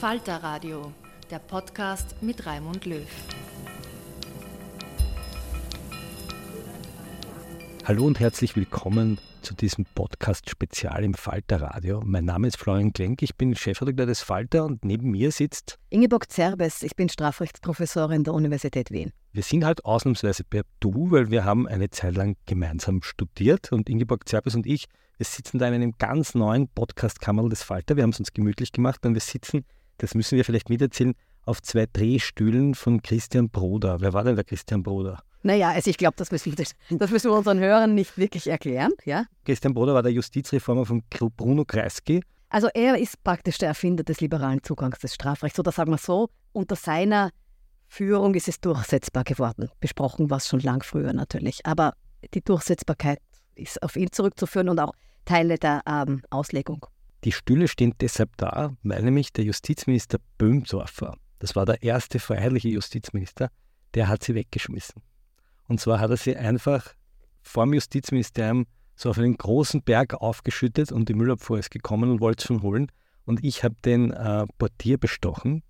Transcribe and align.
Falter 0.00 0.36
Radio, 0.44 0.92
der 1.28 1.40
Podcast 1.40 2.22
mit 2.22 2.46
Raimund 2.46 2.86
Löw. 2.86 3.04
Hallo 7.84 8.06
und 8.06 8.20
herzlich 8.20 8.54
willkommen 8.54 9.18
zu 9.42 9.54
diesem 9.54 9.86
Podcast-Spezial 9.96 11.02
im 11.02 11.14
Falter 11.14 11.62
Radio. 11.62 12.00
Mein 12.04 12.26
Name 12.26 12.46
ist 12.46 12.58
Florian 12.58 12.92
Klenk, 12.92 13.22
ich 13.22 13.34
bin 13.34 13.56
Chefredakteur 13.56 14.06
des 14.06 14.20
Falter 14.20 14.66
und 14.66 14.84
neben 14.84 15.10
mir 15.10 15.32
sitzt 15.32 15.80
Ingeborg 15.90 16.30
Zerbes, 16.30 16.84
ich 16.84 16.94
bin 16.94 17.08
Strafrechtsprofessorin 17.08 18.22
der 18.22 18.34
Universität 18.34 18.92
Wien. 18.92 19.12
Wir 19.32 19.42
sind 19.42 19.64
halt 19.64 19.84
ausnahmsweise 19.84 20.44
per 20.44 20.62
Du, 20.78 21.10
weil 21.10 21.32
wir 21.32 21.44
haben 21.44 21.66
eine 21.66 21.90
Zeit 21.90 22.14
lang 22.14 22.36
gemeinsam 22.46 23.02
studiert 23.02 23.72
und 23.72 23.90
Ingeborg 23.90 24.28
Zerbes 24.28 24.54
und 24.54 24.64
ich, 24.64 24.84
wir 25.16 25.26
sitzen 25.26 25.58
da 25.58 25.66
in 25.66 25.74
einem 25.74 25.94
ganz 25.98 26.36
neuen 26.36 26.68
Podcast-Kammerl 26.68 27.48
des 27.48 27.64
Falter. 27.64 27.96
Wir 27.96 28.04
haben 28.04 28.10
es 28.10 28.20
uns 28.20 28.32
gemütlich 28.32 28.70
gemacht 28.70 29.04
und 29.04 29.14
wir 29.14 29.20
sitzen 29.20 29.64
das 29.98 30.14
müssen 30.14 30.36
wir 30.36 30.44
vielleicht 30.44 30.68
miterzählen, 30.68 31.14
auf 31.44 31.62
zwei 31.62 31.86
Drehstühlen 31.92 32.74
von 32.74 33.02
Christian 33.02 33.48
Broder. 33.48 34.00
Wer 34.00 34.12
war 34.12 34.24
denn 34.24 34.36
der 34.36 34.44
Christian 34.44 34.82
Broder? 34.82 35.22
Naja, 35.42 35.70
also 35.70 35.88
ich 35.88 35.96
glaube, 35.96 36.14
das, 36.16 36.30
müssen 36.30 36.56
wir, 36.56 36.64
das 36.98 37.10
müssen 37.10 37.30
wir 37.30 37.36
unseren 37.36 37.58
Hörern 37.58 37.94
nicht 37.94 38.18
wirklich 38.18 38.48
erklären. 38.48 38.92
Ja? 39.04 39.24
Christian 39.44 39.72
Broder 39.72 39.94
war 39.94 40.02
der 40.02 40.12
Justizreformer 40.12 40.84
von 40.84 41.02
Bruno 41.36 41.64
Kreisky. 41.64 42.22
Also 42.50 42.68
er 42.74 42.98
ist 42.98 43.22
praktisch 43.24 43.58
der 43.58 43.68
Erfinder 43.68 44.04
des 44.04 44.20
liberalen 44.20 44.62
Zugangs 44.62 44.98
des 44.98 45.14
Strafrechts. 45.14 45.58
Oder 45.58 45.72
sagen 45.72 45.90
wir 45.90 45.98
so, 45.98 46.28
unter 46.52 46.76
seiner 46.76 47.30
Führung 47.86 48.34
ist 48.34 48.48
es 48.48 48.60
durchsetzbar 48.60 49.24
geworden. 49.24 49.70
Besprochen 49.80 50.30
war 50.30 50.38
es 50.38 50.48
schon 50.48 50.60
lang 50.60 50.82
früher 50.82 51.12
natürlich. 51.12 51.64
Aber 51.64 51.94
die 52.34 52.42
Durchsetzbarkeit 52.42 53.20
ist 53.54 53.82
auf 53.82 53.96
ihn 53.96 54.10
zurückzuführen 54.12 54.68
und 54.68 54.80
auch 54.80 54.92
Teile 55.24 55.58
der 55.58 55.82
ähm, 55.86 56.22
Auslegung. 56.30 56.86
Die 57.24 57.32
Stühle 57.32 57.68
stehen 57.68 57.94
deshalb 58.00 58.36
da, 58.36 58.74
weil 58.82 59.02
nämlich 59.02 59.32
der 59.32 59.44
Justizminister 59.44 60.18
Böhmdorfer, 60.38 61.16
das 61.40 61.56
war 61.56 61.66
der 61.66 61.82
erste 61.82 62.18
freiheitliche 62.18 62.68
Justizminister, 62.68 63.50
der 63.94 64.08
hat 64.08 64.22
sie 64.22 64.34
weggeschmissen. 64.34 65.02
Und 65.66 65.80
zwar 65.80 66.00
hat 66.00 66.10
er 66.10 66.16
sie 66.16 66.36
einfach 66.36 66.94
vorm 67.42 67.74
Justizministerium 67.74 68.66
so 68.94 69.10
auf 69.10 69.18
einen 69.18 69.36
großen 69.36 69.82
Berg 69.82 70.14
aufgeschüttet 70.14 70.92
und 70.92 71.08
die 71.08 71.14
Müllabfuhr 71.14 71.58
ist 71.58 71.70
gekommen 71.70 72.10
und 72.10 72.20
wollte 72.20 72.42
es 72.42 72.46
schon 72.46 72.62
holen. 72.62 72.90
Und 73.24 73.44
ich 73.44 73.62
habe 73.62 73.76
den 73.84 74.10
äh, 74.10 74.46
Portier 74.58 74.98
bestochen 74.98 75.62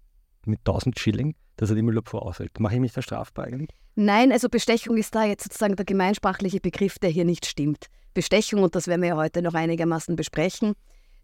mit 0.45 0.61
1000 0.61 0.99
Schilling, 0.99 1.35
dass 1.57 1.71
er 1.71 1.77
die 1.77 1.83
Müllabfuhr 1.83 2.23
aushält. 2.23 2.59
Mache 2.61 2.75
ich 2.75 2.81
mich 2.81 2.93
da 2.93 3.03
strafbar 3.03 3.47
eigentlich? 3.47 3.71
Nein, 3.97 4.33
also 4.33 4.49
Bestechung 4.49 4.97
ist 4.97 5.15
da 5.15 5.25
jetzt 5.25 5.45
sozusagen 5.45 5.77
der 5.77 5.85
gemeinsprachliche 5.85 6.61
Begriff, 6.61 6.99
der 6.99 7.11
hier 7.11 7.25
nicht 7.25 7.47
stimmt. 7.47 7.87
Bestechung, 8.15 8.63
und 8.63 8.75
das 8.75 8.87
werden 8.87 9.03
wir 9.03 9.09
ja 9.11 9.17
heute 9.17 9.43
noch 9.43 9.55
einigermaßen 9.55 10.17
besprechen, 10.17 10.75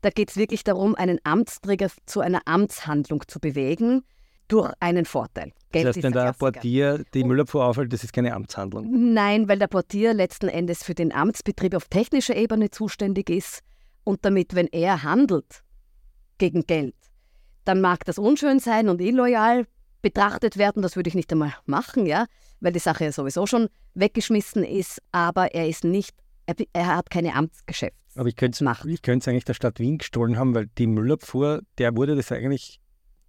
da 0.04 0.10
geht 0.10 0.30
es 0.30 0.36
wirklich 0.36 0.64
darum, 0.64 0.94
einen 0.94 1.18
Amtsträger 1.24 1.88
zu 2.04 2.20
einer 2.20 2.42
Amtshandlung 2.44 3.22
zu 3.26 3.40
bewegen 3.40 4.02
durch 4.48 4.70
einen 4.78 5.06
Vorteil. 5.06 5.52
Geld 5.72 5.86
das 5.86 5.96
heißt, 5.96 6.04
wenn 6.04 6.12
der, 6.12 6.24
der 6.24 6.32
Portier 6.34 7.04
die 7.14 7.24
Müllabfuhr 7.24 7.64
aufhält, 7.64 7.90
das 7.92 8.04
ist 8.04 8.12
keine 8.12 8.34
Amtshandlung? 8.34 9.14
Nein, 9.14 9.48
weil 9.48 9.58
der 9.58 9.68
Portier 9.68 10.12
letzten 10.12 10.48
Endes 10.48 10.84
für 10.84 10.94
den 10.94 11.10
Amtsbetrieb 11.10 11.74
auf 11.74 11.88
technischer 11.88 12.36
Ebene 12.36 12.70
zuständig 12.70 13.30
ist 13.30 13.60
und 14.04 14.26
damit, 14.26 14.54
wenn 14.54 14.66
er 14.66 15.02
handelt 15.02 15.62
gegen 16.36 16.66
Geld, 16.66 16.96
dann 17.64 17.80
mag 17.80 18.04
das 18.04 18.18
unschön 18.18 18.58
sein 18.60 18.90
und 18.90 19.00
illoyal 19.00 19.66
betrachtet 20.02 20.58
werden. 20.58 20.82
Das 20.82 20.96
würde 20.96 21.08
ich 21.08 21.14
nicht 21.14 21.32
einmal 21.32 21.54
machen, 21.64 22.04
ja, 22.04 22.26
weil 22.60 22.72
die 22.72 22.78
Sache 22.78 23.04
ja 23.04 23.12
sowieso 23.12 23.46
schon 23.46 23.68
weggeschmissen 23.94 24.64
ist, 24.64 25.00
aber 25.12 25.54
er 25.54 25.66
ist 25.66 25.84
nicht, 25.84 26.14
er, 26.44 26.56
er 26.74 26.96
hat 26.96 27.08
keine 27.08 27.34
Amtsgeschäfte. 27.34 28.03
Aber 28.16 28.28
ich 28.28 28.36
könnte 28.36 28.64
es 28.64 29.28
eigentlich 29.28 29.44
der 29.44 29.54
Stadt 29.54 29.78
Wien 29.80 29.98
gestohlen 29.98 30.38
haben, 30.38 30.54
weil 30.54 30.66
die 30.78 30.86
Müllabfuhr, 30.86 31.62
der 31.78 31.96
wurde 31.96 32.16
das 32.16 32.30
eigentlich 32.30 32.80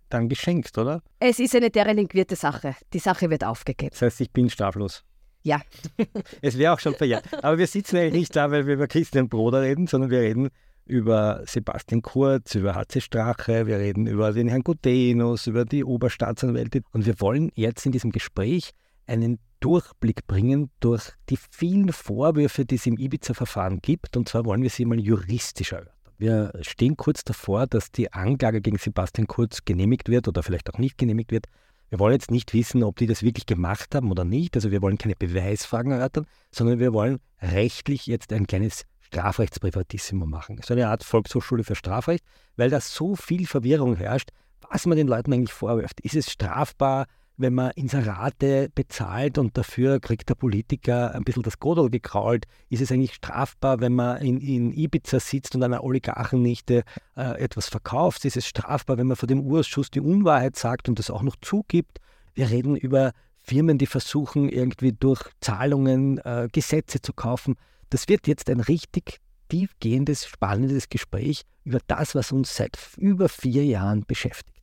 dann 0.09 0.29
geschenkt, 0.29 0.77
oder? 0.77 1.01
Es 1.19 1.39
ist 1.39 1.55
eine 1.55 1.71
derelinquierte 1.71 2.35
Sache. 2.35 2.75
Die 2.93 2.99
Sache 2.99 3.29
wird 3.29 3.43
aufgegeben. 3.43 3.89
Das 3.91 4.01
heißt, 4.01 4.21
ich 4.21 4.31
bin 4.31 4.49
straflos. 4.49 5.03
Ja. 5.43 5.61
es 6.41 6.57
wäre 6.57 6.73
auch 6.73 6.79
schon 6.79 6.95
verjährt. 6.95 7.25
Aber 7.43 7.57
wir 7.57 7.67
sitzen 7.67 7.97
eigentlich 7.97 8.13
nicht 8.13 8.35
da, 8.35 8.51
weil 8.51 8.67
wir 8.67 8.75
über 8.75 8.87
Christian 8.87 9.29
Broder 9.29 9.61
reden, 9.61 9.87
sondern 9.87 10.11
wir 10.11 10.19
reden 10.19 10.49
über 10.85 11.41
Sebastian 11.45 12.01
Kurz, 12.01 12.55
über 12.55 12.75
HC 12.75 13.01
Strache, 13.01 13.65
wir 13.65 13.79
reden 13.79 14.05
über 14.05 14.33
den 14.33 14.47
Herrn 14.47 14.61
Gutenus, 14.61 15.47
über 15.47 15.65
die 15.65 15.83
Oberstaatsanwältin. 15.83 16.83
Und 16.91 17.05
wir 17.05 17.19
wollen 17.19 17.51
jetzt 17.55 17.85
in 17.85 17.91
diesem 17.91 18.11
Gespräch 18.11 18.71
einen 19.07 19.39
Durchblick 19.65 20.27
bringen 20.27 20.69
durch 20.79 21.13
die 21.27 21.39
vielen 21.49 21.91
Vorwürfe, 21.91 22.65
die 22.65 22.75
es 22.75 22.85
im 22.85 22.99
Ibiza-Verfahren 22.99 23.79
gibt. 23.81 24.15
Und 24.15 24.29
zwar 24.29 24.45
wollen 24.45 24.61
wir 24.61 24.69
sie 24.69 24.85
mal 24.85 24.99
juristisch 24.99 25.71
erörtern. 25.71 25.91
Wir 26.19 26.53
stehen 26.61 26.95
kurz 26.95 27.23
davor, 27.23 27.65
dass 27.65 27.91
die 27.91 28.13
Anklage 28.13 28.61
gegen 28.61 28.77
Sebastian 28.77 29.25
Kurz 29.25 29.65
genehmigt 29.65 30.07
wird 30.07 30.27
oder 30.27 30.43
vielleicht 30.43 30.71
auch 30.71 30.77
nicht 30.77 30.99
genehmigt 30.99 31.31
wird. 31.31 31.47
Wir 31.89 31.97
wollen 31.97 32.13
jetzt 32.13 32.29
nicht 32.29 32.53
wissen, 32.53 32.83
ob 32.83 32.97
die 32.97 33.07
das 33.07 33.23
wirklich 33.23 33.47
gemacht 33.47 33.95
haben 33.95 34.11
oder 34.11 34.23
nicht. 34.23 34.55
Also 34.55 34.69
wir 34.69 34.83
wollen 34.83 34.99
keine 34.99 35.15
Beweisfragen 35.15 35.91
erörtern, 35.91 36.27
sondern 36.51 36.77
wir 36.77 36.93
wollen 36.93 37.17
rechtlich 37.41 38.05
jetzt 38.05 38.31
ein 38.33 38.45
kleines 38.45 38.85
Strafrechtsprivatissimo 39.01 40.27
machen. 40.27 40.61
So 40.63 40.75
eine 40.75 40.89
Art 40.89 41.03
Volkshochschule 41.03 41.63
für 41.63 41.75
Strafrecht, 41.75 42.23
weil 42.55 42.69
da 42.69 42.79
so 42.79 43.15
viel 43.15 43.47
Verwirrung 43.47 43.95
herrscht, 43.95 44.29
was 44.69 44.85
man 44.85 44.95
den 44.95 45.07
Leuten 45.07 45.33
eigentlich 45.33 45.53
vorwirft. 45.53 46.01
Ist 46.01 46.15
es 46.15 46.31
strafbar, 46.31 47.07
wenn 47.37 47.53
man 47.53 47.71
Inserate 47.71 48.69
bezahlt 48.73 49.37
und 49.37 49.57
dafür 49.57 49.99
kriegt 49.99 50.29
der 50.29 50.35
Politiker 50.35 51.13
ein 51.13 51.23
bisschen 51.23 51.43
das 51.43 51.59
Godel 51.59 51.89
gekrault, 51.89 52.45
ist 52.69 52.81
es 52.81 52.91
eigentlich 52.91 53.15
strafbar, 53.15 53.81
wenn 53.81 53.93
man 53.93 54.21
in, 54.21 54.39
in 54.39 54.71
Ibiza 54.71 55.19
sitzt 55.19 55.55
und 55.55 55.63
einer 55.63 55.83
Oligarchennichte 55.83 56.83
äh, 57.17 57.41
etwas 57.41 57.67
verkauft? 57.67 58.25
Ist 58.25 58.37
es 58.37 58.47
strafbar, 58.47 58.97
wenn 58.97 59.07
man 59.07 59.17
vor 59.17 59.27
dem 59.27 59.41
Urausschuss 59.41 59.91
die 59.91 59.99
Unwahrheit 59.99 60.55
sagt 60.55 60.87
und 60.87 60.99
das 60.99 61.09
auch 61.09 61.23
noch 61.23 61.35
zugibt? 61.41 61.99
Wir 62.33 62.49
reden 62.49 62.75
über 62.75 63.11
Firmen, 63.37 63.77
die 63.77 63.85
versuchen, 63.85 64.49
irgendwie 64.49 64.93
durch 64.93 65.21
Zahlungen 65.39 66.17
äh, 66.19 66.47
Gesetze 66.51 67.01
zu 67.01 67.13
kaufen. 67.13 67.55
Das 67.89 68.07
wird 68.07 68.27
jetzt 68.27 68.49
ein 68.49 68.59
richtig 68.59 69.19
tiefgehendes, 69.49 70.25
spannendes 70.25 70.89
Gespräch 70.89 71.43
über 71.63 71.79
das, 71.87 72.15
was 72.15 72.31
uns 72.31 72.55
seit 72.55 72.77
über 72.97 73.29
vier 73.29 73.63
Jahren 73.65 74.05
beschäftigt. 74.05 74.54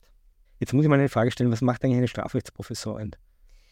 Jetzt 0.63 0.71
muss 0.71 0.85
ich 0.85 0.89
mal 0.89 0.97
eine 0.97 1.09
Frage 1.09 1.29
stellen, 1.29 1.51
was 1.51 1.59
macht 1.59 1.83
eigentlich 1.83 1.97
eine 1.97 2.07
Strafrechtsprofessorin? 2.07 3.11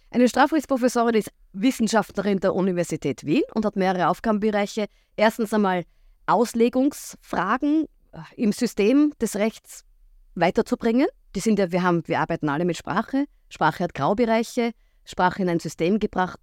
Eine 0.10 0.28
Strafrechtsprofessorin 0.28 1.16
ist 1.16 1.32
Wissenschaftlerin 1.54 2.42
der 2.42 2.54
Universität 2.54 3.26
Wien 3.26 3.44
und 3.54 3.64
hat 3.64 3.78
mehrere 3.78 4.10
Aufgabenbereiche. 4.10 4.88
Erstens 5.16 5.54
einmal 5.54 5.86
Auslegungsfragen 6.26 7.86
äh, 8.12 8.18
im 8.36 8.52
System 8.52 9.14
des 9.22 9.38
Rechts 9.38 9.86
weiterzubringen. 10.36 11.08
Die 11.34 11.40
sind 11.40 11.60
ja, 11.60 11.72
wir, 11.72 11.82
haben, 11.82 12.06
wir 12.08 12.20
arbeiten 12.20 12.50
alle 12.50 12.66
mit 12.66 12.76
Sprache. 12.76 13.24
Sprache 13.48 13.86
hat 13.86 13.94
Graubereiche. 13.94 14.72
Sprache 15.06 15.44
in 15.44 15.48
ein 15.48 15.62
System 15.62 15.98
gebracht 15.98 16.42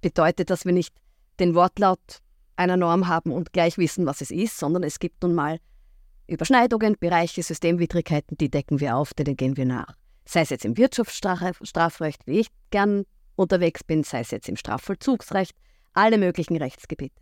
bedeutet, 0.00 0.48
dass 0.48 0.64
wir 0.64 0.72
nicht 0.72 0.94
den 1.40 1.56
Wortlaut 1.56 2.20
einer 2.54 2.76
Norm 2.76 3.08
haben 3.08 3.32
und 3.32 3.52
gleich 3.52 3.78
wissen, 3.78 4.06
was 4.06 4.20
es 4.20 4.30
ist, 4.30 4.58
sondern 4.58 4.84
es 4.84 5.00
gibt 5.00 5.24
nun 5.24 5.34
mal 5.34 5.58
Überschneidungen, 6.26 6.96
Bereiche, 6.98 7.42
Systemwidrigkeiten, 7.42 8.36
die 8.36 8.50
decken 8.50 8.80
wir 8.80 8.96
auf, 8.96 9.14
denen 9.14 9.36
gehen 9.36 9.56
wir 9.56 9.66
nach. 9.66 9.94
Sei 10.24 10.42
es 10.42 10.50
jetzt 10.50 10.64
im 10.64 10.76
Wirtschaftsstrafrecht, 10.76 12.26
wie 12.26 12.40
ich 12.40 12.48
gern 12.70 13.04
unterwegs 13.36 13.82
bin, 13.84 14.04
sei 14.04 14.20
es 14.20 14.30
jetzt 14.30 14.48
im 14.48 14.56
Strafvollzugsrecht, 14.56 15.56
alle 15.94 16.18
möglichen 16.18 16.56
Rechtsgebiete. 16.56 17.20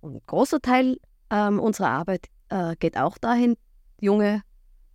Und 0.00 0.14
ein 0.14 0.20
großer 0.26 0.60
Teil 0.60 0.98
ähm, 1.30 1.58
unserer 1.58 1.88
Arbeit 1.88 2.26
äh, 2.48 2.76
geht 2.76 2.96
auch 2.96 3.18
dahin, 3.18 3.56
junge 4.00 4.42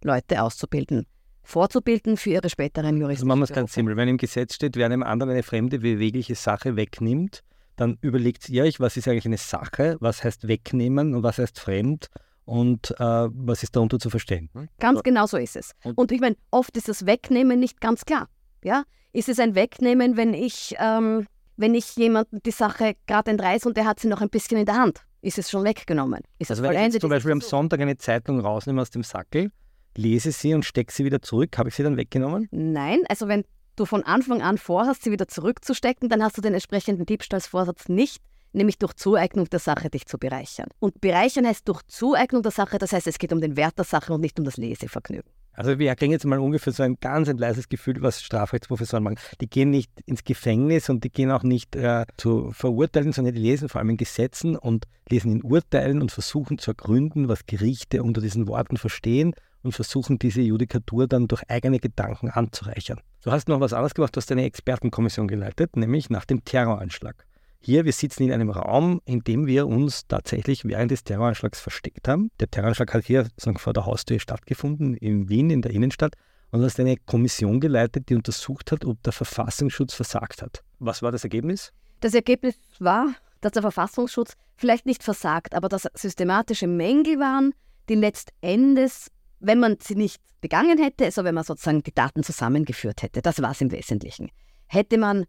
Leute 0.03 0.41
auszubilden, 0.41 1.05
vorzubilden 1.43 2.17
für 2.17 2.31
ihre 2.31 2.49
späteren 2.49 2.97
juristischen 2.97 3.23
Also 3.23 3.25
machen 3.25 3.39
wir 3.39 3.51
es 3.51 3.53
ganz 3.53 3.73
simpel. 3.73 3.97
Wenn 3.97 4.07
im 4.07 4.17
Gesetz 4.17 4.55
steht, 4.55 4.75
wer 4.77 4.85
einem 4.85 5.03
anderen 5.03 5.31
eine 5.33 5.43
fremde 5.43 5.79
bewegliche 5.79 6.35
Sache 6.35 6.75
wegnimmt, 6.75 7.41
dann 7.75 7.97
überlegt 8.01 8.47
ihr 8.49 8.63
euch, 8.63 8.79
was 8.79 8.97
ist 8.97 9.07
eigentlich 9.07 9.25
eine 9.25 9.37
Sache, 9.37 9.97
was 9.99 10.23
heißt 10.23 10.47
wegnehmen 10.47 11.15
und 11.15 11.23
was 11.23 11.37
heißt 11.37 11.59
fremd 11.59 12.09
und 12.45 12.91
äh, 12.99 13.03
was 13.31 13.63
ist 13.63 13.75
darunter 13.75 13.99
zu 13.99 14.09
verstehen. 14.09 14.49
Ganz 14.79 15.03
genau 15.03 15.25
so 15.25 15.37
ist 15.37 15.55
es. 15.55 15.71
Und- 15.83 15.97
Und 15.97 16.11
ich 16.11 16.19
meine, 16.21 16.35
oft 16.51 16.75
ist 16.77 16.87
das 16.89 17.05
Wegnehmen 17.05 17.59
nicht 17.59 17.79
ganz 17.81 18.03
klar. 18.05 18.27
Ja? 18.63 18.83
Ist 19.13 19.29
es 19.29 19.39
ein 19.39 19.55
Wegnehmen, 19.55 20.17
wenn 20.17 20.33
ich, 20.33 20.75
ähm, 20.79 21.27
wenn 21.57 21.73
ich 21.75 21.95
jemanden 21.95 22.41
die 22.43 22.51
Sache 22.51 22.95
gerade 23.07 23.31
entreiße 23.31 23.67
und 23.67 23.77
der 23.77 23.85
hat 23.85 23.99
sie 23.99 24.07
noch 24.07 24.21
ein 24.21 24.29
bisschen 24.29 24.57
in 24.57 24.65
der 24.65 24.75
Hand? 24.75 25.01
Ist 25.21 25.37
es 25.37 25.51
schon 25.51 25.63
weggenommen? 25.63 26.21
Ist 26.39 26.49
es 26.49 26.59
Also 26.59 26.63
wenn 26.63 26.89
ich 26.91 26.99
zum 26.99 27.09
Beispiel 27.09 27.31
am? 27.31 27.41
Sonntag 27.41 27.79
eine 27.79 27.97
Zeitung 27.97 28.39
rausnehme 28.39 28.81
aus 28.81 28.89
dem 28.89 29.03
Sackel, 29.03 29.51
lese 29.95 30.31
sie 30.31 30.53
und 30.53 30.65
stecke 30.65 30.91
sie 30.91 31.05
wieder 31.05 31.21
zurück, 31.21 31.57
habe 31.57 31.69
ich 31.69 31.75
sie 31.75 31.83
dann 31.83 31.97
weggenommen? 31.97 32.47
Nein, 32.51 33.01
also 33.07 33.27
wenn 33.27 33.43
du 33.75 33.85
von 33.85 34.03
Anfang 34.03 34.41
an 34.41 34.57
vorhast, 34.57 35.03
sie 35.03 35.11
wieder 35.11 35.27
zurückzustecken, 35.27 36.09
dann 36.09 36.23
hast 36.23 36.37
du 36.37 36.41
den 36.41 36.53
entsprechenden 36.53 37.05
Diebstahlsvorsatz 37.05 37.87
nicht, 37.89 38.21
nämlich 38.53 38.77
durch 38.77 38.93
Zueignung 38.93 39.49
der 39.49 39.59
Sache 39.59 39.89
dich 39.89 40.05
zu 40.05 40.17
bereichern. 40.17 40.67
Und 40.79 41.01
bereichern 41.01 41.45
heißt 41.45 41.67
durch 41.67 41.81
Zueignung 41.87 42.43
der 42.43 42.51
Sache, 42.51 42.77
das 42.77 42.93
heißt, 42.93 43.07
es 43.07 43.17
geht 43.17 43.33
um 43.33 43.41
den 43.41 43.55
Wert 43.57 43.77
der 43.77 43.85
Sache 43.85 44.13
und 44.13 44.21
nicht 44.21 44.37
um 44.39 44.45
das 44.45 44.57
Lesevergnügen. 44.57 45.29
Also 45.53 45.77
wir 45.77 45.93
kriegen 45.95 46.13
jetzt 46.13 46.25
mal 46.25 46.39
ungefähr 46.39 46.71
so 46.71 46.81
ein 46.81 46.97
ganz 47.01 47.27
ein 47.27 47.37
leises 47.37 47.67
Gefühl, 47.67 48.01
was 48.01 48.21
Strafrechtsprofessoren 48.21 49.03
machen. 49.03 49.17
Die 49.41 49.49
gehen 49.49 49.69
nicht 49.69 49.91
ins 50.05 50.23
Gefängnis 50.23 50.89
und 50.89 51.03
die 51.03 51.11
gehen 51.11 51.29
auch 51.29 51.43
nicht 51.43 51.75
äh, 51.75 52.05
zu 52.15 52.51
verurteilen, 52.51 53.11
sondern 53.11 53.35
die 53.35 53.41
lesen 53.41 53.67
vor 53.67 53.79
allem 53.79 53.89
in 53.89 53.97
Gesetzen 53.97 54.55
und 54.55 54.85
lesen 55.09 55.31
in 55.31 55.43
Urteilen 55.43 56.01
und 56.01 56.11
versuchen 56.11 56.57
zu 56.57 56.71
ergründen, 56.71 57.27
was 57.27 57.45
Gerichte 57.45 58.01
unter 58.01 58.21
diesen 58.21 58.47
Worten 58.47 58.77
verstehen 58.77 59.33
und 59.61 59.73
versuchen 59.73 60.19
diese 60.19 60.41
Judikatur 60.41 61.07
dann 61.07 61.27
durch 61.27 61.43
eigene 61.49 61.79
Gedanken 61.79 62.29
anzureichern. 62.29 63.01
Du 63.21 63.31
hast 63.31 63.49
noch 63.49 63.59
was 63.59 63.73
anderes 63.73 63.93
gemacht, 63.93 64.15
du 64.15 64.17
hast 64.17 64.31
eine 64.31 64.45
Expertenkommission 64.45 65.27
geleitet, 65.27 65.75
nämlich 65.75 66.09
nach 66.09 66.25
dem 66.25 66.45
Terroranschlag. 66.45 67.25
Hier, 67.63 67.85
wir 67.85 67.93
sitzen 67.93 68.23
in 68.23 68.31
einem 68.31 68.49
Raum, 68.49 69.01
in 69.05 69.19
dem 69.19 69.45
wir 69.45 69.67
uns 69.67 70.07
tatsächlich 70.07 70.65
während 70.65 70.89
des 70.89 71.03
Terroranschlags 71.03 71.59
versteckt 71.59 72.07
haben. 72.07 72.31
Der 72.39 72.49
Terroranschlag 72.49 72.91
hat 72.91 73.05
hier 73.05 73.27
vor 73.57 73.73
der 73.73 73.85
Haustür 73.85 74.19
stattgefunden, 74.19 74.95
in 74.95 75.29
Wien, 75.29 75.51
in 75.51 75.61
der 75.61 75.71
Innenstadt. 75.71 76.15
Und 76.49 76.61
du 76.61 76.65
hast 76.65 76.79
eine 76.79 76.97
Kommission 76.97 77.59
geleitet, 77.59 78.09
die 78.09 78.15
untersucht 78.15 78.71
hat, 78.71 78.83
ob 78.83 79.03
der 79.03 79.13
Verfassungsschutz 79.13 79.93
versagt 79.93 80.41
hat. 80.41 80.63
Was 80.79 81.03
war 81.03 81.11
das 81.11 81.23
Ergebnis? 81.23 81.71
Das 81.99 82.15
Ergebnis 82.15 82.55
war, 82.79 83.13
dass 83.41 83.51
der 83.51 83.61
Verfassungsschutz 83.61 84.33
vielleicht 84.55 84.87
nicht 84.87 85.03
versagt, 85.03 85.53
aber 85.53 85.69
dass 85.69 85.87
systematische 85.93 86.65
Mängel 86.65 87.19
waren, 87.19 87.53
die 87.89 87.95
letztendes, 87.95 89.11
wenn 89.39 89.59
man 89.59 89.77
sie 89.79 89.95
nicht 89.95 90.19
begangen 90.41 90.79
hätte, 90.79 91.05
also 91.05 91.23
wenn 91.23 91.35
man 91.35 91.43
sozusagen 91.43 91.83
die 91.83 91.93
Daten 91.93 92.23
zusammengeführt 92.23 93.03
hätte, 93.03 93.21
das 93.21 93.39
war 93.39 93.51
es 93.51 93.61
im 93.61 93.71
Wesentlichen, 93.71 94.31
hätte 94.65 94.97
man 94.97 95.25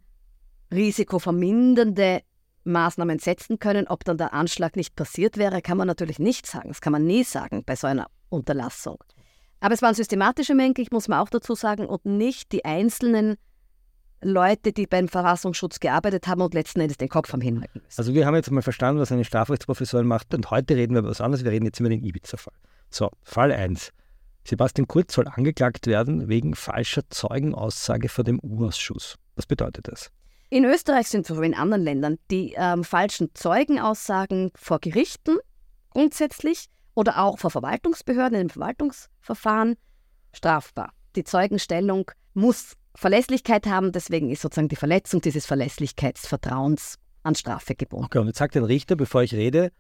risikovermindernde 0.73 2.23
Maßnahmen 2.65 3.19
setzen 3.19 3.59
können. 3.59 3.87
Ob 3.87 4.05
dann 4.05 4.19
der 4.19 4.33
Anschlag 4.33 4.77
nicht 4.77 4.97
passiert 4.97 5.37
wäre, 5.37 5.63
kann 5.63 5.79
man 5.79 5.87
natürlich 5.87 6.19
nicht 6.19 6.47
sagen. 6.47 6.69
Das 6.69 6.81
kann 6.81 6.93
man 6.93 7.05
nie 7.05 7.25
sagen 7.25 7.65
bei 7.65 7.77
so 7.77 7.87
einer 7.87 8.07
Unterlassung. 8.29 8.99
Aber 9.61 9.75
es 9.75 9.83
waren 9.83 9.95
systematische 9.95 10.55
Mängel, 10.55 10.87
muss 10.91 11.09
man 11.09 11.21
auch 11.21 11.29
dazu 11.29 11.55
sagen, 11.55 11.87
und 11.87 12.05
nicht 12.05 12.51
die 12.51 12.65
einzelnen 12.65 13.37
Leute, 14.21 14.73
die 14.73 14.87
beim 14.87 15.09
Verfassungsschutz 15.09 15.81
gearbeitet 15.81 16.27
haben 16.27 16.41
und 16.43 16.55
letzten 16.55 16.81
Endes 16.81 16.97
den 16.97 17.09
Kopf 17.09 17.33
am 17.35 17.41
Hinhalten 17.41 17.81
müssen. 17.85 17.99
Also 17.99 18.15
wir 18.15 18.27
haben 18.27 18.35
jetzt 18.35 18.51
mal 18.51 18.63
verstanden, 18.63 19.01
was 19.01 19.13
eine 19.13 19.25
Strafrechtsprofessorin 19.25 20.07
macht 20.07 20.33
und 20.35 20.51
heute 20.51 20.77
reden 20.77 20.95
wir 20.95 21.01
über 21.01 21.11
was 21.11 21.21
anderes. 21.21 21.45
Wir 21.45 21.51
reden 21.51 21.67
jetzt 21.67 21.81
über 21.81 21.89
den 21.89 22.05
Ibiza-Fall. 22.05 22.55
So, 22.91 23.11
Fall 23.23 23.53
1. 23.53 23.93
Sebastian 24.45 24.89
Kurz 24.89 25.15
soll 25.15 25.29
angeklagt 25.29 25.87
werden 25.87 26.29
wegen 26.29 26.55
falscher 26.55 27.09
Zeugenaussage 27.11 28.09
vor 28.09 28.25
dem 28.25 28.41
U-Ausschuss. 28.43 29.17
Was 29.37 29.47
bedeutet 29.47 29.89
das? 29.89 30.11
In 30.53 30.67
Österreich 30.67 31.09
sind 31.09 31.27
so 31.27 31.41
wie 31.41 31.47
in 31.47 31.55
anderen 31.55 31.83
Ländern 31.83 32.19
die 32.31 32.53
ähm, 32.59 32.85
falschen 32.85 33.35
Zeugenaussagen 33.35 34.51
vor 34.55 34.81
Gerichten 34.81 35.39
grundsätzlich 35.89 36.67
oder 36.95 37.23
auch 37.23 37.39
vor 37.39 37.51
Verwaltungsbehörden 37.51 38.39
im 38.39 38.51
Verwaltungsverfahren 38.51 39.77
strafbar. 40.35 40.93
Die 41.17 41.25
Zeugenstellung 41.25 42.11
muss 42.35 42.75
Verlässlichkeit 42.95 43.67
haben, 43.67 43.93
deswegen 43.93 44.29
ist 44.29 44.43
sozusagen 44.43 44.69
die 44.69 44.77
Verletzung 44.77 45.23
dieses 45.23 45.47
Verlässlichkeitsvertrauens 45.47 46.99
an 47.23 47.35
Strafe 47.35 47.75
gebunden. 47.75 48.05
Okay, 48.05 48.19
und 48.19 48.27
jetzt 48.27 48.37
sagt 48.37 48.55
ein 48.55 48.65
Richter, 48.65 48.95
bevor 48.95 49.23
ich 49.23 49.33
rede, 49.33 49.73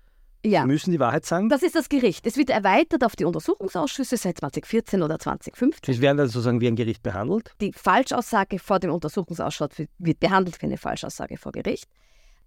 Ja. 0.44 0.66
Müssen 0.66 0.90
die 0.90 0.98
Wahrheit 0.98 1.24
sagen. 1.24 1.48
Das 1.48 1.62
ist 1.62 1.76
das 1.76 1.88
Gericht. 1.88 2.26
Es 2.26 2.36
wird 2.36 2.50
erweitert 2.50 3.04
auf 3.04 3.14
die 3.14 3.24
Untersuchungsausschüsse 3.24 4.16
seit 4.16 4.38
2014 4.38 5.02
oder 5.02 5.18
2015. 5.18 5.94
Sie 5.94 6.00
werden 6.00 6.16
dann 6.16 6.26
sozusagen 6.26 6.60
wie 6.60 6.66
ein 6.66 6.74
Gericht 6.76 7.02
behandelt. 7.02 7.52
Die 7.60 7.72
Falschaussage 7.72 8.58
vor 8.58 8.80
dem 8.80 8.90
Untersuchungsausschuss 8.90 9.78
wird- 9.78 9.90
wird 9.98 10.18
behandelt 10.20 10.60
wie 10.60 10.66
eine 10.66 10.78
Falschaussage 10.78 11.36
vor 11.36 11.52
Gericht. 11.52 11.86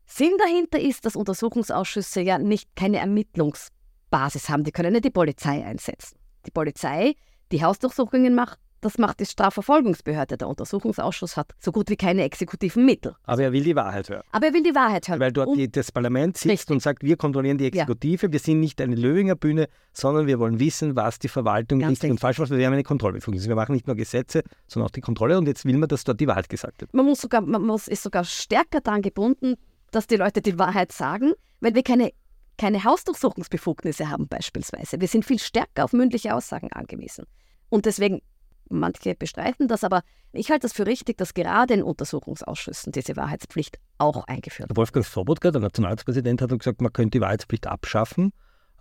Sinn 0.06 0.34
dahinter 0.38 0.80
ist, 0.80 1.06
dass 1.06 1.16
Untersuchungsausschüsse 1.16 2.20
ja 2.22 2.38
nicht 2.38 2.76
keine 2.76 2.98
Ermittlungsbasis 2.98 4.50
haben. 4.50 4.64
Die 4.64 4.72
können 4.72 4.92
nicht 4.92 5.06
die 5.06 5.10
Polizei 5.10 5.64
einsetzen. 5.66 6.18
Die 6.46 6.52
Polizei, 6.52 7.16
die 7.52 7.64
Hausdurchsuchungen 7.64 8.36
macht, 8.36 8.60
das 8.86 9.00
macht 9.00 9.20
die 9.20 9.26
Strafverfolgungsbehörde. 9.26 10.38
Der 10.38 10.48
Untersuchungsausschuss 10.48 11.38
hat 11.38 11.54
so 11.60 11.72
gut 11.72 11.90
wie 11.90 11.96
keine 11.96 12.24
exekutiven 12.24 12.86
Mittel. 12.86 13.16
Aber 13.24 13.42
er 13.42 13.52
will 13.52 13.64
die 13.64 13.76
Wahrheit 13.76 14.10
hören. 14.10 14.22
Aber 14.32 14.46
er 14.46 14.54
will 14.54 14.62
die 14.62 14.76
Wahrheit 14.76 15.08
hören. 15.08 15.20
Weil 15.20 15.32
dort 15.32 15.48
Und 15.48 15.58
die, 15.58 15.72
das 15.72 15.92
Parlament 15.92 16.38
sitzt 16.38 16.52
Richtig. 16.52 16.70
und 16.70 16.82
sagt, 16.84 17.02
wir 17.02 17.18
kontrollieren 17.18 17.58
die 17.58 17.66
Exekutive, 17.66 18.32
wir 18.32 18.40
sind 18.40 18.60
nicht 18.60 18.80
eine 18.80 18.94
Löwinger 18.94 19.36
Bühne, 19.36 19.70
sondern 19.92 20.28
wir 20.28 20.38
wollen 20.38 20.60
wissen, 20.60 20.96
was 20.96 21.18
die 21.18 21.30
Verwaltung 21.30 21.80
Ganz 21.80 21.94
richtig 21.94 22.12
und 22.12 22.20
falsch 22.20 22.38
macht. 22.38 22.52
Wir 22.52 22.64
haben 22.64 22.74
eine 22.74 22.84
Kontrollbefugnisse. 22.84 23.48
Wir 23.48 23.56
machen 23.56 23.74
nicht 23.74 23.88
nur 23.88 23.96
Gesetze, 23.96 24.44
sondern 24.68 24.88
auch 24.90 24.92
die 24.92 25.02
Kontrolle. 25.02 25.40
Und 25.40 25.48
jetzt 25.48 25.66
will 25.66 25.78
man, 25.78 25.90
dass 25.90 26.04
dort 26.04 26.20
die 26.20 26.28
Wahrheit 26.28 26.48
gesagt 26.48 26.82
wird. 26.82 26.94
man 26.94 27.06
muss 27.06 27.22
sogar, 27.22 27.42
man 27.42 27.64
muss, 27.64 27.88
ist 27.88 28.04
sogar 28.04 28.24
stärker 28.24 28.82
daran 28.82 29.02
gebunden, 29.02 29.56
dass 29.90 30.06
die 30.06 30.18
Leute 30.18 30.44
die 30.44 30.60
Wahrheit 30.60 30.92
sagen, 30.92 31.34
weil 31.60 31.74
wir 31.74 31.82
keine, 31.82 32.12
keine 32.60 32.84
Hausdurchsuchungsbefugnisse 32.84 34.12
haben 34.12 34.28
beispielsweise. 34.28 35.02
Wir 35.02 35.08
sind 35.08 35.26
viel 35.26 35.40
stärker 35.40 35.86
auf 35.86 35.94
mündliche 35.94 36.36
Aussagen 36.36 36.72
angewiesen. 36.72 37.26
Und 37.70 37.88
deswegen, 37.88 38.22
manche 38.70 39.16
bestreiten 39.16 39.68
das, 39.68 39.84
aber 39.84 40.02
ich 40.32 40.52
halte 40.52 40.68
es 40.68 40.74
für 40.74 40.86
richtig, 40.86 41.18
dass 41.18 41.34
gerade 41.34 41.74
in 41.74 41.84
Untersuchungsausschüssen 41.84 42.92
diese 42.92 43.16
Wahrheitspflicht 43.16 43.78
auch 43.98 44.26
eingeführt 44.28 44.70
wird. 44.70 44.78
Wolfgang 44.78 45.06
Sobotka, 45.06 45.52
der 45.52 45.62
Nationalratspräsident, 45.62 46.42
hat 46.42 46.50
gesagt, 46.50 46.82
man 46.82 46.92
könnte 46.92 47.18
die 47.18 47.22
Wahrheitspflicht 47.22 47.68
abschaffen. 47.68 48.32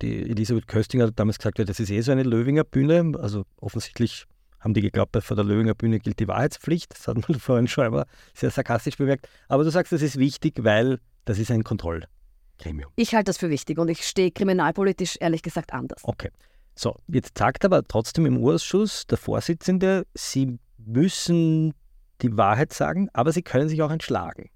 Die 0.03 0.31
Elisabeth 0.31 0.67
Köstinger 0.67 1.07
hat 1.07 1.19
damals 1.19 1.39
gesagt, 1.39 1.59
das 1.59 1.79
ist 1.79 1.91
eh 1.91 2.01
so 2.01 2.13
eine 2.13 2.25
Löwinger 2.25 2.65
Bühne. 2.65 3.13
Also 3.19 3.45
offensichtlich 3.61 4.27
haben 4.59 4.75
die 4.75 4.81
geglaubt, 4.81 5.17
vor 5.23 5.37
der 5.37 5.45
Löwinger 5.45 5.75
Bühne 5.75 6.01
gilt 6.01 6.19
die 6.19 6.27
Wahrheitspflicht. 6.27 6.93
Das 6.93 7.07
hat 7.07 7.29
man 7.29 7.39
vorhin 7.41 7.69
schon 7.69 7.85
einmal 7.85 8.07
sehr 8.35 8.51
sarkastisch 8.51 8.97
bemerkt. 8.97 9.29
Aber 9.49 9.63
du 9.63 9.71
sagst, 9.71 9.93
das 9.93 10.03
ist 10.03 10.19
wichtig, 10.19 10.65
weil 10.65 10.99
das 11.25 11.39
ist 11.39 11.51
ein 11.51 11.63
Kontrollgremium. 11.63 12.91
Ich 12.97 13.15
halte 13.15 13.27
das 13.27 13.39
für 13.39 13.51
wichtig 13.51 13.79
und 13.79 13.89
ich 13.89 14.05
stehe 14.05 14.31
kriminalpolitisch 14.31 15.17
ehrlich 15.21 15.43
gesagt 15.43 15.73
anders. 15.73 16.01
Okay. 16.03 16.31
So, 16.75 16.97
jetzt 17.07 17.39
sagt 17.39 17.65
aber 17.65 17.87
trotzdem 17.87 18.27
im 18.27 18.39
Urausschuss 18.39 19.07
der 19.07 19.19
Vorsitzende, 19.19 20.07
Sie 20.15 20.59
müssen 20.79 21.75
die 22.23 22.37
Wahrheit 22.37 22.73
sagen, 22.73 23.09
aber 23.13 23.33
sie 23.33 23.43
können 23.43 23.69
sich 23.69 23.83
auch 23.83 23.91
entschlagen. 23.91 24.51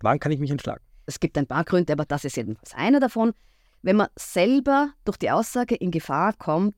Wann 0.00 0.18
kann 0.18 0.32
ich 0.32 0.40
mich 0.40 0.50
entschlagen? 0.50 0.84
Es 1.06 1.20
gibt 1.20 1.38
ein 1.38 1.46
paar 1.46 1.64
Gründe, 1.64 1.92
aber 1.92 2.04
das 2.04 2.24
ist 2.24 2.36
jedenfalls 2.36 2.74
einer 2.74 3.00
davon. 3.00 3.32
Wenn 3.82 3.96
man 3.96 4.08
selber 4.16 4.90
durch 5.04 5.16
die 5.16 5.30
Aussage 5.30 5.74
in 5.74 5.90
Gefahr 5.90 6.34
kommt, 6.34 6.74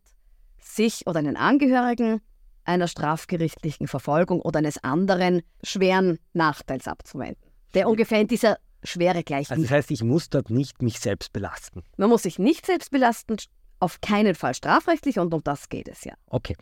sich 0.58 1.06
oder 1.06 1.18
einen 1.18 1.36
Angehörigen 1.36 2.20
einer 2.64 2.86
strafgerichtlichen 2.86 3.88
Verfolgung 3.88 4.40
oder 4.40 4.58
eines 4.58 4.82
anderen 4.84 5.42
schweren 5.62 6.18
Nachteils 6.34 6.86
abzuwenden, 6.86 7.42
der 7.74 7.88
ungefähr 7.88 8.20
in 8.20 8.28
dieser 8.28 8.58
Schwere 8.82 9.22
gleich 9.22 9.50
Also 9.50 9.62
das 9.62 9.70
heißt, 9.70 9.90
ich 9.90 10.02
muss 10.02 10.30
dort 10.30 10.50
nicht 10.50 10.82
mich 10.82 11.00
selbst 11.00 11.32
belasten. 11.32 11.82
Man 11.96 12.08
muss 12.10 12.22
sich 12.22 12.38
nicht 12.38 12.66
selbst 12.66 12.90
belasten, 12.90 13.36
auf 13.80 14.00
keinen 14.00 14.34
Fall 14.34 14.54
strafrechtlich 14.54 15.18
und 15.18 15.34
um 15.34 15.42
das 15.42 15.68
geht 15.68 15.88
es 15.88 16.04
ja. 16.04 16.14
Okay. 16.26 16.56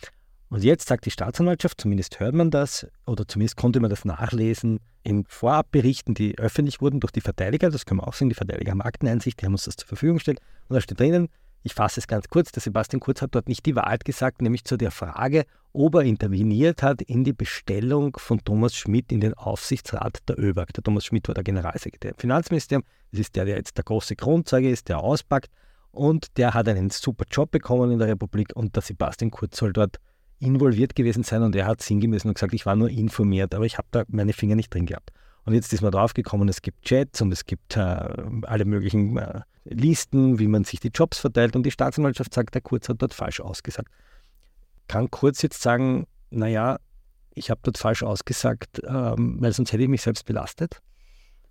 Und 0.50 0.64
jetzt 0.64 0.88
sagt 0.88 1.04
die 1.04 1.10
Staatsanwaltschaft, 1.10 1.78
zumindest 1.78 2.20
hört 2.20 2.34
man 2.34 2.50
das, 2.50 2.86
oder 3.06 3.28
zumindest 3.28 3.56
konnte 3.56 3.80
man 3.80 3.90
das 3.90 4.06
nachlesen 4.06 4.80
in 5.02 5.24
Vorabberichten, 5.26 6.14
die 6.14 6.38
öffentlich 6.38 6.80
wurden 6.80 7.00
durch 7.00 7.12
die 7.12 7.20
Verteidiger, 7.20 7.70
das 7.70 7.84
können 7.84 8.00
wir 8.00 8.08
auch 8.08 8.14
sehen, 8.14 8.30
die 8.30 8.34
Verteidiger 8.34 8.70
haben 8.70 8.80
Akteneinsicht, 8.80 9.40
die 9.40 9.44
haben 9.44 9.52
uns 9.52 9.64
das 9.64 9.76
zur 9.76 9.88
Verfügung 9.88 10.16
gestellt. 10.16 10.40
Und 10.68 10.74
da 10.74 10.80
steht 10.80 10.98
drinnen, 10.98 11.28
ich 11.62 11.74
fasse 11.74 12.00
es 12.00 12.06
ganz 12.06 12.28
kurz, 12.28 12.52
der 12.52 12.62
Sebastian 12.62 13.00
Kurz 13.00 13.20
hat 13.20 13.34
dort 13.34 13.48
nicht 13.48 13.66
die 13.66 13.76
Wahrheit 13.76 14.04
gesagt, 14.04 14.40
nämlich 14.40 14.64
zu 14.64 14.76
der 14.76 14.90
Frage, 14.90 15.44
ob 15.72 15.96
er 15.96 16.02
interveniert 16.02 16.82
hat 16.82 17.02
in 17.02 17.24
die 17.24 17.32
Bestellung 17.32 18.16
von 18.16 18.42
Thomas 18.42 18.74
Schmidt 18.74 19.12
in 19.12 19.20
den 19.20 19.34
Aufsichtsrat 19.34 20.20
der 20.28 20.38
ÖBAG. 20.38 20.72
Der 20.72 20.82
Thomas 20.82 21.04
Schmidt 21.04 21.28
war 21.28 21.34
der 21.34 21.44
Generalsekretär 21.44 22.12
im 22.12 22.18
Finanzministerium, 22.18 22.84
das 23.10 23.20
ist 23.20 23.36
der, 23.36 23.44
der 23.44 23.56
jetzt 23.56 23.76
der 23.76 23.84
große 23.84 24.16
Grundzeuge 24.16 24.70
ist, 24.70 24.88
der 24.88 25.00
auspackt 25.00 25.50
und 25.90 26.36
der 26.36 26.54
hat 26.54 26.68
einen 26.68 26.90
super 26.90 27.24
Job 27.30 27.50
bekommen 27.50 27.90
in 27.92 27.98
der 27.98 28.08
Republik 28.08 28.54
und 28.54 28.76
der 28.76 28.82
Sebastian 28.82 29.30
Kurz 29.30 29.58
soll 29.58 29.72
dort 29.72 29.96
involviert 30.40 30.94
gewesen 30.94 31.24
sein 31.24 31.42
und 31.42 31.56
er 31.56 31.66
hat 31.66 31.82
sinngemäß 31.82 32.24
nur 32.24 32.34
gesagt, 32.34 32.54
ich 32.54 32.66
war 32.66 32.76
nur 32.76 32.88
informiert, 32.88 33.54
aber 33.54 33.64
ich 33.64 33.78
habe 33.78 33.88
da 33.90 34.04
meine 34.08 34.32
Finger 34.32 34.54
nicht 34.54 34.72
drin 34.72 34.86
gehabt. 34.86 35.10
Und 35.44 35.54
jetzt 35.54 35.72
ist 35.72 35.80
man 35.80 35.90
draufgekommen, 35.90 36.48
es 36.48 36.62
gibt 36.62 36.84
Chats 36.84 37.22
und 37.22 37.32
es 37.32 37.46
gibt 37.46 37.76
äh, 37.76 37.80
alle 38.42 38.64
möglichen 38.64 39.16
äh, 39.16 39.40
Listen, 39.64 40.38
wie 40.38 40.46
man 40.46 40.64
sich 40.64 40.80
die 40.80 40.90
Jobs 40.94 41.18
verteilt 41.18 41.56
und 41.56 41.64
die 41.64 41.70
Staatsanwaltschaft 41.70 42.34
sagt, 42.34 42.54
der 42.54 42.62
Kurz 42.62 42.88
hat 42.88 43.00
dort 43.00 43.14
falsch 43.14 43.40
ausgesagt. 43.40 43.90
Kann 44.88 45.10
Kurz 45.10 45.42
jetzt 45.42 45.62
sagen, 45.62 46.06
naja, 46.30 46.78
ich 47.34 47.50
habe 47.50 47.60
dort 47.62 47.78
falsch 47.78 48.02
ausgesagt, 48.02 48.82
ähm, 48.86 49.38
weil 49.40 49.52
sonst 49.52 49.72
hätte 49.72 49.82
ich 49.82 49.88
mich 49.88 50.02
selbst 50.02 50.24
belastet? 50.26 50.80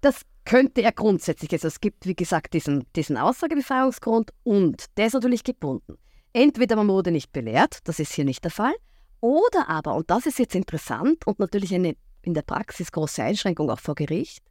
Das 0.02 0.22
könnte 0.46 0.82
er 0.82 0.92
grundsätzlich. 0.92 1.52
Also 1.52 1.68
es 1.68 1.82
gibt, 1.82 2.06
wie 2.06 2.16
gesagt, 2.16 2.54
diesen, 2.54 2.86
diesen 2.96 3.18
Aussagebefreiungsgrund 3.18 4.32
und 4.44 4.86
der 4.98 5.08
ist 5.08 5.14
natürlich 5.14 5.44
gebunden. 5.44 5.98
Entweder 6.34 6.76
man 6.76 6.88
wurde 6.88 7.12
nicht 7.12 7.32
belehrt, 7.34 7.80
das 7.86 8.00
ist 8.00 8.14
hier 8.14 8.26
nicht 8.26 8.44
der 8.44 8.52
Fall, 8.52 8.76
oder 9.20 9.68
aber, 9.68 9.96
und 9.96 10.10
das 10.10 10.26
ist 10.26 10.40
jetzt 10.40 10.56
interessant 10.56 11.26
und 11.26 11.40
natürlich 11.40 11.74
eine 11.74 11.96
in 12.22 12.34
der 12.34 12.42
Praxis 12.44 12.92
große 12.92 13.24
Einschränkung 13.24 13.70
auch 13.70 13.80
vor 13.80 13.96
Gericht, 13.96 14.44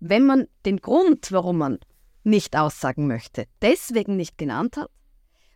wenn 0.00 0.24
man 0.24 0.46
den 0.66 0.78
Grund, 0.78 1.32
warum 1.32 1.58
man 1.58 1.78
nicht 2.22 2.56
aussagen 2.56 3.06
möchte, 3.06 3.46
deswegen 3.62 4.16
nicht 4.16 4.38
genannt 4.38 4.76
hat, 4.76 4.90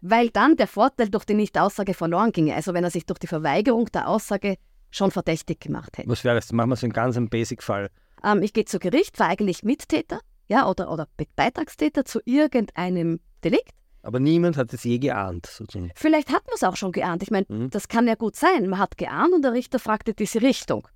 weil 0.00 0.30
dann 0.30 0.56
der 0.56 0.66
Vorteil 0.66 1.08
durch 1.08 1.24
die 1.24 1.34
Nichtaussage 1.34 1.94
verloren 1.94 2.32
ginge. 2.32 2.54
Also 2.54 2.74
wenn 2.74 2.84
er 2.84 2.90
sich 2.90 3.06
durch 3.06 3.18
die 3.18 3.26
Verweigerung 3.26 3.86
der 3.86 4.08
Aussage 4.08 4.56
schon 4.90 5.10
verdächtig 5.10 5.60
gemacht 5.60 5.98
hätte. 5.98 6.08
Was 6.08 6.24
wäre 6.24 6.36
das? 6.36 6.52
Machen 6.52 6.70
wir 6.70 6.76
so 6.76 6.86
einen 6.86 6.92
ganz 6.92 7.18
Basic-Fall. 7.30 7.90
Ähm, 8.24 8.42
ich 8.42 8.52
gehe 8.52 8.64
zu 8.64 8.78
Gericht, 8.78 9.18
war 9.18 9.28
eigentlich 9.28 9.62
Mittäter 9.62 10.20
ja, 10.48 10.68
oder, 10.68 10.90
oder 10.90 11.06
Beitragstäter 11.36 12.04
zu 12.04 12.20
irgendeinem 12.24 13.20
Delikt. 13.44 13.74
Aber 14.02 14.20
niemand 14.20 14.56
hat 14.56 14.72
es 14.72 14.84
je 14.84 14.98
geahnt. 14.98 15.46
Sozusagen. 15.46 15.90
Vielleicht 15.94 16.28
hat 16.28 16.46
man 16.46 16.54
es 16.54 16.64
auch 16.64 16.76
schon 16.76 16.92
geahnt. 16.92 17.22
Ich 17.22 17.30
meine, 17.30 17.46
mhm. 17.48 17.70
das 17.70 17.88
kann 17.88 18.06
ja 18.06 18.14
gut 18.14 18.36
sein. 18.36 18.68
Man 18.68 18.78
hat 18.78 18.96
geahnt 18.96 19.34
und 19.34 19.42
der 19.42 19.52
Richter 19.52 19.78
fragte 19.78 20.14
diese 20.14 20.40
Richtung. 20.40 20.88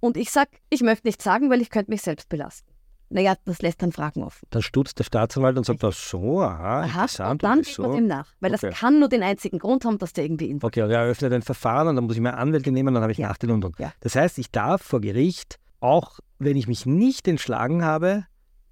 Und 0.00 0.16
ich 0.16 0.30
sage, 0.30 0.50
ich 0.70 0.82
möchte 0.82 1.06
nichts 1.08 1.24
sagen, 1.24 1.50
weil 1.50 1.62
ich 1.62 1.70
könnte 1.70 1.90
mich 1.90 2.02
selbst 2.02 2.28
belasten. 2.28 2.70
Naja, 3.10 3.34
das 3.44 3.62
lässt 3.62 3.82
dann 3.82 3.92
Fragen 3.92 4.22
offen. 4.22 4.46
Dann 4.50 4.62
stutzt 4.62 4.98
der 4.98 5.04
Staatsanwalt 5.04 5.56
und 5.56 5.64
sagt, 5.64 5.84
ach 5.84 5.92
so, 5.92 6.40
aha, 6.40 6.80
aha 6.80 6.84
interessant. 6.84 7.30
Und 7.30 7.42
dann 7.42 7.62
geht 7.62 7.78
man 7.78 7.92
dem 7.92 8.06
nach, 8.06 8.32
weil 8.40 8.54
okay. 8.54 8.68
das 8.70 8.78
kann 8.78 8.98
nur 8.98 9.08
den 9.08 9.22
einzigen 9.22 9.58
Grund 9.58 9.84
haben, 9.84 9.98
dass 9.98 10.12
der 10.12 10.24
irgendwie 10.24 10.50
in 10.50 10.62
Okay, 10.62 10.82
und 10.82 10.90
er 10.90 11.00
eröffnet 11.00 11.32
ein 11.32 11.42
Verfahren 11.42 11.88
und 11.88 11.96
dann 11.96 12.04
muss 12.04 12.16
ich 12.16 12.20
mir 12.20 12.34
Anwälte 12.34 12.72
nehmen 12.72 12.88
und 12.88 12.94
dann 12.94 13.02
habe 13.02 13.12
ich 13.12 13.18
ja. 13.18 13.28
Nachteilung. 13.28 13.74
Ja. 13.78 13.92
Das 14.00 14.16
heißt, 14.16 14.38
ich 14.38 14.50
darf 14.50 14.82
vor 14.82 15.00
Gericht, 15.00 15.58
auch 15.84 16.18
wenn 16.38 16.56
ich 16.56 16.66
mich 16.66 16.86
nicht 16.86 17.28
entschlagen 17.28 17.84
habe, 17.84 18.24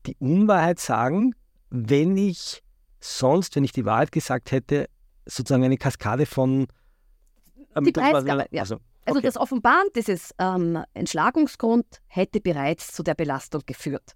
die 0.06 0.16
Unwahrheit 0.18 0.80
sagen, 0.80 1.34
wenn 1.68 2.16
ich 2.16 2.62
sonst, 3.00 3.54
wenn 3.54 3.64
ich 3.64 3.72
die 3.72 3.84
Wahrheit 3.84 4.12
gesagt 4.12 4.50
hätte, 4.50 4.88
sozusagen 5.26 5.62
eine 5.62 5.76
Kaskade 5.76 6.24
von... 6.24 6.66
Die 7.80 7.92
Preisgabe, 7.92 8.46
ja. 8.50 8.62
Also, 8.62 8.76
also 9.04 9.18
okay. 9.18 9.26
das 9.26 9.36
Offenbaren 9.36 9.88
dieses 9.94 10.34
ähm, 10.38 10.82
Entschlagungsgrund 10.94 11.84
hätte 12.06 12.40
bereits 12.40 12.92
zu 12.92 13.02
der 13.02 13.14
Belastung 13.14 13.62
geführt. 13.66 14.12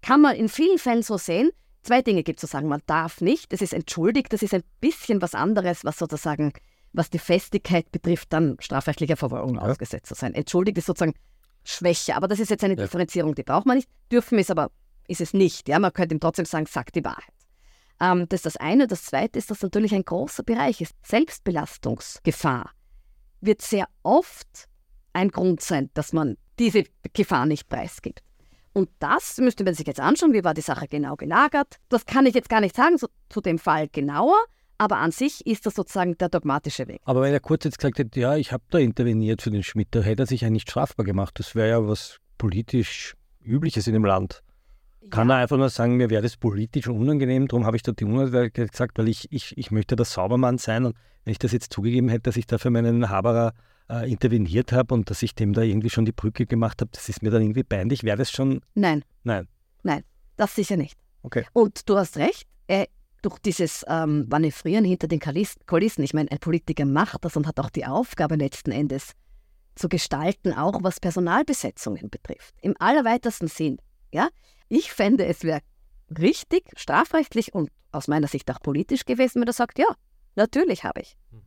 Kann 0.00 0.22
man 0.22 0.34
in 0.34 0.48
vielen 0.48 0.78
Fällen 0.78 1.02
so 1.02 1.18
sehen. 1.18 1.50
Zwei 1.82 2.00
Dinge 2.00 2.22
gibt 2.22 2.38
es 2.38 2.48
zu 2.48 2.52
sagen. 2.52 2.68
Man 2.68 2.80
darf 2.86 3.20
nicht, 3.20 3.52
das 3.52 3.60
ist 3.60 3.74
entschuldigt, 3.74 4.32
das 4.32 4.42
ist 4.42 4.54
ein 4.54 4.62
bisschen 4.80 5.20
was 5.20 5.34
anderes, 5.34 5.84
was 5.84 5.98
sozusagen, 5.98 6.54
was 6.94 7.10
die 7.10 7.18
Festigkeit 7.18 7.92
betrifft, 7.92 8.32
dann 8.32 8.56
strafrechtlicher 8.60 9.16
Verfolgung 9.16 9.56
ja. 9.56 9.62
ausgesetzt 9.62 10.06
zu 10.06 10.14
sein. 10.14 10.32
Entschuldigt 10.32 10.78
ist 10.78 10.86
sozusagen 10.86 11.14
Schwäche, 11.64 12.14
aber 12.14 12.28
das 12.28 12.40
ist 12.40 12.50
jetzt 12.50 12.64
eine 12.64 12.74
ja. 12.76 12.82
Differenzierung, 12.82 13.34
die 13.34 13.42
braucht 13.42 13.66
man 13.66 13.76
nicht. 13.76 13.88
Dürfen 14.12 14.38
ist 14.38 14.50
aber, 14.50 14.70
ist 15.08 15.20
es 15.20 15.32
nicht. 15.32 15.68
Ja, 15.68 15.78
man 15.78 15.92
könnte 15.92 16.14
ihm 16.14 16.20
trotzdem 16.20 16.44
sagen, 16.44 16.66
sagt 16.66 16.94
die 16.94 17.04
Wahrheit. 17.04 17.24
Ähm, 18.00 18.28
das 18.28 18.40
ist 18.40 18.46
das 18.46 18.56
eine. 18.58 18.86
Das 18.86 19.04
zweite 19.04 19.38
ist, 19.38 19.50
dass 19.50 19.62
natürlich 19.62 19.94
ein 19.94 20.04
großer 20.04 20.42
Bereich 20.42 20.80
ist. 20.80 20.94
Selbstbelastungsgefahr 21.02 22.70
wird 23.40 23.62
sehr 23.62 23.88
oft 24.02 24.68
ein 25.12 25.30
Grund 25.30 25.60
sein, 25.60 25.90
dass 25.94 26.12
man 26.12 26.36
diese 26.58 26.84
Gefahr 27.12 27.46
nicht 27.46 27.68
preisgibt. 27.68 28.22
Und 28.72 28.90
das 28.98 29.38
müsste 29.38 29.62
man 29.62 29.74
sich 29.74 29.86
jetzt 29.86 30.00
anschauen, 30.00 30.32
wie 30.32 30.42
war 30.42 30.52
die 30.52 30.60
Sache 30.60 30.88
genau 30.88 31.14
gelagert. 31.14 31.76
Das 31.88 32.06
kann 32.06 32.26
ich 32.26 32.34
jetzt 32.34 32.48
gar 32.48 32.60
nicht 32.60 32.74
sagen 32.74 32.98
so, 32.98 33.08
zu 33.28 33.40
dem 33.40 33.58
Fall 33.58 33.88
genauer, 33.88 34.36
aber 34.78 34.98
an 34.98 35.10
sich 35.10 35.46
ist 35.46 35.66
das 35.66 35.74
sozusagen 35.74 36.16
der 36.18 36.28
dogmatische 36.28 36.88
Weg. 36.88 37.00
Aber 37.04 37.22
wenn 37.22 37.32
er 37.32 37.40
kurz 37.40 37.64
jetzt 37.64 37.78
gesagt 37.78 37.98
hätte, 37.98 38.18
ja, 38.18 38.36
ich 38.36 38.52
habe 38.52 38.64
da 38.70 38.78
interveniert 38.78 39.42
für 39.42 39.50
den 39.50 39.62
Schmidt, 39.62 39.88
da 39.92 40.00
hätte 40.00 40.24
er 40.24 40.26
sich 40.26 40.42
ja 40.42 40.50
nicht 40.50 40.70
strafbar 40.70 41.04
gemacht. 41.04 41.38
Das 41.38 41.54
wäre 41.54 41.68
ja 41.68 41.86
was 41.86 42.18
politisch 42.38 43.14
Übliches 43.42 43.86
in 43.86 43.94
dem 43.94 44.04
Land. 44.04 44.42
Kann 45.10 45.30
er 45.30 45.36
einfach 45.36 45.58
nur 45.58 45.68
sagen, 45.68 45.96
mir 45.96 46.08
wäre 46.08 46.22
das 46.22 46.36
politisch 46.36 46.88
unangenehm, 46.88 47.46
darum 47.46 47.66
habe 47.66 47.76
ich 47.76 47.82
dort 47.82 48.00
die 48.00 48.04
Unwahrheit 48.04 48.54
gesagt, 48.54 48.98
weil 48.98 49.08
ich, 49.08 49.30
ich, 49.30 49.56
ich 49.58 49.70
möchte 49.70 49.96
der 49.96 50.06
Saubermann 50.06 50.56
sein 50.56 50.86
und 50.86 50.96
wenn 51.24 51.32
ich 51.32 51.38
das 51.38 51.52
jetzt 51.52 51.72
zugegeben 51.72 52.08
hätte, 52.08 52.22
dass 52.22 52.36
ich 52.36 52.46
da 52.46 52.58
für 52.58 52.70
meinen 52.70 53.10
Haberer 53.10 53.52
äh, 53.90 54.10
interveniert 54.10 54.72
habe 54.72 54.94
und 54.94 55.10
dass 55.10 55.22
ich 55.22 55.34
dem 55.34 55.52
da 55.52 55.62
irgendwie 55.62 55.90
schon 55.90 56.06
die 56.06 56.12
Brücke 56.12 56.46
gemacht 56.46 56.80
habe, 56.80 56.90
das 56.92 57.08
ist 57.08 57.22
mir 57.22 57.30
dann 57.30 57.42
irgendwie 57.42 57.64
peinlich. 57.64 58.02
Wäre 58.02 58.16
das 58.16 58.30
schon. 58.30 58.60
Nein. 58.74 59.04
Nein. 59.24 59.46
Nein, 59.82 60.04
das 60.36 60.54
sicher 60.54 60.76
nicht. 60.76 60.98
Okay. 61.22 61.44
Und 61.52 61.88
du 61.88 61.98
hast 61.98 62.16
recht, 62.16 62.46
äh, 62.66 62.86
durch 63.24 63.38
dieses 63.38 63.84
ähm, 63.88 64.26
Manövrieren 64.28 64.84
hinter 64.84 65.08
den 65.08 65.20
Kulissen, 65.20 66.02
ich 66.02 66.14
meine, 66.14 66.30
ein 66.30 66.38
Politiker 66.38 66.84
macht 66.84 67.24
das 67.24 67.36
und 67.36 67.46
hat 67.46 67.58
auch 67.58 67.70
die 67.70 67.86
Aufgabe 67.86 68.36
letzten 68.36 68.70
Endes 68.70 69.12
zu 69.74 69.88
gestalten, 69.88 70.52
auch 70.52 70.82
was 70.82 71.00
Personalbesetzungen 71.00 72.10
betrifft. 72.10 72.54
Im 72.60 72.74
allerweitesten 72.78 73.48
Sinn. 73.48 73.78
Ja? 74.12 74.28
Ich 74.68 74.92
fände, 74.92 75.26
es 75.26 75.42
wäre 75.42 75.60
richtig, 76.18 76.64
strafrechtlich 76.76 77.54
und 77.54 77.70
aus 77.92 78.08
meiner 78.08 78.28
Sicht 78.28 78.50
auch 78.50 78.60
politisch 78.60 79.04
gewesen, 79.04 79.40
wenn 79.40 79.48
er 79.48 79.52
sagt, 79.52 79.78
ja, 79.78 79.86
natürlich 80.36 80.84
habe 80.84 81.00
ich. 81.00 81.16
Hm. 81.30 81.42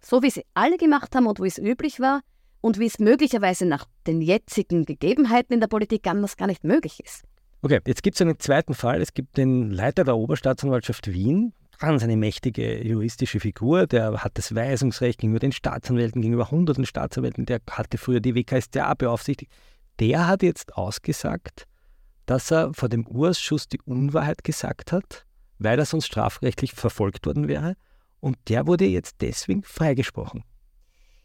So 0.00 0.22
wie 0.22 0.30
sie 0.30 0.44
alle 0.54 0.76
gemacht 0.76 1.14
haben 1.14 1.26
und 1.26 1.40
wie 1.40 1.48
es 1.48 1.58
üblich 1.58 2.00
war 2.00 2.20
und 2.60 2.78
wie 2.78 2.86
es 2.86 2.98
möglicherweise 2.98 3.66
nach 3.66 3.86
den 4.06 4.20
jetzigen 4.20 4.84
Gegebenheiten 4.84 5.54
in 5.54 5.60
der 5.60 5.68
Politik 5.68 6.06
anders 6.06 6.36
gar 6.36 6.46
nicht 6.46 6.64
möglich 6.64 7.00
ist. 7.04 7.22
Okay, 7.64 7.78
jetzt 7.86 8.02
gibt 8.02 8.16
es 8.16 8.20
einen 8.20 8.40
zweiten 8.40 8.74
Fall. 8.74 9.00
Es 9.00 9.14
gibt 9.14 9.36
den 9.36 9.70
Leiter 9.70 10.02
der 10.02 10.16
Oberstaatsanwaltschaft 10.16 11.12
Wien, 11.12 11.52
ganz 11.78 12.02
eine 12.02 12.16
mächtige 12.16 12.84
juristische 12.84 13.38
Figur, 13.38 13.86
der 13.86 14.24
hat 14.24 14.36
das 14.36 14.52
Weisungsrecht 14.52 15.20
gegenüber 15.20 15.38
den 15.38 15.52
Staatsanwälten, 15.52 16.22
gegenüber 16.22 16.50
hunderten 16.50 16.84
Staatsanwälten, 16.84 17.46
der 17.46 17.60
hatte 17.70 17.98
früher 17.98 18.18
die 18.18 18.34
WKStA 18.34 18.94
beaufsichtigt. 18.94 19.52
Der 20.00 20.26
hat 20.26 20.42
jetzt 20.42 20.76
ausgesagt, 20.76 21.68
dass 22.26 22.50
er 22.50 22.74
vor 22.74 22.88
dem 22.88 23.06
Urschuss 23.06 23.68
die 23.68 23.80
Unwahrheit 23.84 24.42
gesagt 24.42 24.90
hat, 24.90 25.24
weil 25.60 25.78
er 25.78 25.86
sonst 25.86 26.06
strafrechtlich 26.06 26.72
verfolgt 26.72 27.26
worden 27.26 27.46
wäre 27.46 27.76
und 28.18 28.38
der 28.48 28.66
wurde 28.66 28.86
jetzt 28.86 29.16
deswegen 29.20 29.62
freigesprochen. 29.62 30.42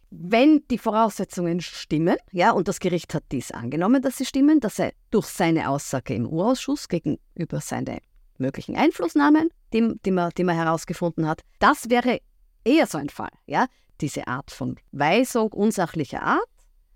Wenn 0.10 0.64
die 0.70 0.78
Voraussetzungen 0.78 1.60
stimmen, 1.60 2.16
ja, 2.32 2.52
und 2.52 2.68
das 2.68 2.80
Gericht 2.80 3.14
hat 3.14 3.26
dies 3.32 3.52
angenommen, 3.52 4.02
dass 4.02 4.18
sie 4.18 4.26
stimmen, 4.26 4.62
dass 4.62 4.80
er 4.80 4.94
durch 5.12 5.28
seine 5.28 5.70
Aussage 5.70 6.14
im 6.14 6.26
Urausschuss 6.26 6.88
gegenüber 6.88 7.60
seine 7.60 8.00
möglichen 8.38 8.78
Einflussnahmen, 8.78 9.50
die, 9.74 9.96
die, 10.06 10.12
man, 10.12 10.32
die 10.38 10.44
man 10.46 10.56
herausgefunden 10.56 11.28
hat, 11.28 11.42
das 11.60 11.90
wäre 11.90 12.20
eher 12.64 12.88
so 12.88 12.98
ein 12.98 13.10
Fall. 13.10 13.32
Ja? 13.48 13.68
Diese 14.00 14.28
Art 14.28 14.52
von 14.52 14.78
Weisung 14.92 15.52
unsachlicher 15.52 16.22
Art 16.22 16.48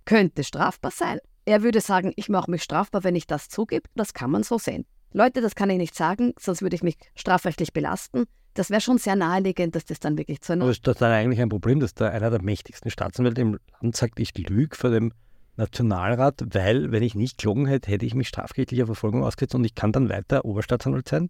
könnte 0.05 0.43
strafbar 0.43 0.91
sein. 0.91 1.19
Er 1.45 1.63
würde 1.63 1.81
sagen, 1.81 2.13
ich 2.15 2.29
mache 2.29 2.49
mich 2.49 2.63
strafbar, 2.63 3.03
wenn 3.03 3.15
ich 3.15 3.27
das 3.27 3.49
zugebe. 3.49 3.89
Das 3.95 4.13
kann 4.13 4.31
man 4.31 4.43
so 4.43 4.57
sehen. 4.57 4.85
Leute, 5.11 5.41
das 5.41 5.55
kann 5.55 5.69
ich 5.69 5.77
nicht 5.77 5.95
sagen, 5.95 6.33
sonst 6.39 6.61
würde 6.61 6.75
ich 6.75 6.83
mich 6.83 6.97
strafrechtlich 7.15 7.73
belasten. 7.73 8.25
Das 8.53 8.70
wäre 8.70 8.81
schon 8.81 8.98
sehr 8.98 9.15
naheliegend, 9.15 9.75
dass 9.75 9.86
das 9.86 10.00
dann 10.00 10.17
wirklich 10.17 10.41
zu 10.41 10.53
einer. 10.53 10.63
Aber 10.63 10.72
ist 10.72 10.86
das 10.86 10.98
dann 10.98 11.12
eigentlich 11.12 11.41
ein 11.41 11.50
Problem, 11.50 11.79
dass 11.79 11.93
da 11.93 12.10
einer 12.10 12.29
der 12.29 12.41
mächtigsten 12.41 12.91
Staatsanwälte 12.91 13.41
im 13.41 13.60
Land 13.81 13.96
sagt, 13.96 14.20
ich 14.20 14.38
lüge 14.38 14.75
vor 14.75 14.89
dem 14.89 15.13
Nationalrat, 15.55 16.43
weil, 16.53 16.91
wenn 16.91 17.03
ich 17.03 17.15
nicht 17.15 17.38
gelogen 17.38 17.65
hätte, 17.65 17.91
hätte 17.91 18.05
ich 18.05 18.15
mich 18.15 18.27
strafrechtlicher 18.27 18.86
Verfolgung 18.86 19.24
ausgesetzt 19.24 19.55
und 19.55 19.63
ich 19.63 19.75
kann 19.75 19.91
dann 19.91 20.10
weiter 20.10 20.43
Oberstaatsanwalt 20.43 21.08
sein? 21.08 21.29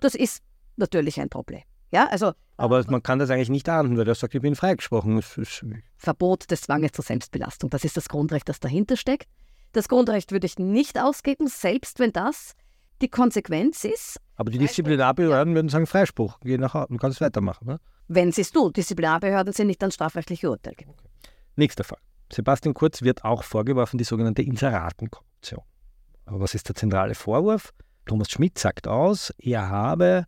Das 0.00 0.14
ist 0.14 0.42
natürlich 0.76 1.20
ein 1.20 1.28
Problem. 1.28 1.62
Ja, 1.92 2.06
also, 2.08 2.32
Aber 2.56 2.82
man 2.88 3.02
kann 3.02 3.18
das 3.18 3.30
eigentlich 3.30 3.50
nicht 3.50 3.68
ahnden, 3.68 3.98
weil 3.98 4.08
er 4.08 4.14
sagt, 4.14 4.34
ich 4.34 4.40
bin 4.40 4.56
freigesprochen. 4.56 5.20
Verbot 5.96 6.50
des 6.50 6.62
Zwanges 6.62 6.92
zur 6.92 7.04
Selbstbelastung, 7.04 7.70
das 7.70 7.84
ist 7.84 7.96
das 7.96 8.08
Grundrecht, 8.08 8.48
das 8.48 8.60
dahinter 8.60 8.96
steckt. 8.96 9.28
Das 9.72 9.88
Grundrecht 9.88 10.32
würde 10.32 10.46
ich 10.46 10.58
nicht 10.58 10.98
ausgeben, 10.98 11.48
selbst 11.48 11.98
wenn 11.98 12.12
das 12.12 12.54
die 13.02 13.08
Konsequenz 13.08 13.84
ist, 13.84 14.18
aber 14.36 14.50
die 14.50 14.58
Disziplinarbehörden 14.58 15.54
würden 15.54 15.68
sagen 15.68 15.86
Freispruch, 15.86 16.38
geh 16.40 16.56
nach 16.56 16.74
Hause, 16.74 16.86
du 16.90 16.96
kannst 16.96 17.20
weitermachen. 17.20 17.66
Ne? 17.66 17.80
wenn 18.14 18.32
sie 18.32 18.42
es 18.42 18.52
tun. 18.52 18.72
Disziplinarbehörden 18.72 19.52
sind 19.52 19.68
nicht 19.68 19.82
an 19.82 19.90
strafrechtliche 19.90 20.50
Urteile 20.50 20.76
gebunden. 20.76 21.08
Nächster 21.56 21.84
Fall. 21.84 21.98
Sebastian 22.32 22.74
Kurz 22.74 23.02
wird 23.02 23.24
auch 23.24 23.42
vorgeworfen, 23.42 23.98
die 23.98 24.04
sogenannte 24.04 24.42
Inseratenkorruption. 24.42 25.62
Aber 26.24 26.40
was 26.40 26.54
ist 26.54 26.68
der 26.68 26.74
zentrale 26.74 27.14
Vorwurf? 27.14 27.72
Thomas 28.06 28.30
Schmidt 28.30 28.58
sagt 28.58 28.88
aus, 28.88 29.32
er 29.38 29.68
habe 29.68 30.26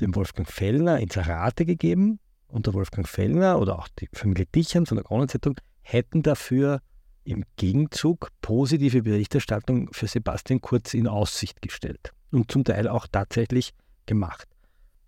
dem 0.00 0.14
Wolfgang 0.14 0.48
Fellner 0.48 1.00
Inserate 1.00 1.64
gegeben 1.64 2.18
und 2.48 2.66
der 2.66 2.74
Wolfgang 2.74 3.08
Fellner 3.08 3.58
oder 3.58 3.78
auch 3.78 3.88
die 3.88 4.08
Familie 4.12 4.46
Dichern 4.46 4.86
von 4.86 4.96
der 4.96 5.04
Kronenzeitung 5.04 5.56
hätten 5.80 6.22
dafür 6.22 6.80
im 7.24 7.44
Gegenzug 7.56 8.28
positive 8.40 9.02
Berichterstattung 9.02 9.88
für 9.92 10.06
Sebastian 10.06 10.60
Kurz 10.60 10.94
in 10.94 11.06
Aussicht 11.06 11.62
gestellt 11.62 12.12
und 12.30 12.50
zum 12.50 12.64
Teil 12.64 12.88
auch 12.88 13.06
tatsächlich 13.10 13.72
gemacht. 14.06 14.48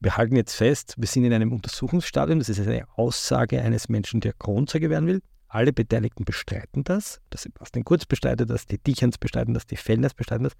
Wir 0.00 0.16
halten 0.16 0.37
jetzt 0.37 0.54
fest, 0.54 0.94
wir 0.99 1.06
sind 1.06 1.25
in 1.25 1.33
einem 1.33 1.52
Untersuchungsstadium, 1.52 2.38
das 2.38 2.49
ist 2.49 2.61
eine 2.61 2.87
Aussage 2.97 3.61
eines 3.61 3.88
Menschen, 3.88 4.21
der 4.21 4.35
Kronzeuge 4.35 4.90
werden 4.90 5.09
will. 5.09 5.23
Alle 5.49 5.73
Beteiligten 5.73 6.25
bestreiten 6.25 6.85
das. 6.85 7.21
Der 7.33 7.38
Sebastian 7.38 7.85
Kurz 7.85 8.04
bestreitet 8.04 8.50
das, 8.50 8.66
die 8.66 8.78
Dichans 8.78 9.18
bestreiten 9.18 9.54
das, 9.54 9.66
die 9.66 9.76
Fellners 9.76 10.12
bestreiten 10.12 10.44
das. 10.44 10.54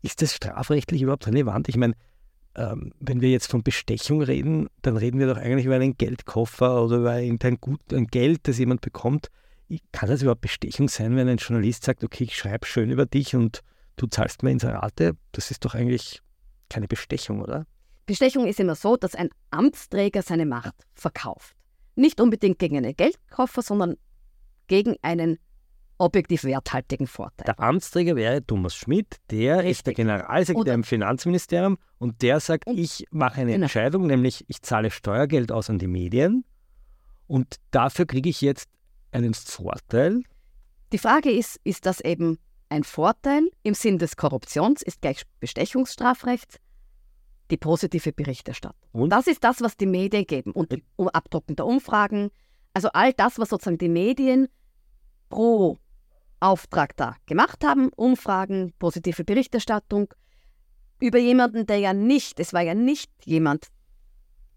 Ist 0.00 0.22
das 0.22 0.34
strafrechtlich 0.34 1.02
überhaupt 1.02 1.26
relevant? 1.26 1.68
Ich 1.68 1.76
meine, 1.76 1.94
ähm, 2.54 2.92
wenn 3.00 3.20
wir 3.20 3.30
jetzt 3.30 3.50
von 3.50 3.62
Bestechung 3.62 4.22
reden, 4.22 4.68
dann 4.82 4.96
reden 4.96 5.18
wir 5.18 5.26
doch 5.26 5.36
eigentlich 5.36 5.66
über 5.66 5.74
einen 5.74 5.96
Geldkoffer 5.96 6.82
oder 6.84 6.96
über 6.98 7.20
irgendein 7.20 7.60
Gut, 7.60 7.80
ein 7.92 8.06
Geld, 8.06 8.48
das 8.48 8.58
jemand 8.58 8.80
bekommt. 8.80 9.28
Kann 9.92 10.08
das 10.08 10.22
überhaupt 10.22 10.40
Bestechung 10.40 10.88
sein, 10.88 11.14
wenn 11.16 11.28
ein 11.28 11.36
Journalist 11.36 11.84
sagt, 11.84 12.02
okay, 12.02 12.24
ich 12.24 12.36
schreibe 12.36 12.66
schön 12.66 12.90
über 12.90 13.04
dich 13.06 13.34
und 13.36 13.60
du 13.96 14.06
zahlst 14.06 14.42
mir 14.42 14.50
Inserate? 14.50 15.12
Das 15.32 15.50
ist 15.50 15.64
doch 15.64 15.74
eigentlich 15.74 16.22
keine 16.70 16.88
Bestechung, 16.88 17.42
oder? 17.42 17.66
Bestechung 18.06 18.46
ist 18.46 18.60
immer 18.60 18.74
so, 18.74 18.96
dass 18.96 19.14
ein 19.14 19.28
Amtsträger 19.50 20.22
seine 20.22 20.46
Macht 20.46 20.74
verkauft. 20.94 21.54
Nicht 21.96 22.20
unbedingt 22.20 22.58
gegen 22.58 22.78
einen 22.78 22.96
Geldkoffer, 22.96 23.60
sondern 23.60 23.96
gegen 24.68 24.96
einen 25.02 25.38
objektiv 25.98 26.44
werthaltigen 26.44 27.06
Vorteil. 27.06 27.44
Der 27.44 27.58
Amtsträger 27.60 28.14
wäre 28.16 28.42
Thomas 28.46 28.74
Schmidt, 28.76 29.16
der 29.30 29.56
ist 29.56 29.86
der 29.86 29.90
Richtig. 29.90 29.96
Generalsekretär 29.96 30.60
Oder- 30.60 30.74
im 30.74 30.84
Finanzministerium 30.84 31.76
und 31.98 32.22
der 32.22 32.38
sagt, 32.40 32.66
Und- 32.68 32.78
ich 32.78 33.04
mache 33.10 33.40
eine 33.42 33.52
Genau. 33.52 33.64
Entscheidung, 33.64 34.06
nämlich 34.06 34.44
ich 34.48 34.62
zahle 34.62 34.90
Steuergeld 34.90 35.50
aus 35.52 35.68
an 35.68 35.78
die 35.78 35.88
Medien 35.88 36.44
und 37.26 37.56
dafür 37.72 38.06
kriege 38.06 38.30
ich 38.30 38.40
jetzt 38.40 38.70
einen 39.12 39.34
Vorteil. 39.34 40.22
Die 40.92 40.98
Frage 40.98 41.30
ist, 41.30 41.60
ist 41.64 41.86
das 41.86 42.00
eben 42.00 42.38
ein 42.68 42.84
Vorteil 42.84 43.50
im 43.62 43.74
Sinn 43.74 43.98
des 43.98 44.16
Korruptions, 44.16 44.82
ist 44.82 45.00
gleich 45.00 45.22
Bestechungsstrafrecht, 45.40 46.60
die 47.50 47.56
positive 47.56 48.12
Berichterstattung. 48.12 48.88
Und? 48.92 49.10
Das 49.10 49.26
ist 49.26 49.44
das, 49.44 49.60
was 49.60 49.76
die 49.76 49.86
Medien 49.86 50.26
geben. 50.26 50.52
Und 50.52 50.72
die 50.72 50.84
um- 50.96 51.08
Abdrucken 51.08 51.56
der 51.56 51.66
Umfragen, 51.66 52.30
also 52.74 52.88
all 52.92 53.12
das, 53.12 53.38
was 53.38 53.48
sozusagen 53.48 53.78
die 53.78 53.88
Medien 53.88 54.48
pro 55.28 55.78
Auftrag 56.40 56.96
da 56.96 57.16
gemacht 57.26 57.64
haben, 57.64 57.90
Umfragen, 57.96 58.72
positive 58.78 59.24
Berichterstattung, 59.24 60.12
über 61.00 61.18
jemanden, 61.18 61.66
der 61.66 61.78
ja 61.78 61.92
nicht, 61.92 62.40
es 62.40 62.52
war 62.52 62.62
ja 62.62 62.74
nicht 62.74 63.10
jemand, 63.24 63.68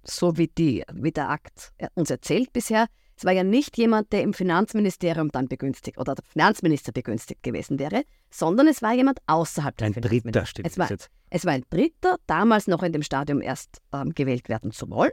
so 0.03 0.37
wie, 0.37 0.47
die, 0.47 0.83
wie 0.93 1.11
der 1.11 1.29
Akt 1.29 1.73
uns 1.93 2.09
erzählt 2.09 2.51
bisher, 2.53 2.87
es 3.21 3.25
war 3.25 3.33
ja 3.33 3.43
nicht 3.43 3.77
jemand, 3.77 4.11
der 4.13 4.23
im 4.23 4.33
Finanzministerium 4.33 5.29
dann 5.31 5.47
begünstigt 5.47 5.99
oder 5.99 6.15
der 6.15 6.23
Finanzminister 6.23 6.91
begünstigt 6.91 7.43
gewesen 7.43 7.77
wäre, 7.77 8.01
sondern 8.31 8.65
es 8.67 8.81
war 8.81 8.93
jemand 8.93 9.19
außerhalb 9.27 9.77
des 9.77 9.85
Ein 9.85 9.93
Dritter 9.93 10.09
Finanzministeriums. 10.09 10.49
steht 10.49 10.65
Es 10.65 10.77
war, 10.79 10.89
jetzt. 10.89 11.11
es 11.29 11.45
war 11.45 11.53
ein 11.53 11.63
Dritter, 11.69 12.15
damals 12.25 12.65
noch 12.65 12.81
in 12.81 12.93
dem 12.93 13.03
Stadium 13.03 13.39
erst 13.39 13.77
ähm, 13.93 14.15
gewählt 14.15 14.49
werden 14.49 14.71
zu 14.71 14.89
wollen. 14.89 15.11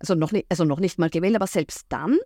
Also 0.00 0.16
noch, 0.16 0.32
nicht, 0.32 0.46
also 0.48 0.64
noch 0.64 0.80
nicht 0.80 0.98
mal 0.98 1.10
gewählt, 1.10 1.36
aber 1.36 1.46
selbst 1.46 1.86
dann, 1.90 2.18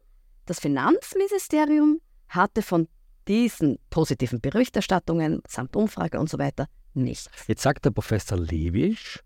das 0.46 0.60
Finanzministerium 0.60 2.00
hatte 2.28 2.62
von 2.62 2.88
diesen 3.28 3.78
positiven 3.90 4.40
Berichterstattungen 4.40 5.42
samt 5.46 5.76
Umfrage 5.76 6.20
und 6.20 6.30
so 6.30 6.38
weiter 6.38 6.68
nichts. 6.94 7.28
Jetzt 7.48 7.60
sagt 7.60 7.84
der 7.84 7.90
Professor 7.90 8.38
Lewisch, 8.38 9.20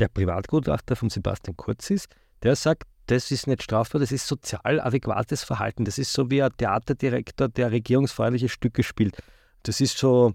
der 0.00 0.08
Privatgutachter 0.08 0.96
von 0.96 1.08
Sebastian 1.08 1.56
Kurz 1.56 1.90
ist, 1.90 2.08
der 2.42 2.56
sagt, 2.56 2.82
das 3.06 3.30
ist 3.30 3.46
nicht 3.46 3.62
strafbar, 3.62 4.00
das 4.00 4.12
ist 4.12 4.26
sozial 4.26 4.80
adäquates 4.80 5.44
Verhalten. 5.44 5.84
Das 5.84 5.98
ist 5.98 6.12
so 6.12 6.30
wie 6.30 6.42
ein 6.42 6.50
Theaterdirektor, 6.56 7.48
der 7.48 7.70
regierungsfreundliche 7.70 8.48
Stücke 8.48 8.82
spielt. 8.82 9.18
Das 9.62 9.80
ist 9.80 9.98
so 9.98 10.32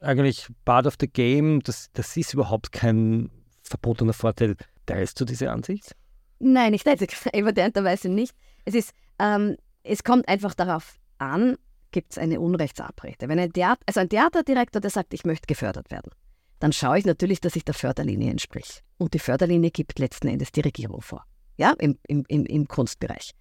eigentlich 0.00 0.48
part 0.64 0.86
of 0.86 0.94
the 1.00 1.08
game, 1.08 1.60
das, 1.60 1.90
das 1.92 2.16
ist 2.16 2.34
überhaupt 2.34 2.72
kein 2.72 3.30
verbotener 3.62 4.12
Vorteil. 4.12 4.56
Teilst 4.86 5.20
du 5.20 5.24
diese 5.24 5.50
Ansicht? 5.50 5.94
Nein, 6.38 6.74
ich 6.74 6.82
teile 6.82 7.06
evidenterweise 7.32 8.08
nicht. 8.08 8.34
Es, 8.64 8.74
ist, 8.74 8.92
ähm, 9.18 9.56
es 9.84 10.02
kommt 10.02 10.28
einfach 10.28 10.54
darauf 10.54 10.96
an, 11.18 11.56
gibt 11.92 12.12
es 12.12 12.18
eine 12.18 12.40
Unrechtsabrede. 12.40 13.28
Wenn 13.28 13.38
ein, 13.38 13.52
Theater, 13.52 13.80
also 13.86 14.00
ein 14.00 14.08
Theaterdirektor, 14.08 14.80
der 14.80 14.90
sagt, 14.90 15.14
ich 15.14 15.24
möchte 15.24 15.46
gefördert 15.46 15.90
werden, 15.90 16.10
dann 16.58 16.72
schaue 16.72 16.98
ich 16.98 17.04
natürlich, 17.04 17.40
dass 17.40 17.56
ich 17.56 17.64
der 17.64 17.74
Förderlinie 17.74 18.30
entsprich. 18.30 18.82
Und 18.98 19.14
die 19.14 19.18
Förderlinie 19.18 19.70
gibt 19.70 19.98
letzten 19.98 20.28
Endes 20.28 20.52
die 20.52 20.60
Regierung 20.60 21.02
vor. 21.02 21.24
Ja, 21.56 21.74
im, 21.78 21.98
im, 22.06 22.24
im, 22.26 22.68
Kunstbereich. 22.68 23.32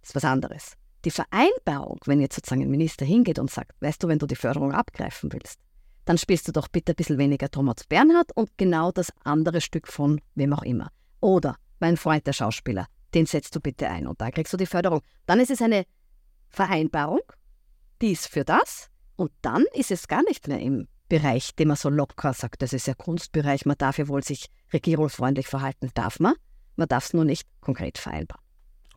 Das 0.00 0.10
ist 0.10 0.14
was 0.14 0.24
anderes. 0.24 0.72
Die 1.04 1.10
Vereinbarung, 1.10 2.00
wenn 2.06 2.20
jetzt 2.20 2.34
sozusagen 2.34 2.62
ein 2.62 2.70
Minister 2.70 3.04
hingeht 3.04 3.38
und 3.38 3.50
sagt, 3.50 3.72
weißt 3.80 4.02
du, 4.02 4.08
wenn 4.08 4.18
du 4.18 4.26
die 4.26 4.36
Förderung 4.36 4.72
abgreifen 4.72 5.32
willst, 5.32 5.60
dann 6.04 6.18
spielst 6.18 6.48
du 6.48 6.52
doch 6.52 6.68
bitte 6.68 6.92
ein 6.92 6.96
bisschen 6.96 7.18
weniger 7.18 7.50
Thomas 7.50 7.84
Bernhard 7.88 8.32
und 8.34 8.50
genau 8.56 8.92
das 8.92 9.12
andere 9.24 9.60
Stück 9.60 9.88
von 9.88 10.20
wem 10.34 10.52
auch 10.52 10.62
immer. 10.62 10.90
Oder 11.20 11.56
mein 11.78 11.96
Freund, 11.96 12.26
der 12.26 12.32
Schauspieler, 12.32 12.86
den 13.14 13.26
setzt 13.26 13.54
du 13.54 13.60
bitte 13.60 13.88
ein 13.88 14.06
und 14.06 14.20
da 14.20 14.30
kriegst 14.30 14.52
du 14.52 14.56
die 14.56 14.66
Förderung. 14.66 15.00
Dann 15.26 15.40
ist 15.40 15.50
es 15.50 15.62
eine 15.62 15.84
Vereinbarung, 16.48 17.22
die 18.00 18.12
ist 18.12 18.28
für 18.28 18.44
das 18.44 18.88
und 19.16 19.32
dann 19.42 19.64
ist 19.74 19.90
es 19.90 20.08
gar 20.08 20.22
nicht 20.22 20.48
mehr 20.48 20.60
im 20.60 20.88
Bereich, 21.08 21.54
den 21.54 21.68
man 21.68 21.76
so 21.76 21.88
locker 21.88 22.32
sagt, 22.32 22.62
das 22.62 22.72
ist 22.72 22.86
ja 22.86 22.94
Kunstbereich, 22.94 23.64
man 23.64 23.78
darf 23.78 23.98
ja 23.98 24.08
wohl 24.08 24.24
sich 24.24 24.46
regierungsfreundlich 24.72 25.46
verhalten, 25.46 25.90
darf 25.94 26.18
man, 26.18 26.34
man 26.76 26.88
darf 26.88 27.06
es 27.06 27.14
nur 27.14 27.24
nicht 27.24 27.48
konkret 27.60 27.98
vereinbaren. 27.98 28.42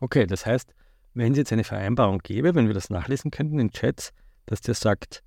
Okay, 0.00 0.26
das 0.26 0.46
heißt, 0.46 0.74
wenn 1.14 1.32
es 1.32 1.38
jetzt 1.38 1.52
eine 1.52 1.64
Vereinbarung 1.64 2.18
gäbe, 2.18 2.54
wenn 2.54 2.66
wir 2.66 2.74
das 2.74 2.90
nachlesen 2.90 3.30
könnten 3.30 3.58
in 3.58 3.70
Chats, 3.70 4.12
dass 4.46 4.60
der 4.60 4.74
sagt, 4.74 5.22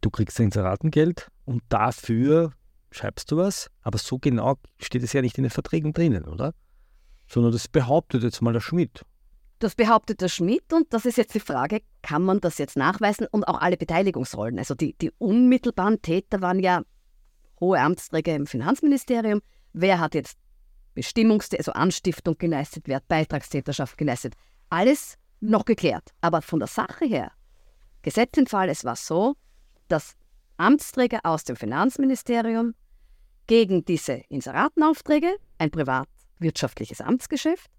du 0.00 0.10
kriegst 0.10 0.38
ein 0.40 0.44
Inseratengeld 0.44 1.28
und 1.44 1.62
dafür 1.68 2.52
schreibst 2.90 3.30
du 3.30 3.36
was, 3.36 3.70
aber 3.82 3.98
so 3.98 4.18
genau 4.18 4.56
steht 4.78 5.02
es 5.02 5.12
ja 5.12 5.22
nicht 5.22 5.38
in 5.38 5.44
den 5.44 5.50
Verträgen 5.50 5.92
drinnen, 5.92 6.24
oder? 6.24 6.54
Sondern 7.28 7.52
das 7.52 7.68
behauptet 7.68 8.22
jetzt 8.24 8.42
mal 8.42 8.52
der 8.52 8.60
Schmidt. 8.60 9.04
Das 9.60 9.74
behauptet 9.74 10.20
der 10.22 10.28
Schmidt 10.28 10.72
und 10.72 10.92
das 10.92 11.04
ist 11.04 11.18
jetzt 11.18 11.34
die 11.34 11.40
Frage, 11.40 11.82
kann 12.02 12.22
man 12.22 12.40
das 12.40 12.58
jetzt 12.58 12.76
nachweisen 12.76 13.26
und 13.30 13.44
auch 13.44 13.60
alle 13.60 13.76
Beteiligungsrollen. 13.76 14.58
Also 14.58 14.74
die, 14.74 14.94
die 14.94 15.12
unmittelbaren 15.18 16.00
Täter 16.00 16.40
waren 16.40 16.58
ja 16.58 16.82
hohe 17.60 17.78
Amtsträger 17.78 18.34
im 18.34 18.46
Finanzministerium. 18.46 19.42
Wer 19.72 20.00
hat 20.00 20.14
jetzt 20.14 20.38
Bestimmungs-, 20.94 21.56
also 21.56 21.72
Anstiftung 21.72 22.36
geleistet, 22.38 22.88
hat 22.88 23.08
Beitragstäterschaft 23.08 23.96
geleistet. 23.96 24.34
Alles 24.68 25.16
noch 25.40 25.64
geklärt. 25.64 26.10
Aber 26.20 26.42
von 26.42 26.58
der 26.58 26.68
Sache 26.68 27.06
her, 27.06 27.32
Gesetz 28.02 28.36
im 28.36 28.46
Fall, 28.46 28.68
es 28.68 28.84
war 28.84 28.96
so, 28.96 29.36
dass 29.88 30.14
Amtsträger 30.56 31.20
aus 31.22 31.44
dem 31.44 31.56
Finanzministerium 31.56 32.74
gegen 33.46 33.84
diese 33.84 34.22
Inseratenaufträge, 34.28 35.36
ein 35.58 35.70
privatwirtschaftliches 35.70 37.00
Amtsgeschäft, 37.00 37.70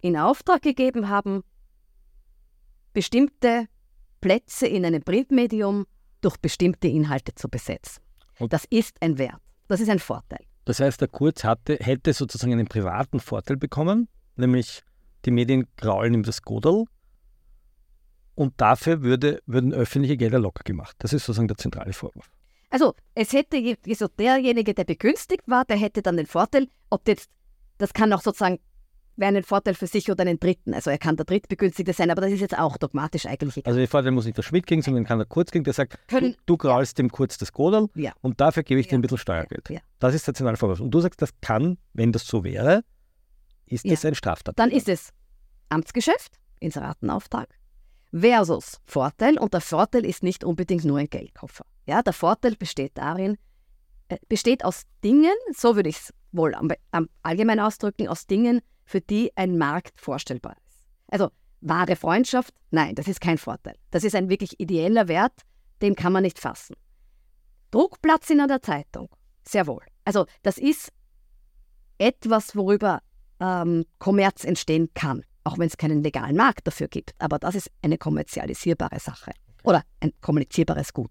in 0.00 0.16
Auftrag 0.16 0.62
gegeben 0.62 1.08
haben, 1.08 1.42
bestimmte 2.92 3.68
Plätze 4.20 4.66
in 4.66 4.84
einem 4.84 5.02
Printmedium 5.02 5.86
durch 6.20 6.36
bestimmte 6.38 6.88
Inhalte 6.88 7.34
zu 7.34 7.48
besetzen. 7.48 8.02
Und- 8.38 8.52
Das 8.52 8.64
ist 8.70 9.00
ein 9.00 9.18
Wert. 9.18 9.40
Das 9.68 9.80
ist 9.80 9.88
ein 9.90 9.98
Vorteil. 9.98 10.44
Das 10.66 10.80
heißt, 10.80 11.00
der 11.00 11.08
Kurz 11.08 11.44
hatte, 11.44 11.78
hätte 11.80 12.12
sozusagen 12.12 12.52
einen 12.52 12.66
privaten 12.66 13.20
Vorteil 13.20 13.56
bekommen, 13.56 14.08
nämlich 14.34 14.82
die 15.24 15.30
Medien 15.30 15.68
kraulen 15.76 16.12
ihm 16.12 16.22
das 16.24 16.42
Godel 16.42 16.84
und 18.34 18.60
dafür 18.60 19.02
würde, 19.02 19.40
würden 19.46 19.72
öffentliche 19.72 20.16
Gelder 20.16 20.40
locker 20.40 20.64
gemacht. 20.64 20.96
Das 20.98 21.12
ist 21.12 21.24
sozusagen 21.24 21.48
der 21.48 21.56
zentrale 21.56 21.92
Vorwurf. 21.92 22.30
Also, 22.68 22.94
es 23.14 23.32
hätte 23.32 23.76
also 23.86 24.08
derjenige, 24.08 24.74
der 24.74 24.84
begünstigt 24.84 25.44
war, 25.46 25.64
der 25.64 25.76
hätte 25.76 26.02
dann 26.02 26.16
den 26.16 26.26
Vorteil, 26.26 26.68
ob 26.90 27.06
jetzt, 27.06 27.30
das 27.78 27.92
kann 27.92 28.12
auch 28.12 28.20
sozusagen 28.20 28.58
wäre 29.16 29.34
ein 29.36 29.42
Vorteil 29.42 29.74
für 29.74 29.86
sich 29.86 30.10
oder 30.10 30.22
einen 30.22 30.38
Dritten. 30.38 30.74
Also 30.74 30.90
er 30.90 30.98
kann 30.98 31.16
der 31.16 31.24
Drittbegünstigte 31.24 31.92
sein, 31.92 32.10
aber 32.10 32.20
das 32.22 32.32
ist 32.32 32.40
jetzt 32.40 32.58
auch 32.58 32.76
dogmatisch 32.76 33.26
eigentlich 33.26 33.56
egal. 33.58 33.70
Also 33.70 33.78
der 33.78 33.88
Vorteil 33.88 34.12
muss 34.12 34.24
nicht 34.26 34.36
der 34.36 34.42
Schmidt 34.42 34.66
kriegen, 34.66 34.82
sondern 34.82 35.04
kann 35.04 35.18
der 35.18 35.26
Kurz 35.26 35.50
kriegen, 35.50 35.64
der 35.64 35.72
sagt, 35.72 35.98
Können- 36.08 36.36
du, 36.46 36.56
graulst 36.56 36.98
dem 36.98 37.10
Kurz 37.10 37.38
das 37.38 37.52
Godel 37.52 37.88
Ja. 37.94 38.12
und 38.22 38.40
dafür 38.40 38.62
gebe 38.62 38.80
ich 38.80 38.86
dir 38.88 38.92
Ja. 38.92 38.98
ein 38.98 39.02
bisschen 39.02 39.18
Steuergeld. 39.18 39.68
Ja. 39.70 39.80
Das 39.98 40.14
ist 40.14 40.26
der 40.26 40.34
zentrale 40.34 40.56
Vorwurf. 40.56 40.80
Und 40.80 40.90
du 40.90 41.00
sagst, 41.00 41.20
das 41.22 41.30
kann, 41.40 41.78
wenn 41.94 42.12
das 42.12 42.26
so 42.26 42.44
wäre, 42.44 42.82
ist 43.66 43.84
das 43.90 44.04
ein 44.04 44.14
Straftat. 44.14 44.58
Dann 44.58 44.70
ist 44.70 44.88
es 44.88 45.10
Amtsgeschäft, 45.70 46.38
Inseratenauftrag, 46.60 47.48
versus 48.12 48.78
Vorteil. 48.84 49.38
Und 49.38 49.52
der 49.54 49.60
Vorteil 49.60 50.04
ist 50.04 50.22
nicht 50.22 50.44
unbedingt 50.44 50.84
nur 50.84 50.98
ein 50.98 51.08
Geldkoffer. 51.08 51.64
Ja, 51.86 52.02
der 52.02 52.12
Vorteil 52.12 52.54
besteht 52.56 52.92
darin, 52.94 53.36
äh, 54.08 54.16
besteht 54.28 54.64
aus 54.64 54.82
Dingen, 55.02 55.32
so 55.54 55.74
würde 55.76 55.88
ich 55.88 55.96
es 55.96 56.14
wohl 56.32 56.54
am, 56.54 56.70
am 56.92 57.08
allgemein 57.22 57.60
ausdrücken, 57.60 58.08
aus 58.08 58.26
Dingen, 58.26 58.60
für 58.86 59.00
die 59.00 59.36
ein 59.36 59.58
Markt 59.58 60.00
vorstellbar 60.00 60.56
ist. 60.66 60.88
Also 61.08 61.30
wahre 61.60 61.96
Freundschaft, 61.96 62.54
nein, 62.70 62.94
das 62.94 63.08
ist 63.08 63.20
kein 63.20 63.38
Vorteil. 63.38 63.76
Das 63.90 64.04
ist 64.04 64.14
ein 64.14 64.30
wirklich 64.30 64.58
ideeller 64.58 65.08
Wert, 65.08 65.42
den 65.82 65.94
kann 65.94 66.12
man 66.12 66.22
nicht 66.22 66.38
fassen. 66.38 66.76
Druckplatz 67.70 68.30
in 68.30 68.40
einer 68.40 68.62
Zeitung, 68.62 69.08
sehr 69.46 69.66
wohl. 69.66 69.84
Also 70.04 70.26
das 70.42 70.56
ist 70.56 70.92
etwas, 71.98 72.54
worüber 72.56 73.00
ähm, 73.40 73.84
Kommerz 73.98 74.44
entstehen 74.44 74.90
kann, 74.94 75.24
auch 75.44 75.58
wenn 75.58 75.66
es 75.66 75.76
keinen 75.76 76.02
legalen 76.02 76.36
Markt 76.36 76.66
dafür 76.66 76.88
gibt. 76.88 77.14
Aber 77.18 77.38
das 77.38 77.54
ist 77.54 77.70
eine 77.82 77.98
kommerzialisierbare 77.98 79.00
Sache 79.00 79.32
oder 79.64 79.82
ein 80.00 80.12
kommunizierbares 80.20 80.92
Gut. 80.92 81.10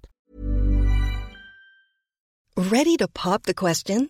Ready 2.57 2.95
to 2.97 3.07
pop 3.13 3.41
the 3.45 3.53
question? 3.53 4.09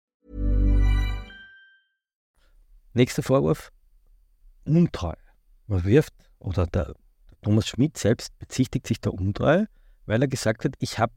Nächster 2.93 3.23
Vorwurf, 3.23 3.71
Untreue. 4.65 5.15
Man 5.67 5.85
wirft, 5.85 6.13
oder 6.39 6.67
der 6.67 6.93
Thomas 7.41 7.67
Schmidt 7.67 7.97
selbst 7.97 8.37
bezichtigt 8.37 8.85
sich 8.85 8.99
der 8.99 9.13
Untreue, 9.13 9.67
weil 10.05 10.21
er 10.21 10.27
gesagt 10.27 10.65
hat, 10.65 10.75
ich 10.79 10.99
habe 10.99 11.13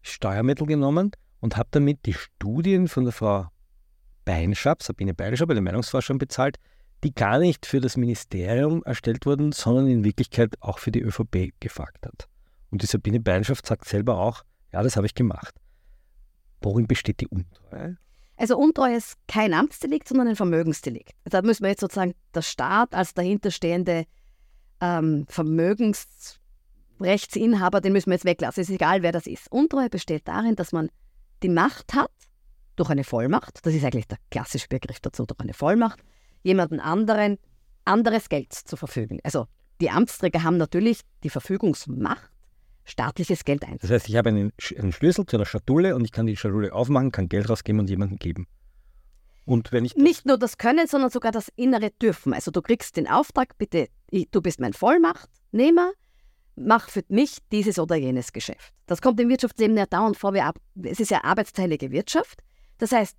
Steuermittel 0.00 0.66
genommen 0.66 1.10
und 1.40 1.58
habe 1.58 1.68
damit 1.72 2.06
die 2.06 2.14
Studien 2.14 2.88
von 2.88 3.04
der 3.04 3.12
Frau 3.12 3.48
Beinschab, 4.24 4.82
Sabine 4.82 5.12
Beinschab, 5.12 5.50
eine 5.50 5.60
Meinungsforscherin 5.60 6.18
bezahlt, 6.18 6.56
die 7.04 7.14
gar 7.14 7.38
nicht 7.38 7.66
für 7.66 7.80
das 7.80 7.98
Ministerium 7.98 8.82
erstellt 8.84 9.26
wurden, 9.26 9.52
sondern 9.52 9.88
in 9.88 10.04
Wirklichkeit 10.04 10.54
auch 10.60 10.78
für 10.78 10.90
die 10.90 11.02
ÖVP 11.02 11.52
gefragt 11.60 12.06
hat. 12.06 12.28
Und 12.70 12.82
die 12.82 12.86
Sabine 12.86 13.20
Beinschab 13.20 13.58
sagt 13.66 13.86
selber 13.86 14.18
auch, 14.18 14.42
ja, 14.72 14.82
das 14.82 14.96
habe 14.96 15.06
ich 15.06 15.14
gemacht. 15.14 15.54
Worin 16.62 16.86
besteht 16.86 17.20
die 17.20 17.28
Untreue? 17.28 17.96
Also 18.40 18.56
Untreue 18.56 18.96
ist 18.96 19.18
kein 19.28 19.52
Amtsdelikt, 19.52 20.08
sondern 20.08 20.28
ein 20.28 20.36
Vermögensdelikt. 20.36 21.12
Also 21.26 21.36
Da 21.36 21.42
müssen 21.42 21.62
wir 21.62 21.68
jetzt 21.68 21.80
sozusagen 21.80 22.14
der 22.34 22.40
Staat 22.40 22.94
als 22.94 23.12
dahinterstehende 23.12 24.06
ähm, 24.80 25.26
Vermögensrechtsinhaber, 25.28 27.82
den 27.82 27.92
müssen 27.92 28.06
wir 28.06 28.14
jetzt 28.14 28.24
weglassen. 28.24 28.62
Es 28.62 28.70
ist 28.70 28.76
egal, 28.76 29.02
wer 29.02 29.12
das 29.12 29.26
ist. 29.26 29.52
Untreue 29.52 29.90
besteht 29.90 30.26
darin, 30.26 30.56
dass 30.56 30.72
man 30.72 30.88
die 31.42 31.50
Macht 31.50 31.92
hat, 31.92 32.10
durch 32.76 32.88
eine 32.88 33.04
Vollmacht, 33.04 33.66
das 33.66 33.74
ist 33.74 33.84
eigentlich 33.84 34.08
der 34.08 34.16
klassische 34.30 34.68
Begriff 34.68 35.00
dazu, 35.00 35.26
durch 35.26 35.40
eine 35.40 35.52
Vollmacht, 35.52 36.02
jemanden 36.42 36.80
anderen 36.80 37.36
anderes 37.84 38.30
Geld 38.30 38.54
zu 38.54 38.78
verfügen. 38.78 39.20
Also 39.22 39.48
die 39.82 39.90
Amtsträger 39.90 40.44
haben 40.44 40.56
natürlich 40.56 41.02
die 41.24 41.28
Verfügungsmacht, 41.28 42.30
staatliches 42.90 43.44
Geld 43.44 43.62
einzusetzen. 43.62 43.88
Das 43.88 43.90
heißt, 44.02 44.08
ich 44.08 44.16
habe 44.16 44.28
einen, 44.30 44.52
einen 44.78 44.92
Schlüssel 44.92 45.26
zu 45.26 45.36
einer 45.36 45.46
Schatulle 45.46 45.94
und 45.96 46.04
ich 46.04 46.12
kann 46.12 46.26
die 46.26 46.36
Schatulle 46.36 46.72
aufmachen, 46.72 47.12
kann 47.12 47.28
Geld 47.28 47.48
rausgeben 47.48 47.80
und 47.80 47.88
jemandem 47.90 48.18
geben. 48.18 48.46
Und 49.46 49.72
wenn 49.72 49.84
ich 49.84 49.96
Nicht 49.96 50.26
nur 50.26 50.38
das 50.38 50.58
Können, 50.58 50.86
sondern 50.86 51.10
sogar 51.10 51.32
das 51.32 51.48
innere 51.56 51.90
Dürfen. 52.02 52.34
Also 52.34 52.50
du 52.50 52.62
kriegst 52.62 52.96
den 52.96 53.08
Auftrag, 53.08 53.56
bitte, 53.58 53.88
ich- 54.10 54.30
du 54.30 54.40
bist 54.42 54.60
mein 54.60 54.72
Vollmachtnehmer, 54.72 55.92
mach 56.56 56.88
für 56.90 57.02
mich 57.08 57.38
dieses 57.50 57.78
oder 57.78 57.96
jenes 57.96 58.32
Geschäft. 58.32 58.72
Das 58.86 59.00
kommt 59.00 59.18
im 59.20 59.28
Wirtschaftsleben 59.28 59.76
ja 59.76 59.86
dauernd 59.86 60.16
vor. 60.16 60.34
Wir, 60.34 60.44
ab- 60.44 60.58
es 60.82 61.00
ist 61.00 61.10
ja 61.10 61.24
arbeitsteilige 61.24 61.90
Wirtschaft. 61.90 62.40
Das 62.78 62.92
heißt, 62.92 63.16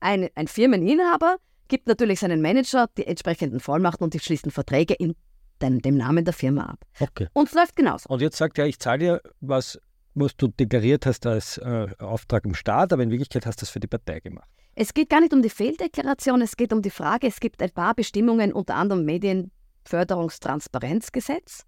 ein, 0.00 0.28
ein 0.34 0.46
Firmeninhaber 0.46 1.36
gibt 1.68 1.88
natürlich 1.88 2.20
seinen 2.20 2.40
Manager 2.40 2.88
die 2.96 3.06
entsprechenden 3.06 3.60
Vollmachten 3.60 4.04
und 4.04 4.14
die 4.14 4.20
schließen 4.20 4.52
Verträge 4.52 4.94
in 4.94 5.14
dem, 5.62 5.80
dem 5.80 5.96
Namen 5.96 6.24
der 6.24 6.34
Firma 6.34 6.64
ab. 6.64 6.84
okay. 7.00 7.28
Und 7.32 7.48
es 7.48 7.54
läuft 7.54 7.76
genauso. 7.76 8.08
Und 8.08 8.20
jetzt 8.20 8.36
sagt 8.36 8.58
er, 8.58 8.66
ich 8.66 8.78
zahle 8.78 8.98
dir 8.98 9.22
was, 9.40 9.80
was 10.14 10.36
du 10.36 10.48
deklariert 10.48 11.06
hast 11.06 11.26
als 11.26 11.58
äh, 11.58 11.88
Auftrag 11.98 12.44
im 12.44 12.54
Staat, 12.54 12.92
aber 12.92 13.02
in 13.02 13.10
Wirklichkeit 13.10 13.46
hast 13.46 13.60
du 13.60 13.62
das 13.62 13.70
für 13.70 13.80
die 13.80 13.86
Partei 13.86 14.20
gemacht. 14.20 14.48
Es 14.74 14.92
geht 14.92 15.08
gar 15.08 15.20
nicht 15.20 15.32
um 15.32 15.42
die 15.42 15.50
Fehldeklaration, 15.50 16.42
es 16.42 16.56
geht 16.56 16.72
um 16.72 16.82
die 16.82 16.90
Frage, 16.90 17.26
es 17.26 17.40
gibt 17.40 17.62
ein 17.62 17.70
paar 17.70 17.94
Bestimmungen, 17.94 18.52
unter 18.52 18.74
anderem 18.74 19.04
Medienförderungstransparenzgesetz. 19.04 21.64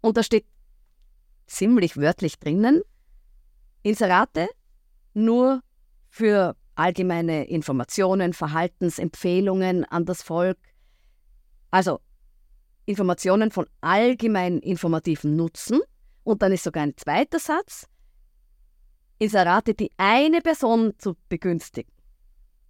Und 0.00 0.16
da 0.16 0.22
steht 0.22 0.46
ziemlich 1.46 1.96
wörtlich 1.96 2.38
drinnen, 2.38 2.82
Inserate 3.82 4.48
nur 5.14 5.62
für 6.08 6.56
allgemeine 6.76 7.44
Informationen, 7.44 8.32
Verhaltensempfehlungen 8.32 9.84
an 9.84 10.04
das 10.04 10.22
Volk. 10.22 10.58
Also 11.70 12.00
Informationen 12.86 13.50
von 13.50 13.66
allgemein 13.80 14.58
informativem 14.58 15.36
Nutzen. 15.36 15.80
Und 16.24 16.42
dann 16.42 16.52
ist 16.52 16.64
sogar 16.64 16.82
ein 16.82 16.96
zweiter 16.96 17.38
Satz, 17.38 17.86
Inserate, 19.18 19.74
die 19.74 19.90
eine 19.96 20.40
Person 20.40 20.92
zu 20.98 21.16
begünstigen 21.28 21.90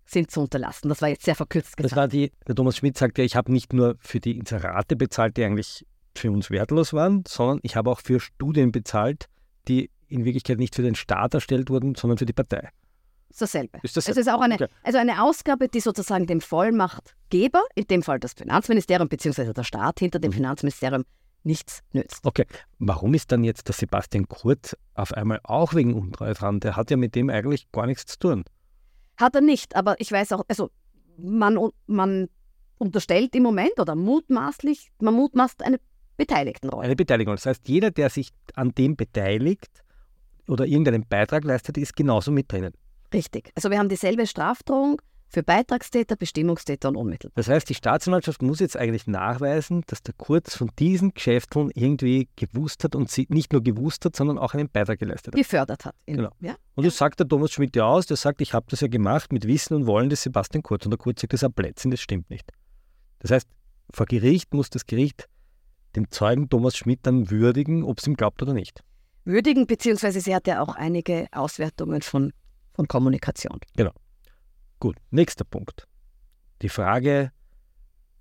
sind 0.08 0.30
zu 0.30 0.40
unterlassen. 0.40 0.88
Das 0.88 1.02
war 1.02 1.08
jetzt 1.08 1.24
sehr 1.24 1.34
verkürzt 1.34 1.70
Das 1.70 1.76
gesagt. 1.76 1.96
war 1.96 2.08
die, 2.08 2.30
der 2.46 2.54
Thomas 2.54 2.76
Schmidt 2.76 2.96
sagt 2.96 3.18
ja, 3.18 3.24
ich 3.24 3.34
habe 3.34 3.52
nicht 3.52 3.72
nur 3.72 3.96
für 3.98 4.20
die 4.20 4.38
Inserate 4.38 4.94
bezahlt, 4.94 5.36
die 5.36 5.44
eigentlich 5.44 5.84
für 6.14 6.30
uns 6.30 6.50
wertlos 6.50 6.92
waren, 6.92 7.24
sondern 7.26 7.58
ich 7.62 7.76
habe 7.76 7.90
auch 7.90 8.00
für 8.00 8.20
Studien 8.20 8.72
bezahlt, 8.72 9.26
die 9.68 9.90
in 10.08 10.24
Wirklichkeit 10.24 10.58
nicht 10.58 10.74
für 10.74 10.82
den 10.82 10.94
Staat 10.94 11.34
erstellt 11.34 11.70
wurden, 11.70 11.94
sondern 11.96 12.18
für 12.18 12.26
die 12.26 12.32
Partei. 12.32 12.70
Ist 13.28 13.42
dasselbe. 13.42 13.78
Ist 13.82 13.96
das- 13.96 14.08
es 14.08 14.16
ist 14.16 14.28
auch 14.28 14.40
eine, 14.40 14.54
okay. 14.54 14.68
also 14.82 14.98
eine 14.98 15.22
Ausgabe, 15.22 15.68
die 15.68 15.80
sozusagen 15.80 16.26
dem 16.26 16.40
Vollmachtgeber, 16.40 17.62
in 17.74 17.84
dem 17.86 18.02
Fall 18.02 18.18
das 18.20 18.32
Finanzministerium 18.34 19.08
bzw. 19.08 19.52
der 19.52 19.64
Staat 19.64 19.98
hinter 20.00 20.18
Mhm. 20.18 20.22
dem 20.22 20.32
Finanzministerium, 20.32 21.04
nichts 21.42 21.80
nützt. 21.92 22.24
Okay, 22.24 22.44
warum 22.78 23.14
ist 23.14 23.30
dann 23.32 23.44
jetzt 23.44 23.68
der 23.68 23.74
Sebastian 23.74 24.26
Kurz 24.28 24.76
auf 24.94 25.12
einmal 25.12 25.40
auch 25.44 25.74
wegen 25.74 25.94
Untreue 25.94 26.34
dran? 26.34 26.60
Der 26.60 26.76
hat 26.76 26.90
ja 26.90 26.96
mit 26.96 27.14
dem 27.14 27.30
eigentlich 27.30 27.70
gar 27.72 27.86
nichts 27.86 28.06
zu 28.06 28.18
tun. 28.18 28.44
Hat 29.16 29.34
er 29.34 29.40
nicht, 29.42 29.76
aber 29.76 29.98
ich 30.00 30.10
weiß 30.12 30.32
auch, 30.32 30.42
also 30.48 30.70
man, 31.16 31.58
man 31.86 32.28
unterstellt 32.78 33.34
im 33.34 33.42
Moment 33.44 33.78
oder 33.78 33.94
mutmaßlich, 33.94 34.90
man 35.00 35.14
mutmaßt 35.14 35.62
eine 35.62 35.78
Beteiligtenrolle. 36.18 36.84
Eine 36.84 36.96
Beteiligung. 36.96 37.34
Das 37.36 37.46
heißt, 37.46 37.68
jeder, 37.68 37.90
der 37.90 38.10
sich 38.10 38.30
an 38.54 38.72
dem 38.72 38.96
beteiligt 38.96 39.82
oder 40.48 40.66
irgendeinen 40.66 41.06
Beitrag 41.08 41.44
leistet, 41.44 41.78
ist 41.78 41.94
genauso 41.96 42.30
mit 42.32 42.50
drinnen. 42.50 42.72
Richtig. 43.12 43.50
Also 43.54 43.70
wir 43.70 43.78
haben 43.78 43.88
dieselbe 43.88 44.26
Strafdrohung 44.26 45.00
für 45.28 45.42
Beitragstäter, 45.42 46.16
Bestimmungstäter 46.16 46.88
und 46.88 46.96
Unmittelbar. 46.96 47.34
Das 47.36 47.48
heißt, 47.48 47.68
die 47.68 47.74
Staatsanwaltschaft 47.74 48.42
muss 48.42 48.60
jetzt 48.60 48.76
eigentlich 48.76 49.06
nachweisen, 49.06 49.82
dass 49.86 50.02
der 50.02 50.14
Kurz 50.16 50.56
von 50.56 50.70
diesen 50.78 51.14
Geschäften 51.14 51.70
irgendwie 51.74 52.28
gewusst 52.36 52.84
hat 52.84 52.94
und 52.94 53.10
sie 53.10 53.26
nicht 53.28 53.52
nur 53.52 53.62
gewusst 53.62 54.04
hat, 54.04 54.14
sondern 54.14 54.38
auch 54.38 54.54
einen 54.54 54.68
Beitrag 54.68 54.98
geleistet 54.98 55.34
hat. 55.34 55.38
gefördert 55.38 55.84
hat. 55.84 55.96
Genau. 56.06 56.30
ja? 56.40 56.54
Und 56.74 56.86
das 56.86 56.96
sagt 56.96 57.18
der 57.20 57.28
Thomas 57.28 57.52
Schmidt 57.52 57.74
ja 57.76 57.84
aus, 57.84 58.06
der 58.06 58.16
sagt, 58.16 58.40
ich 58.40 58.52
habe 58.52 58.66
das 58.68 58.80
ja 58.80 58.88
gemacht 58.88 59.32
mit 59.32 59.46
Wissen 59.46 59.74
und 59.74 59.86
Wollen 59.86 60.10
des 60.10 60.22
Sebastian 60.22 60.62
Kurz. 60.62 60.84
Und 60.86 60.90
der 60.90 60.98
Kurz 60.98 61.20
sagt, 61.20 61.32
das 61.32 61.42
ist 61.42 61.44
ein 61.44 61.52
Blödsinn, 61.52 61.90
das 61.90 62.00
stimmt 62.00 62.30
nicht. 62.30 62.50
Das 63.18 63.30
heißt, 63.30 63.48
vor 63.92 64.06
Gericht 64.06 64.54
muss 64.54 64.70
das 64.70 64.86
Gericht 64.86 65.28
dem 65.96 66.10
Zeugen 66.10 66.48
Thomas 66.48 66.76
Schmidt 66.76 67.00
dann 67.02 67.30
würdigen, 67.30 67.82
ob 67.82 67.98
es 67.98 68.06
ihm 68.06 68.14
glaubt 68.14 68.42
oder 68.42 68.52
nicht. 68.52 68.82
Würdigen, 69.24 69.66
beziehungsweise 69.66 70.20
sie 70.20 70.34
hat 70.34 70.46
ja 70.46 70.62
auch 70.62 70.76
einige 70.76 71.26
Auswertungen 71.32 72.02
von, 72.02 72.32
von 72.76 72.86
Kommunikation. 72.86 73.58
Gut, 74.78 74.96
nächster 75.10 75.44
Punkt. 75.44 75.88
Die 76.62 76.68
Frage 76.68 77.32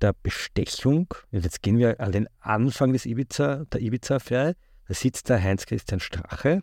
der 0.02 0.13
Bestechung. 0.13 1.13
Jetzt 1.32 1.62
gehen 1.62 1.78
wir 1.78 2.00
an 2.00 2.12
den 2.12 2.28
Anfang 2.39 2.94
des 2.94 3.06
Ibiza, 3.06 3.65
der 3.65 3.82
Ibiza-Affäre. 3.82 4.56
Da 4.88 4.94
sitzt 4.94 5.30
der 5.30 5.41
Heinz-Christian 5.41 6.00
Strache 6.00 6.62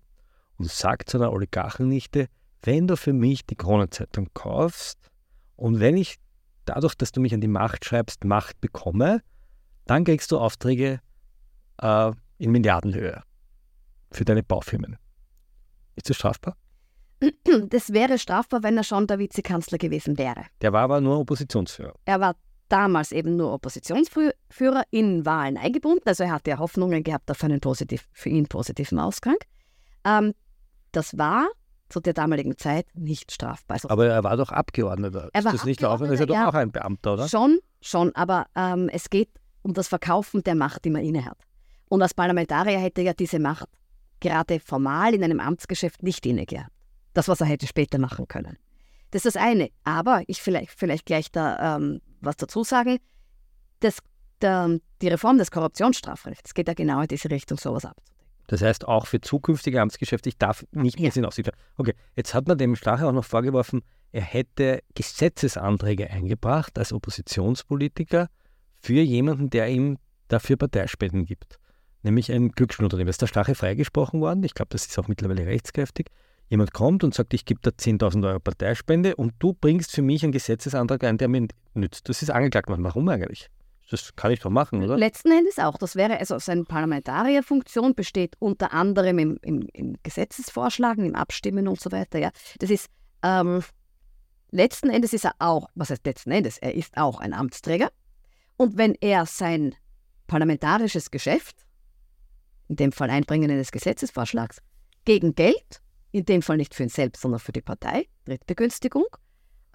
und 0.56 0.70
sagt 0.70 1.10
zu 1.10 1.18
einer 1.18 1.32
Oligarchennichte, 1.32 2.28
wenn 2.62 2.86
du 2.86 2.96
für 2.96 3.12
mich 3.12 3.44
die 3.46 3.56
Kronenzeitung 3.56 4.28
kaufst 4.32 5.10
und 5.56 5.80
wenn 5.80 5.96
ich 5.96 6.16
dadurch, 6.64 6.94
dass 6.94 7.12
du 7.12 7.20
mich 7.20 7.34
an 7.34 7.40
die 7.40 7.48
Macht 7.48 7.84
schreibst, 7.84 8.24
Macht 8.24 8.60
bekomme, 8.60 9.22
dann 9.86 10.04
kriegst 10.04 10.30
du 10.30 10.38
Aufträge 10.38 11.00
äh, 11.78 12.12
in 12.38 12.52
Milliardenhöhe 12.52 13.22
für 14.12 14.24
deine 14.24 14.42
Baufirmen. 14.42 14.96
Ist 15.96 16.08
das 16.08 16.16
strafbar? 16.16 16.56
Das 17.68 17.92
wäre 17.92 18.18
strafbar, 18.18 18.62
wenn 18.62 18.76
er 18.76 18.84
schon 18.84 19.06
der 19.06 19.18
Vizekanzler 19.18 19.78
gewesen 19.78 20.18
wäre. 20.18 20.44
Der 20.60 20.72
war 20.72 20.82
aber 20.82 21.00
nur 21.00 21.18
Oppositionsführer. 21.20 21.94
Er 22.04 22.20
war 22.20 22.34
damals 22.68 23.12
eben 23.12 23.36
nur 23.36 23.52
Oppositionsführer 23.52 24.82
in 24.90 25.24
Wahlen 25.26 25.56
eingebunden. 25.56 26.02
Also 26.06 26.24
er 26.24 26.32
hatte 26.32 26.50
ja 26.50 26.58
Hoffnungen 26.58 27.04
gehabt 27.04 27.30
auf 27.30 27.44
einen 27.44 27.60
positiv, 27.60 28.08
für 28.12 28.30
ihn 28.30 28.46
positiven 28.46 28.98
Ausgang. 28.98 29.36
Ähm, 30.04 30.32
das 30.92 31.16
war 31.18 31.48
zu 31.90 32.00
der 32.00 32.14
damaligen 32.14 32.56
Zeit 32.56 32.86
nicht 32.94 33.30
strafbar. 33.30 33.74
Also 33.74 33.90
aber 33.90 34.06
er 34.06 34.24
war 34.24 34.36
doch 34.36 34.50
Abgeordneter. 34.50 35.28
Er 35.32 35.44
war 35.44 35.52
ist 35.52 35.60
das 35.60 35.66
nicht 35.66 35.84
Abgeordneter, 35.84 36.14
ist 36.14 36.20
er 36.20 36.26
doch 36.26 36.34
ja, 36.34 36.48
auch 36.48 36.54
ein 36.54 36.72
Beamter, 36.72 37.14
oder? 37.14 37.28
Schon, 37.28 37.58
schon, 37.82 38.14
aber 38.14 38.46
ähm, 38.56 38.88
es 38.88 39.10
geht 39.10 39.28
um 39.60 39.74
das 39.74 39.88
Verkaufen 39.88 40.42
der 40.42 40.54
Macht, 40.54 40.84
die 40.84 40.90
man 40.90 41.04
innehat. 41.04 41.36
Und 41.88 42.00
als 42.00 42.14
Parlamentarier 42.14 42.78
hätte 42.78 43.02
er 43.02 43.08
ja 43.08 43.12
diese 43.12 43.38
Macht 43.38 43.68
gerade 44.20 44.60
formal 44.60 45.14
in 45.14 45.22
einem 45.22 45.40
Amtsgeschäft 45.40 46.02
nicht 46.02 46.24
inne 46.24 46.46
gehabt. 46.46 46.71
Das, 47.14 47.28
was 47.28 47.40
er 47.40 47.46
hätte 47.46 47.66
später 47.66 47.98
machen 47.98 48.26
können. 48.28 48.56
Das 49.10 49.24
ist 49.24 49.36
das 49.36 49.42
eine. 49.42 49.70
Aber 49.84 50.22
ich 50.26 50.40
vielleicht, 50.40 50.70
vielleicht 50.70 51.06
gleich 51.06 51.30
da 51.30 51.76
ähm, 51.76 52.00
was 52.20 52.36
dazu 52.36 52.64
sagen. 52.64 52.98
Das, 53.80 53.98
der, 54.40 54.78
die 55.02 55.08
Reform 55.08 55.38
des 55.38 55.50
Korruptionsstrafrechts 55.50 56.54
geht 56.54 56.68
ja 56.68 56.74
genau 56.74 57.00
in 57.00 57.08
diese 57.08 57.30
Richtung, 57.30 57.58
sowas 57.58 57.84
abzudecken. 57.84 58.12
Das 58.48 58.60
heißt, 58.60 58.86
auch 58.86 59.06
für 59.06 59.20
zukünftige 59.20 59.80
Amtsgeschäfte, 59.80 60.28
ich 60.28 60.36
darf 60.36 60.64
nicht 60.72 60.98
mehr 60.98 61.10
ja. 61.10 61.16
in 61.16 61.24
Aussicht 61.24 61.50
Okay, 61.76 61.94
jetzt 62.16 62.34
hat 62.34 62.48
man 62.48 62.58
dem 62.58 62.76
Strache 62.76 63.06
auch 63.06 63.12
noch 63.12 63.24
vorgeworfen, 63.24 63.82
er 64.10 64.22
hätte 64.22 64.82
Gesetzesanträge 64.94 66.10
eingebracht 66.10 66.78
als 66.78 66.92
Oppositionspolitiker 66.92 68.28
für 68.80 69.00
jemanden, 69.00 69.48
der 69.48 69.68
ihm 69.68 69.98
dafür 70.28 70.56
Parteispenden 70.56 71.24
gibt. 71.24 71.58
Nämlich 72.02 72.30
ein 72.32 72.50
Glücksspielunternehmen. 72.50 73.08
Ist 73.08 73.22
der 73.22 73.26
Strache 73.26 73.54
freigesprochen 73.54 74.20
worden? 74.20 74.42
Ich 74.42 74.54
glaube, 74.54 74.70
das 74.70 74.86
ist 74.86 74.98
auch 74.98 75.08
mittlerweile 75.08 75.46
rechtskräftig. 75.46 76.08
Jemand 76.52 76.74
kommt 76.74 77.02
und 77.02 77.14
sagt, 77.14 77.32
ich 77.32 77.46
gebe 77.46 77.60
da 77.62 77.70
10.000 77.70 78.28
Euro 78.28 78.38
Parteispende 78.38 79.16
und 79.16 79.32
du 79.38 79.54
bringst 79.54 79.90
für 79.90 80.02
mich 80.02 80.22
einen 80.22 80.32
Gesetzesantrag 80.32 81.02
ein, 81.02 81.16
der 81.16 81.28
mir 81.28 81.48
nützt. 81.72 82.10
Das 82.10 82.20
ist 82.20 82.28
angeklagt 82.28 82.68
worden. 82.68 82.84
Warum 82.84 83.08
eigentlich? 83.08 83.48
Das 83.90 84.14
kann 84.16 84.32
ich 84.32 84.40
doch 84.40 84.50
machen, 84.50 84.84
oder? 84.84 84.98
Letzten 84.98 85.30
Endes 85.30 85.58
auch. 85.58 85.78
Das 85.78 85.96
wäre 85.96 86.18
also 86.18 86.38
seine 86.38 86.64
Parlamentarierfunktion 86.64 87.94
besteht 87.94 88.36
unter 88.38 88.74
anderem 88.74 89.18
im, 89.18 89.38
im, 89.40 89.66
im, 89.72 89.96
Gesetzesvorschlagen, 90.02 91.06
im 91.06 91.14
Abstimmen 91.14 91.68
und 91.68 91.80
so 91.80 91.90
weiter. 91.90 92.18
Ja, 92.18 92.30
das 92.58 92.68
ist 92.68 92.90
ähm, 93.22 93.62
letzten 94.50 94.90
Endes 94.90 95.14
ist 95.14 95.24
er 95.24 95.32
auch, 95.38 95.70
was 95.74 95.88
heißt 95.88 96.04
letzten 96.04 96.32
Endes? 96.32 96.58
Er 96.58 96.74
ist 96.74 96.98
auch 96.98 97.18
ein 97.18 97.32
Amtsträger. 97.32 97.90
Und 98.58 98.76
wenn 98.76 98.94
er 99.00 99.24
sein 99.24 99.74
parlamentarisches 100.26 101.10
Geschäft, 101.10 101.64
in 102.68 102.76
dem 102.76 102.92
Fall 102.92 103.08
Einbringen 103.08 103.50
eines 103.50 103.72
Gesetzesvorschlags, 103.72 104.58
gegen 105.06 105.34
Geld, 105.34 105.81
in 106.12 106.24
dem 106.24 106.42
Fall 106.42 106.58
nicht 106.58 106.74
für 106.74 106.84
ihn 106.84 106.88
selbst, 106.88 107.22
sondern 107.22 107.40
für 107.40 107.52
die 107.52 107.62
Partei, 107.62 108.06
Drittbegünstigung, 108.26 109.06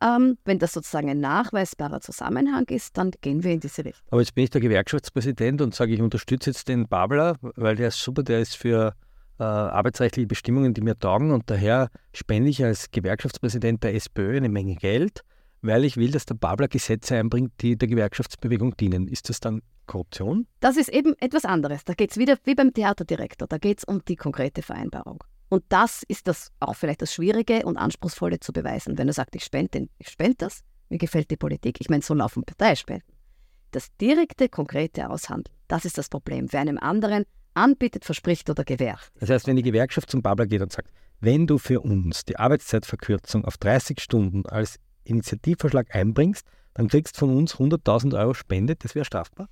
ähm, 0.02 0.38
wenn 0.46 0.60
das 0.60 0.74
sozusagen 0.74 1.10
ein 1.10 1.20
nachweisbarer 1.20 2.02
Zusammenhang 2.02 2.66
ist, 2.70 2.98
dann 2.98 3.12
gehen 3.22 3.44
wir 3.44 3.52
in 3.52 3.60
diese 3.60 3.84
Richtung. 3.84 4.06
Aber 4.12 4.22
jetzt 4.22 4.36
bin 4.36 4.44
ich 4.44 4.52
der 4.52 4.62
Gewerkschaftspräsident 4.62 5.62
und 5.62 5.74
sage, 5.74 5.94
ich 5.94 6.02
unterstütze 6.02 6.52
jetzt 6.52 6.68
den 6.68 6.88
Babler, 6.88 7.38
weil 7.42 7.76
der 7.76 7.88
ist 7.88 8.00
super, 8.00 8.22
der 8.22 8.40
ist 8.40 8.56
für 8.56 8.94
äh, 9.40 9.44
arbeitsrechtliche 9.44 10.28
Bestimmungen, 10.28 10.74
die 10.74 10.82
mir 10.82 10.98
taugen 10.98 11.32
und 11.32 11.50
daher 11.50 11.90
spende 12.14 12.50
ich 12.50 12.64
als 12.64 12.92
Gewerkschaftspräsident 12.92 13.84
der 13.84 13.96
SPÖ 13.96 14.38
eine 14.38 14.50
Menge 14.50 14.76
Geld, 14.76 15.22
weil 15.62 15.84
ich 15.84 15.98
will, 15.98 16.12
dass 16.12 16.26
der 16.26 16.36
Babler 16.36 16.68
Gesetze 16.68 17.18
einbringt, 17.18 17.54
die 17.62 17.76
der 17.76 17.88
Gewerkschaftsbewegung 17.88 18.78
dienen. 18.78 19.08
Ist 19.08 19.30
das 19.30 19.40
dann 19.40 19.62
Korruption? 19.88 20.48
Das 20.60 20.78
ist 20.78 20.90
eben 20.90 21.16
etwas 21.20 21.46
anderes. 21.46 21.84
Da 21.86 21.94
geht 21.94 22.12
es 22.12 22.18
wieder 22.18 22.38
wie 22.44 22.54
beim 22.54 22.74
Theaterdirektor, 22.74 23.48
da 23.48 23.58
geht 23.58 23.80
es 23.80 23.84
um 23.84 24.04
die 24.06 24.16
konkrete 24.16 24.62
Vereinbarung. 24.62 25.24
Und 25.50 25.64
das 25.70 26.04
ist 26.08 26.28
das 26.28 26.52
auch 26.60 26.76
vielleicht 26.76 27.02
das 27.02 27.14
Schwierige 27.14 27.66
und 27.66 27.78
Anspruchsvolle 27.78 28.40
zu 28.40 28.52
beweisen. 28.52 28.98
Wenn 28.98 29.08
er 29.08 29.14
sagt, 29.14 29.36
ich 29.36 29.44
spende, 29.44 29.88
ich 29.98 30.10
spende 30.10 30.36
das, 30.40 30.62
mir 30.90 30.98
gefällt 30.98 31.32
die 31.32 31.38
Politik, 31.38 31.78
ich 31.80 31.90
meine, 31.90 32.04
so 32.04 32.14
laufen 32.14 32.44
Parteispenden. 32.44 33.08
Das 33.72 33.88
direkte, 33.98 34.50
konkrete 34.50 35.10
Aushandeln, 35.10 35.56
das 35.68 35.86
ist 35.86 35.98
das 35.98 36.10
Problem. 36.10 36.48
Wer 36.52 36.62
einem 36.62 36.78
anderen 36.78 37.26
anbietet, 37.54 38.06
verspricht 38.06 38.50
oder 38.50 38.64
gewährt. 38.64 39.12
Das 39.20 39.30
heißt, 39.30 39.48
wenn 39.48 39.56
die 39.56 39.64
Gewerkschaft 39.64 40.10
zum 40.10 40.22
Babler 40.22 40.46
geht 40.46 40.62
und 40.62 40.72
sagt, 40.72 40.90
wenn 41.20 41.48
du 41.48 41.58
für 41.58 41.82
uns 41.82 42.26
die 42.26 42.38
Arbeitszeitverkürzung 42.38 43.44
auf 43.44 43.58
30 43.58 44.00
Stunden 44.00 44.46
als 44.46 44.78
Initiativvorschlag 45.04 45.94
einbringst, 45.96 46.46
dann 46.76 46.88
kriegst 46.88 47.16
du 47.16 47.22
von 47.22 47.36
uns 47.36 47.56
100.000 47.56 48.18
Euro 48.18 48.34
Spende, 48.34 48.76
das 48.76 48.94
wäre 48.94 49.06
strafbar? 49.06 49.50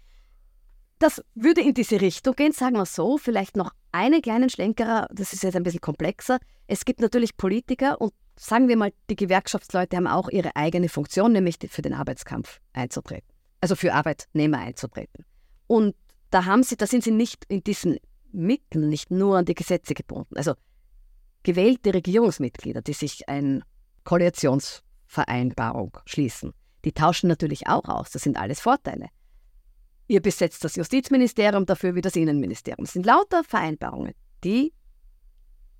Das 0.99 1.21
würde 1.33 1.61
in 1.61 1.73
diese 1.73 1.99
Richtung 1.99 2.35
gehen, 2.35 2.53
sagen 2.53 2.77
wir 2.77 2.85
so. 2.85 3.17
Vielleicht 3.17 3.57
noch 3.57 3.71
einen 3.91 4.21
kleinen 4.21 4.49
Schlenkerer, 4.49 5.07
das 5.11 5.33
ist 5.33 5.43
jetzt 5.43 5.55
ein 5.55 5.63
bisschen 5.63 5.81
komplexer. 5.81 6.39
Es 6.67 6.85
gibt 6.85 7.01
natürlich 7.01 7.35
Politiker 7.35 7.99
und 7.99 8.13
sagen 8.37 8.67
wir 8.67 8.77
mal, 8.77 8.93
die 9.09 9.15
Gewerkschaftsleute 9.15 9.97
haben 9.97 10.07
auch 10.07 10.29
ihre 10.29 10.55
eigene 10.55 10.89
Funktion, 10.89 11.33
nämlich 11.33 11.57
für 11.69 11.81
den 11.81 11.93
Arbeitskampf 11.93 12.59
einzutreten. 12.73 13.27
Also 13.61 13.75
für 13.75 13.93
Arbeitnehmer 13.93 14.59
einzutreten. 14.59 15.25
Und 15.67 15.95
da 16.29 16.45
haben 16.45 16.63
sie, 16.63 16.77
da 16.77 16.87
sind 16.87 17.03
sie 17.03 17.11
nicht 17.11 17.45
in 17.47 17.63
diesen 17.63 17.97
Mitteln 18.31 18.89
nicht 18.89 19.11
nur 19.11 19.37
an 19.37 19.45
die 19.45 19.55
Gesetze 19.55 19.93
gebunden. 19.93 20.37
Also 20.37 20.53
gewählte 21.43 21.93
Regierungsmitglieder, 21.93 22.81
die 22.81 22.93
sich 22.93 23.27
eine 23.29 23.61
Koalitionsvereinbarung 24.03 25.97
schließen, 26.05 26.53
die 26.83 26.91
tauschen 26.91 27.27
natürlich 27.27 27.67
auch 27.67 27.85
aus. 27.85 28.11
Das 28.11 28.23
sind 28.23 28.37
alles 28.37 28.59
Vorteile. 28.59 29.07
Ihr 30.07 30.21
besetzt 30.21 30.63
das 30.63 30.75
Justizministerium 30.75 31.65
dafür 31.65 31.95
wie 31.95 32.01
das 32.01 32.15
Innenministerium. 32.15 32.85
Es 32.85 32.93
sind 32.93 33.05
lauter 33.05 33.43
Vereinbarungen, 33.43 34.13
die 34.43 34.73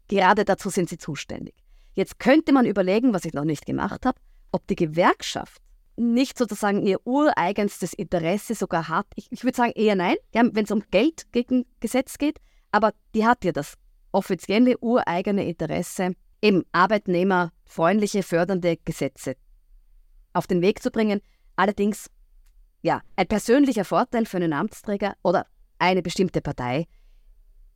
gerade 0.08 0.46
dazu 0.46 0.70
sind 0.70 0.90
sie 0.90 0.98
zuständig. 0.98 1.56
Jetzt 1.94 2.20
könnte 2.20 2.52
man 2.52 2.66
überlegen, 2.66 3.14
was 3.14 3.26
ich 3.26 3.34
noch 3.34 3.46
nicht 3.46 3.66
gemacht 3.66 4.06
habe, 4.06 4.20
ob 4.52 4.68
die 4.68 4.76
Gewerkschaft 4.76 5.62
nicht 5.98 6.38
sozusagen 6.38 6.86
ihr 6.86 7.00
ureigenstes 7.06 7.94
Interesse 7.94 8.54
sogar 8.56 8.90
hat. 8.90 9.08
Ich, 9.16 9.28
ich 9.32 9.44
würde 9.44 9.56
sagen 9.56 9.72
eher 9.76 9.96
nein, 9.96 10.16
wenn 10.34 10.66
es 10.66 10.72
um 10.72 10.84
Geld 10.92 11.32
gegen 11.32 11.66
Gesetz 11.80 12.18
geht, 12.18 12.40
aber 12.72 12.92
die 13.14 13.26
hat 13.26 13.46
ja 13.46 13.52
das 13.52 13.76
offizielle 14.12 14.78
ureigene 14.80 15.48
Interesse, 15.48 16.16
eben 16.42 16.64
arbeitnehmerfreundliche, 16.72 18.24
fördernde 18.24 18.78
Gesetze 18.84 19.36
auf 20.34 20.48
den 20.48 20.62
Weg 20.62 20.82
zu 20.82 20.92
bringen. 20.92 21.22
Allerdings 21.56 22.10
ja, 22.86 23.02
ein 23.16 23.26
persönlicher 23.26 23.84
Vorteil 23.84 24.28
für 24.28 24.38
einen 24.38 24.54
Amtsträger 24.54 25.16
oder 25.24 25.48
eine 25.80 26.04
bestimmte 26.04 26.40
Partei 26.40 26.86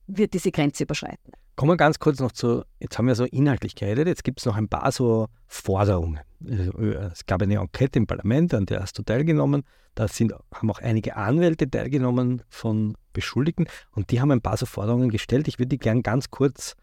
wird 0.06 0.36
diese 0.36 0.52
Grenze 0.52 0.84
überschreiten. 0.84 1.34
Kommen 1.56 1.72
wir 1.72 1.78
ganz 1.78 1.98
kurz 1.98 2.20
noch 2.20 2.32
zu, 2.32 2.64
jetzt 2.80 2.98
haben 3.00 3.08
wir 3.08 3.16
so 3.16 3.26
inhaltlich 3.26 3.74
geredet, 3.74 4.08
jetzt 4.08 4.24
gibt 4.24 4.40
es 4.40 4.46
noch 4.46 4.56
ein 4.56 4.70
paar 4.70 4.92
so 4.92 5.28
Forderungen. 5.48 6.20
Äh, 6.48 6.94
es 7.12 7.26
gab 7.26 7.42
eine 7.42 7.56
Enquete 7.56 7.98
im 7.98 8.06
Parlament, 8.06 8.54
an 8.54 8.68
der 8.68 8.82
hast 8.82 9.00
du 9.00 9.02
teilgenommen. 9.02 9.64
Da 9.96 10.08
sind, 10.08 10.32
haben 10.54 10.70
auch 10.70 10.80
einige 10.80 11.16
Anwälte 11.16 11.68
teilgenommen 11.70 12.44
von 12.48 12.96
Beschuldigten 13.12 13.68
und 13.92 14.12
die 14.12 14.22
haben 14.22 14.30
ein 14.30 14.42
paar 14.42 14.58
so 14.58 14.68
Forderungen 14.68 15.10
gestellt. 15.10 15.48
Ich 15.48 15.58
würde 15.58 15.70
die 15.70 15.80
gern 15.80 16.04
ganz 16.04 16.30
kurz 16.30 16.76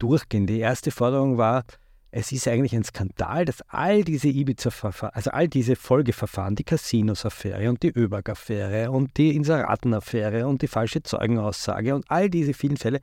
durchgehen. 0.00 0.48
Die 0.48 0.58
erste 0.58 0.90
Forderung 0.90 1.38
war, 1.38 1.64
es 2.10 2.32
ist 2.32 2.48
eigentlich 2.48 2.74
ein 2.74 2.84
Skandal, 2.84 3.44
dass 3.44 3.60
all 3.68 4.02
diese 4.02 4.28
Ibiza-Verfahren, 4.28 5.14
also 5.14 5.30
all 5.30 5.46
diese 5.46 5.76
Folgeverfahren, 5.76 6.56
die 6.56 6.64
Casinos-Affäre 6.64 7.68
und 7.68 7.82
die 7.82 7.90
ÖBAG-Affäre 7.90 8.90
und 8.90 9.16
die 9.18 9.36
Inseraten-Affäre 9.36 10.46
und 10.46 10.62
die 10.62 10.68
falsche 10.68 11.02
Zeugenaussage 11.02 11.94
und 11.94 12.04
all 12.08 12.30
diese 12.30 12.54
vielen 12.54 12.78
Fälle 12.78 13.00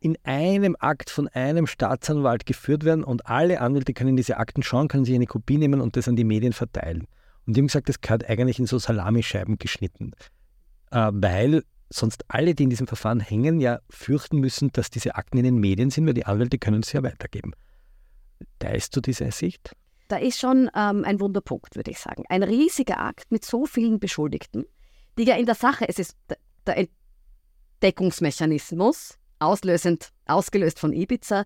in 0.00 0.16
einem 0.24 0.76
Akt 0.78 1.10
von 1.10 1.28
einem 1.28 1.66
Staatsanwalt 1.66 2.46
geführt 2.46 2.84
werden 2.84 3.04
und 3.04 3.26
alle 3.26 3.60
Anwälte 3.60 3.92
können 3.92 4.16
diese 4.16 4.38
Akten 4.38 4.62
schauen, 4.62 4.88
können 4.88 5.04
sich 5.04 5.14
eine 5.14 5.26
Kopie 5.26 5.58
nehmen 5.58 5.80
und 5.80 5.96
das 5.96 6.08
an 6.08 6.16
die 6.16 6.24
Medien 6.24 6.52
verteilen. 6.52 7.06
Und 7.46 7.56
die 7.56 7.60
haben 7.60 7.66
gesagt, 7.66 7.88
das 7.88 8.00
gehört 8.00 8.28
eigentlich 8.28 8.58
in 8.58 8.66
so 8.66 8.78
Salamischeiben 8.78 9.58
geschnitten, 9.58 10.12
äh, 10.90 11.10
weil 11.12 11.62
sonst 11.90 12.24
alle, 12.28 12.54
die 12.54 12.64
in 12.64 12.70
diesem 12.70 12.86
Verfahren 12.86 13.20
hängen, 13.20 13.60
ja 13.60 13.80
fürchten 13.88 14.38
müssen, 14.38 14.70
dass 14.72 14.90
diese 14.90 15.14
Akten 15.14 15.38
in 15.38 15.44
den 15.44 15.58
Medien 15.58 15.90
sind, 15.90 16.06
weil 16.06 16.14
die 16.14 16.26
Anwälte 16.26 16.58
können 16.58 16.82
es 16.82 16.92
ja 16.92 17.02
weitergeben. 17.02 17.52
Teilst 18.58 18.94
du 18.96 19.00
diese 19.00 19.30
Sicht? 19.30 19.74
Da 20.08 20.16
ist 20.16 20.38
schon 20.38 20.70
ähm, 20.74 21.04
ein 21.04 21.20
Wunderpunkt, 21.20 21.76
würde 21.76 21.90
ich 21.90 21.98
sagen. 21.98 22.24
Ein 22.28 22.42
riesiger 22.42 22.98
Akt 22.98 23.30
mit 23.30 23.44
so 23.44 23.66
vielen 23.66 24.00
Beschuldigten, 24.00 24.64
die 25.18 25.24
ja 25.24 25.36
in 25.36 25.46
der 25.46 25.54
Sache, 25.54 25.88
es 25.88 25.98
ist 25.98 26.16
der 26.66 26.88
Entdeckungsmechanismus, 27.80 29.18
auslösend, 29.38 30.10
ausgelöst 30.26 30.80
von 30.80 30.92
Ibiza, 30.92 31.44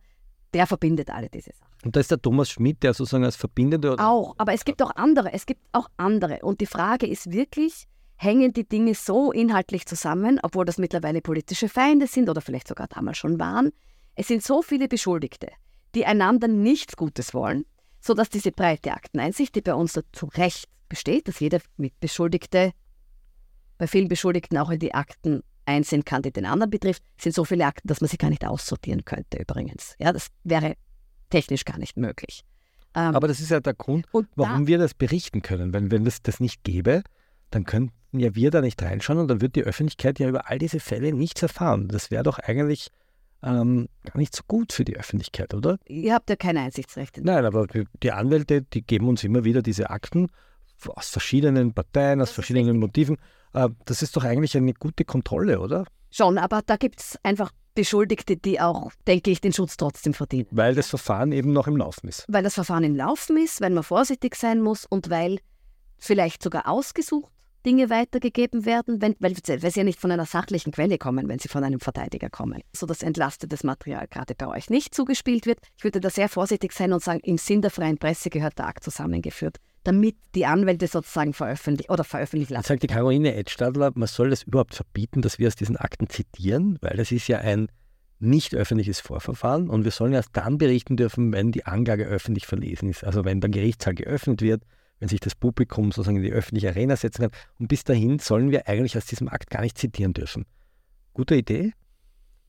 der 0.55 0.66
verbindet 0.66 1.11
alle 1.11 1.28
diese 1.28 1.52
Sachen. 1.52 1.72
Und 1.85 1.96
da 1.96 2.00
ist 2.00 2.11
der 2.11 2.22
Thomas 2.22 2.50
Schmidt, 2.50 2.83
der 2.83 2.94
sozusagen 2.94 3.24
als 3.24 3.37
Verbindender. 3.37 3.96
Auch, 3.98 4.35
aber 4.38 4.52
es 4.52 4.64
gibt 4.64 4.81
auch 4.83 4.94
andere, 4.94 5.33
es 5.33 5.46
gibt 5.46 5.62
auch 5.72 5.88
andere. 5.96 6.40
Und 6.42 6.61
die 6.61 6.66
Frage 6.66 7.07
ist 7.07 7.33
wirklich, 7.33 7.87
hängen 8.16 8.52
die 8.52 8.68
Dinge 8.68 8.94
so 8.94 9.33
inhaltlich 9.33 9.87
zusammen, 9.87 10.38
obwohl 10.42 10.64
das 10.64 10.78
mittlerweile 10.78 11.20
politische 11.20 11.68
Feinde 11.68 12.07
sind 12.07 12.28
oder 12.28 12.40
vielleicht 12.40 12.68
sogar 12.68 12.87
damals 12.87 13.18
schon 13.18 13.40
waren. 13.40 13.72
Es 14.14 14.28
sind 14.28 14.44
so 14.44 14.62
viele 14.62 14.87
Beschuldigte 14.87 15.48
die 15.94 16.07
einander 16.07 16.48
nichts 16.48 16.96
Gutes 16.96 17.35
wollen, 17.35 17.64
sodass 18.00 18.31
diese 18.31 18.52
breite 18.52 18.92
Akteneinsicht, 18.92 19.55
die 19.55 19.61
bei 19.61 19.74
uns 19.74 19.98
zu 20.12 20.26
Recht 20.26 20.66
besteht, 20.88 21.28
dass 21.28 21.40
jeder 21.40 21.61
Mitbeschuldigte 21.76 22.72
bei 23.78 23.87
vielen 23.87 24.09
Beschuldigten 24.09 24.59
auch 24.59 24.70
in 24.70 24.78
die 24.78 24.94
Akten 24.94 25.42
einsehen 25.64 26.05
kann, 26.05 26.22
die 26.22 26.33
den 26.33 26.46
anderen 26.46 26.70
betrifft, 26.70 27.02
sind 27.18 27.35
so 27.35 27.44
viele 27.44 27.66
Akten, 27.66 27.88
dass 27.88 28.00
man 28.00 28.09
sie 28.09 28.16
gar 28.16 28.31
nicht 28.31 28.46
aussortieren 28.46 29.05
könnte 29.05 29.38
übrigens. 29.38 29.94
Ja, 29.98 30.12
das 30.12 30.28
wäre 30.44 30.76
technisch 31.31 31.64
gar 31.64 31.78
nicht 31.78 31.96
möglich. 31.96 32.44
Ähm, 32.94 33.14
Aber 33.14 33.28
das 33.28 33.40
ist 33.40 33.50
ja 33.50 33.61
der 33.61 33.74
Grund, 33.74 34.07
warum 34.12 34.62
da, 34.62 34.66
wir 34.66 34.78
das 34.78 34.94
berichten 34.94 35.42
können. 35.42 35.72
Wenn, 35.72 35.90
wenn 35.90 36.07
es 36.07 36.22
das 36.22 36.40
nicht 36.40 36.62
gäbe, 36.62 37.02
dann 37.50 37.64
könnten 37.64 37.92
ja 38.18 38.35
wir 38.35 38.50
da 38.50 38.61
nicht 38.61 38.83
reinschauen 38.83 39.18
und 39.18 39.28
dann 39.28 39.40
wird 39.40 39.57
die 39.57 39.64
Öffentlichkeit 39.64 40.18
ja 40.18 40.28
über 40.28 40.50
all 40.50 40.59
diese 40.59 40.81
Fälle 40.81 41.12
nichts 41.12 41.42
erfahren. 41.42 41.88
Das 41.88 42.11
wäre 42.11 42.22
doch 42.22 42.38
eigentlich 42.38 42.88
ähm, 43.42 43.88
gar 44.05 44.18
nicht 44.18 44.35
so 44.35 44.42
gut 44.46 44.72
für 44.72 44.85
die 44.85 44.96
Öffentlichkeit, 44.96 45.55
oder? 45.55 45.78
Ihr 45.87 46.14
habt 46.14 46.31
ja 46.31 46.37
keine 46.37 46.61
Einsichtsrechte. 46.61 47.22
Nein, 47.22 47.44
aber 47.44 47.66
die 48.02 48.12
Anwälte, 48.12 48.62
die 48.62 48.83
geben 48.83 49.09
uns 49.09 49.24
immer 49.24 49.44
wieder 49.44 49.62
diese 49.62 49.90
Akten 49.90 50.28
aus 50.88 51.11
verschiedenen 51.11 51.74
Parteien, 51.74 52.20
aus 52.20 52.33
verschiedenen 52.33 52.78
Motiven. 52.78 53.16
Äh, 53.55 53.68
das 53.85 54.02
ist 54.02 54.16
doch 54.16 54.24
eigentlich 54.24 54.57
eine 54.57 54.74
gute 54.74 55.05
Kontrolle, 55.05 55.61
oder? 55.61 55.85
Schon, 56.11 56.38
aber 56.38 56.61
da 56.64 56.76
gibt 56.76 57.00
es 57.00 57.18
einfach 57.22 57.52
Beschuldigte, 57.74 58.37
die 58.37 58.61
auch, 58.61 58.92
denke 59.07 59.31
ich, 59.31 59.40
den 59.40 59.52
Schutz 59.52 59.76
trotzdem 59.76 60.12
verdienen. 60.12 60.46
Weil 60.50 60.74
das 60.74 60.88
Verfahren 60.88 61.33
eben 61.33 61.52
noch 61.52 61.66
im 61.66 61.76
Laufen 61.76 62.09
ist. 62.09 62.26
Weil 62.28 62.42
das 62.42 62.55
Verfahren 62.55 62.85
im 62.85 62.94
Laufen 62.94 63.38
ist, 63.38 63.61
weil 63.61 63.70
man 63.70 63.83
vorsichtig 63.83 64.35
sein 64.35 64.61
muss 64.61 64.85
und 64.85 65.09
weil 65.09 65.38
vielleicht 65.96 66.42
sogar 66.42 66.68
ausgesucht 66.68 67.33
Dinge 67.64 67.90
weitergegeben 67.90 68.64
werden, 68.64 69.01
wenn, 69.01 69.16
weil, 69.20 69.35
weil, 69.35 69.70
sie 69.70 69.81
ja 69.81 69.85
nicht 69.85 70.01
von 70.01 70.11
einer 70.11 70.27
sachlichen 70.27 70.72
Quelle 70.72 70.98
kommen, 70.98 71.29
wenn 71.29 71.38
sie 71.38 71.48
von 71.48 71.64
einem 71.64 71.81
Verteidiger 71.81 72.31
kommen. 72.31 72.62
So 72.72 72.87
dass 72.87 73.03
entlastetes 73.03 73.64
Material 73.64 74.07
gerade 74.09 74.35
bei 74.35 74.46
euch 74.46 74.70
nicht 74.70 74.94
zugespielt 74.94 75.46
wird. 75.46 75.59
Ich 75.77 75.85
würde 75.85 76.01
da 76.01 76.11
sehr 76.11 76.29
vorsichtig 76.29 76.72
sein 76.72 76.92
und 76.92 77.03
sagen, 77.03 77.20
im 77.25 77.38
Sinn 77.38 77.62
der 77.62 77.70
freien 77.70 77.98
Presse 77.98 78.31
gehört 78.31 78.59
der 78.59 78.66
Akt 78.66 78.85
zusammengeführt 78.85 79.59
damit 79.85 80.16
die 80.35 80.46
Anwälte 80.46 80.87
sozusagen 80.87 81.33
veröffentlichen 81.33 81.90
oder 81.90 82.05
veröffentlichen 82.05 82.55
lassen. 82.55 82.68
Sagt 82.68 82.85
die 82.85 82.87
Caroline 82.87 83.35
Edstadler, 83.35 83.90
man 83.94 84.07
soll 84.07 84.31
das 84.31 84.44
überhaupt 84.44 84.75
verbieten, 84.75 85.22
dass 85.22 85.38
wir 85.38 85.48
aus 85.48 85.57
diesen 85.57 85.77
Akten 85.77 86.09
zitieren, 86.09 86.79
weil 86.81 86.96
das 86.96 87.11
ist 87.11 87.27
ja 87.29 87.38
ein 87.38 87.68
nicht 88.20 88.55
öffentliches 88.55 89.01
Vorverfahren 89.01 89.68
und 89.68 89.85
wir 89.85 89.90
sollen 89.90 90.12
erst 90.12 90.31
dann 90.35 90.57
berichten 90.57 90.96
dürfen, 90.96 91.33
wenn 91.33 91.51
die 91.51 91.66
Anklage 91.66 92.05
öffentlich 92.05 92.46
verlesen 92.46 92.88
ist. 92.88 93.03
Also 93.03 93.25
wenn 93.25 93.40
der 93.40 93.51
Gerichtssaal 93.51 93.94
geöffnet 93.94 94.40
wird, 94.40 94.62
wenn 95.03 95.09
sich 95.09 95.19
das 95.19 95.35
Publikum 95.35 95.91
sozusagen 95.91 96.19
in 96.19 96.23
die 96.23 96.31
öffentliche 96.31 96.69
Arena 96.69 96.95
setzen 96.95 97.23
kann. 97.23 97.33
Und 97.59 97.67
bis 97.67 97.83
dahin 97.83 98.21
sollen 98.21 98.53
wir 98.53 98.69
eigentlich 98.69 98.97
aus 98.97 99.05
diesem 99.05 99.29
Akt 99.29 99.51
gar 99.51 99.62
nicht 99.62 99.77
zitieren 99.77 100.12
dürfen. 100.12 100.47
Gute 101.12 101.35
Idee? 101.35 101.73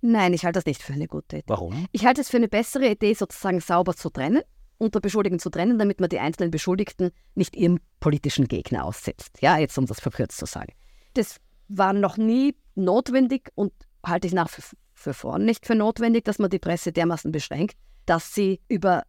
Nein, 0.02 0.34
ich 0.34 0.46
halte 0.46 0.58
das 0.60 0.68
nicht 0.68 0.84
für 0.84 0.94
eine 0.94 1.08
gute 1.08 1.38
Idee. 1.38 1.46
Warum? 1.48 1.88
Ich 1.92 2.06
halte 2.06 2.22
es 2.22 2.30
für 2.30 2.38
eine 2.38 2.48
bessere 2.48 2.92
Idee, 2.92 3.16
sozusagen 3.16 3.60
sauber 3.60 3.96
zu 3.96 4.12
trennen 4.12 4.44
unter 4.78 5.00
Beschuldigten 5.00 5.40
zu 5.40 5.50
trennen, 5.50 5.80
damit 5.80 6.00
man 6.00 6.10
die 6.10 6.20
einzelnen 6.20 6.52
Beschuldigten 6.52 7.12
nicht 7.36 7.56
ihrem 7.56 7.80
politischen 8.00 8.48
Gegner 8.48 8.86
aussetzt. 8.86 9.38
Ja, 9.42 9.58
jetzt 9.58 9.78
um 9.78 9.86
das 9.86 10.00
verkürzt 10.00 10.38
zu 10.38 10.46
sagen. 10.46 10.74
Das 11.14 11.38
war 11.70 11.94
noch 11.94 12.18
nie 12.18 12.56
notwendig 12.76 13.50
und 13.56 13.72
halte 14.06 14.28
ich 14.28 14.34
nach 14.34 14.50
für 14.94 15.14
vor 15.14 15.40
nicht 15.40 15.66
für 15.66 15.76
notwendig, 15.76 16.26
dass 16.26 16.38
man 16.38 16.50
die 16.50 16.60
Presse 16.60 16.92
dermaßen 16.92 17.32
beschränkt, 17.32 17.78
dass 18.06 18.36
sie 18.36 18.62
über 18.68 19.04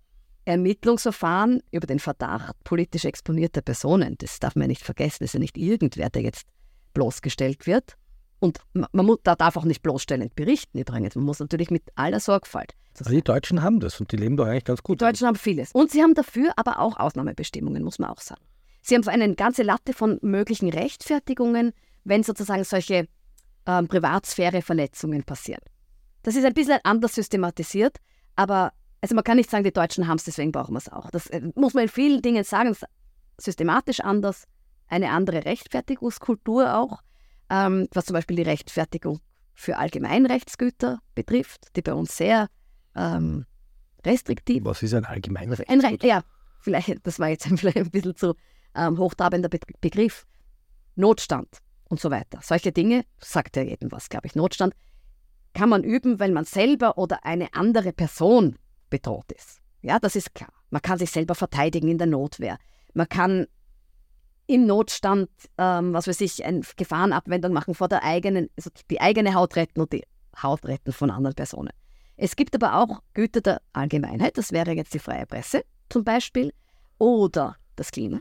Ermittlungsverfahren, 0.44 1.62
über 1.70 1.86
den 1.86 1.98
Verdacht 1.98 2.54
politisch 2.64 3.04
exponierter 3.04 3.62
Personen, 3.62 4.16
das 4.18 4.38
darf 4.40 4.56
man 4.56 4.68
nicht 4.68 4.82
vergessen, 4.82 5.18
das 5.20 5.30
ist 5.30 5.34
ja 5.34 5.40
nicht 5.40 5.56
irgendwer, 5.56 6.10
der 6.10 6.22
jetzt 6.22 6.46
bloßgestellt 6.92 7.66
wird, 7.66 7.96
und 8.44 8.58
man, 8.74 8.88
man 8.92 9.16
darf 9.22 9.56
auch 9.56 9.64
nicht 9.64 9.82
bloßstellend 9.82 10.34
berichten 10.34 10.78
übrigens. 10.78 11.14
Man 11.14 11.24
muss 11.24 11.40
natürlich 11.40 11.70
mit 11.70 11.82
aller 11.94 12.20
Sorgfalt. 12.20 12.74
Also 12.98 13.10
die 13.10 13.22
Deutschen 13.22 13.62
haben 13.62 13.80
das 13.80 13.98
und 13.98 14.12
die 14.12 14.16
leben 14.16 14.36
doch 14.36 14.46
eigentlich 14.46 14.64
ganz 14.64 14.82
gut. 14.82 15.00
Die 15.00 15.04
Deutschen 15.04 15.26
haben 15.26 15.36
vieles. 15.36 15.72
Und 15.72 15.90
sie 15.90 16.02
haben 16.02 16.12
dafür 16.12 16.52
aber 16.56 16.78
auch 16.78 16.98
Ausnahmebestimmungen, 16.98 17.82
muss 17.82 17.98
man 17.98 18.10
auch 18.10 18.20
sagen. 18.20 18.42
Sie 18.82 18.94
haben 18.94 19.08
eine 19.08 19.34
ganze 19.34 19.62
Latte 19.62 19.94
von 19.94 20.18
möglichen 20.20 20.68
Rechtfertigungen, 20.68 21.72
wenn 22.04 22.22
sozusagen 22.22 22.64
solche 22.64 23.08
ähm, 23.66 23.88
Privatsphäre-Verletzungen 23.88 25.24
passieren. 25.24 25.62
Das 26.22 26.36
ist 26.36 26.44
ein 26.44 26.52
bisschen 26.52 26.80
anders 26.84 27.14
systematisiert, 27.14 27.96
aber 28.36 28.72
also 29.04 29.14
man 29.14 29.24
kann 29.24 29.36
nicht 29.36 29.50
sagen, 29.50 29.64
die 29.64 29.72
Deutschen 29.72 30.08
haben 30.08 30.16
es, 30.16 30.24
deswegen 30.24 30.52
brauchen 30.52 30.74
wir 30.74 30.78
es 30.78 30.88
auch. 30.88 31.10
Das 31.10 31.26
äh, 31.28 31.42
muss 31.54 31.74
man 31.74 31.84
in 31.84 31.88
vielen 31.90 32.22
Dingen 32.22 32.44
sagen, 32.44 32.74
systematisch 33.38 34.00
anders, 34.00 34.44
eine 34.88 35.10
andere 35.10 35.44
Rechtfertigungskultur 35.44 36.76
auch 36.76 37.00
ähm, 37.50 37.88
was 37.92 38.06
zum 38.06 38.14
Beispiel 38.14 38.36
die 38.36 38.42
Rechtfertigung 38.42 39.20
für 39.54 39.76
Allgemeinrechtsgüter 39.76 41.00
betrifft, 41.14 41.76
die 41.76 41.82
bei 41.82 41.94
uns 41.94 42.16
sehr 42.16 42.48
ähm, 42.96 43.46
restriktiv. 44.04 44.64
Was 44.64 44.82
ist 44.82 44.94
ein 44.94 45.04
Allgemeinrechtsgut? 45.04 45.68
Ein 45.68 45.80
Re 45.80 45.98
ja, 46.06 46.22
vielleicht, 46.60 47.06
das 47.06 47.18
war 47.18 47.28
jetzt 47.28 47.46
vielleicht 47.56 47.76
ein 47.76 47.90
bisschen 47.90 48.16
zu 48.16 48.34
ähm, 48.74 48.98
hochtrabender 48.98 49.48
Be 49.48 49.60
Begriff. 49.80 50.26
Notstand 50.96 51.58
und 51.88 52.00
so 52.00 52.10
weiter. 52.10 52.38
Solche 52.40 52.70
Dinge, 52.70 53.04
sagt 53.18 53.56
ja 53.56 53.62
jedem 53.62 53.90
was, 53.90 54.08
glaube 54.08 54.28
ich. 54.28 54.36
Notstand 54.36 54.74
kann 55.52 55.68
man 55.68 55.82
üben, 55.82 56.20
weil 56.20 56.30
man 56.30 56.44
selber 56.44 56.98
oder 56.98 57.24
eine 57.24 57.52
andere 57.54 57.92
Person 57.92 58.56
bedroht 58.94 59.32
ist. 59.32 59.60
Ja, 59.82 59.98
das 59.98 60.14
ist 60.14 60.34
klar. 60.34 60.52
Man 60.70 60.80
kann 60.80 60.98
sich 60.98 61.10
selber 61.10 61.34
verteidigen 61.34 61.88
in 61.88 61.98
der 61.98 62.06
Notwehr. 62.06 62.58
Man 62.92 63.08
kann 63.08 63.46
im 64.46 64.66
Notstand, 64.66 65.28
ähm, 65.58 65.92
was 65.92 66.06
weiß 66.06 66.20
ich, 66.20 66.44
eine 66.44 66.60
Gefahrenabwendung 66.76 67.52
machen 67.52 67.74
vor 67.74 67.88
der 67.88 68.04
eigenen, 68.04 68.50
also 68.56 68.70
die 68.88 69.00
eigene 69.00 69.34
Haut 69.34 69.56
retten 69.56 69.80
und 69.80 69.92
die 69.92 70.04
Haut 70.40 70.64
retten 70.64 70.92
von 70.92 71.10
anderen 71.10 71.34
Personen. 71.34 71.72
Es 72.16 72.36
gibt 72.36 72.54
aber 72.54 72.76
auch 72.76 73.02
Güter 73.14 73.40
der 73.40 73.62
Allgemeinheit, 73.72 74.38
das 74.38 74.52
wäre 74.52 74.72
jetzt 74.72 74.94
die 74.94 75.00
freie 75.00 75.26
Presse 75.26 75.64
zum 75.88 76.04
Beispiel, 76.04 76.52
oder 76.98 77.56
das 77.74 77.90
Klima, 77.90 78.20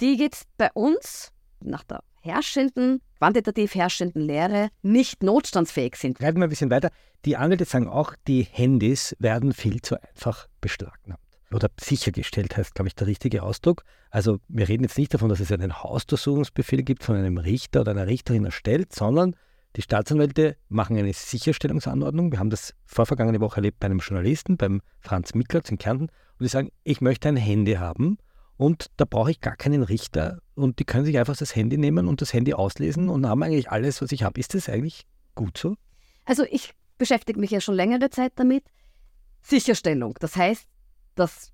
die 0.00 0.16
jetzt 0.16 0.48
bei 0.56 0.72
uns 0.72 1.30
nach 1.60 1.84
der 1.84 2.02
herrschenden, 2.24 3.00
quantitativ 3.18 3.74
herrschenden 3.74 4.22
Lehre 4.22 4.70
nicht 4.82 5.22
notstandsfähig 5.22 5.96
sind. 5.96 6.20
Reiten 6.20 6.38
wir 6.38 6.44
ein 6.44 6.50
bisschen 6.50 6.70
weiter. 6.70 6.90
Die 7.24 7.36
Anwälte 7.36 7.64
sagen 7.64 7.88
auch, 7.88 8.14
die 8.26 8.42
Handys 8.42 9.14
werden 9.18 9.52
viel 9.52 9.80
zu 9.82 10.00
einfach 10.02 10.48
beschlagnahmt 10.60 11.20
oder 11.52 11.68
sichergestellt 11.80 12.56
heißt, 12.56 12.74
glaube 12.74 12.88
ich, 12.88 12.94
der 12.94 13.06
richtige 13.06 13.42
Ausdruck. 13.42 13.84
Also 14.10 14.38
wir 14.48 14.68
reden 14.68 14.82
jetzt 14.82 14.98
nicht 14.98 15.14
davon, 15.14 15.28
dass 15.28 15.40
es 15.40 15.52
einen 15.52 15.82
Hausdurchsuchungsbefehl 15.82 16.82
gibt 16.82 17.04
von 17.04 17.16
einem 17.16 17.38
Richter 17.38 17.82
oder 17.82 17.92
einer 17.92 18.06
Richterin 18.06 18.44
erstellt, 18.44 18.92
sondern 18.92 19.36
die 19.76 19.82
Staatsanwälte 19.82 20.56
machen 20.68 20.96
eine 20.96 21.12
Sicherstellungsanordnung. 21.12 22.32
Wir 22.32 22.38
haben 22.38 22.50
das 22.50 22.74
vorvergangene 22.86 23.40
Woche 23.40 23.56
erlebt 23.56 23.80
bei 23.80 23.86
einem 23.86 23.98
Journalisten, 23.98 24.56
beim 24.56 24.82
Franz 25.00 25.34
Miklatz 25.34 25.70
in 25.70 25.78
Kärnten, 25.78 26.08
und 26.38 26.42
die 26.42 26.48
sagen, 26.48 26.70
ich 26.82 27.00
möchte 27.00 27.28
ein 27.28 27.36
Handy 27.36 27.74
haben 27.74 28.18
und 28.56 28.86
da 28.96 29.04
brauche 29.04 29.30
ich 29.30 29.40
gar 29.40 29.56
keinen 29.56 29.82
Richter 29.82 30.38
und 30.54 30.78
die 30.78 30.84
können 30.84 31.04
sich 31.04 31.18
einfach 31.18 31.36
das 31.36 31.54
Handy 31.56 31.76
nehmen 31.76 32.06
und 32.06 32.20
das 32.20 32.32
Handy 32.32 32.54
auslesen 32.54 33.08
und 33.08 33.26
haben 33.26 33.42
eigentlich 33.42 33.70
alles, 33.70 34.00
was 34.00 34.12
ich 34.12 34.22
habe. 34.22 34.38
Ist 34.38 34.54
das 34.54 34.68
eigentlich 34.68 35.06
gut 35.34 35.58
so? 35.58 35.74
Also 36.24 36.44
ich 36.50 36.72
beschäftige 36.98 37.38
mich 37.40 37.50
ja 37.50 37.60
schon 37.60 37.74
längere 37.74 38.10
Zeit 38.10 38.32
damit. 38.36 38.64
Sicherstellung, 39.42 40.14
das 40.20 40.36
heißt, 40.36 40.66
das 41.16 41.52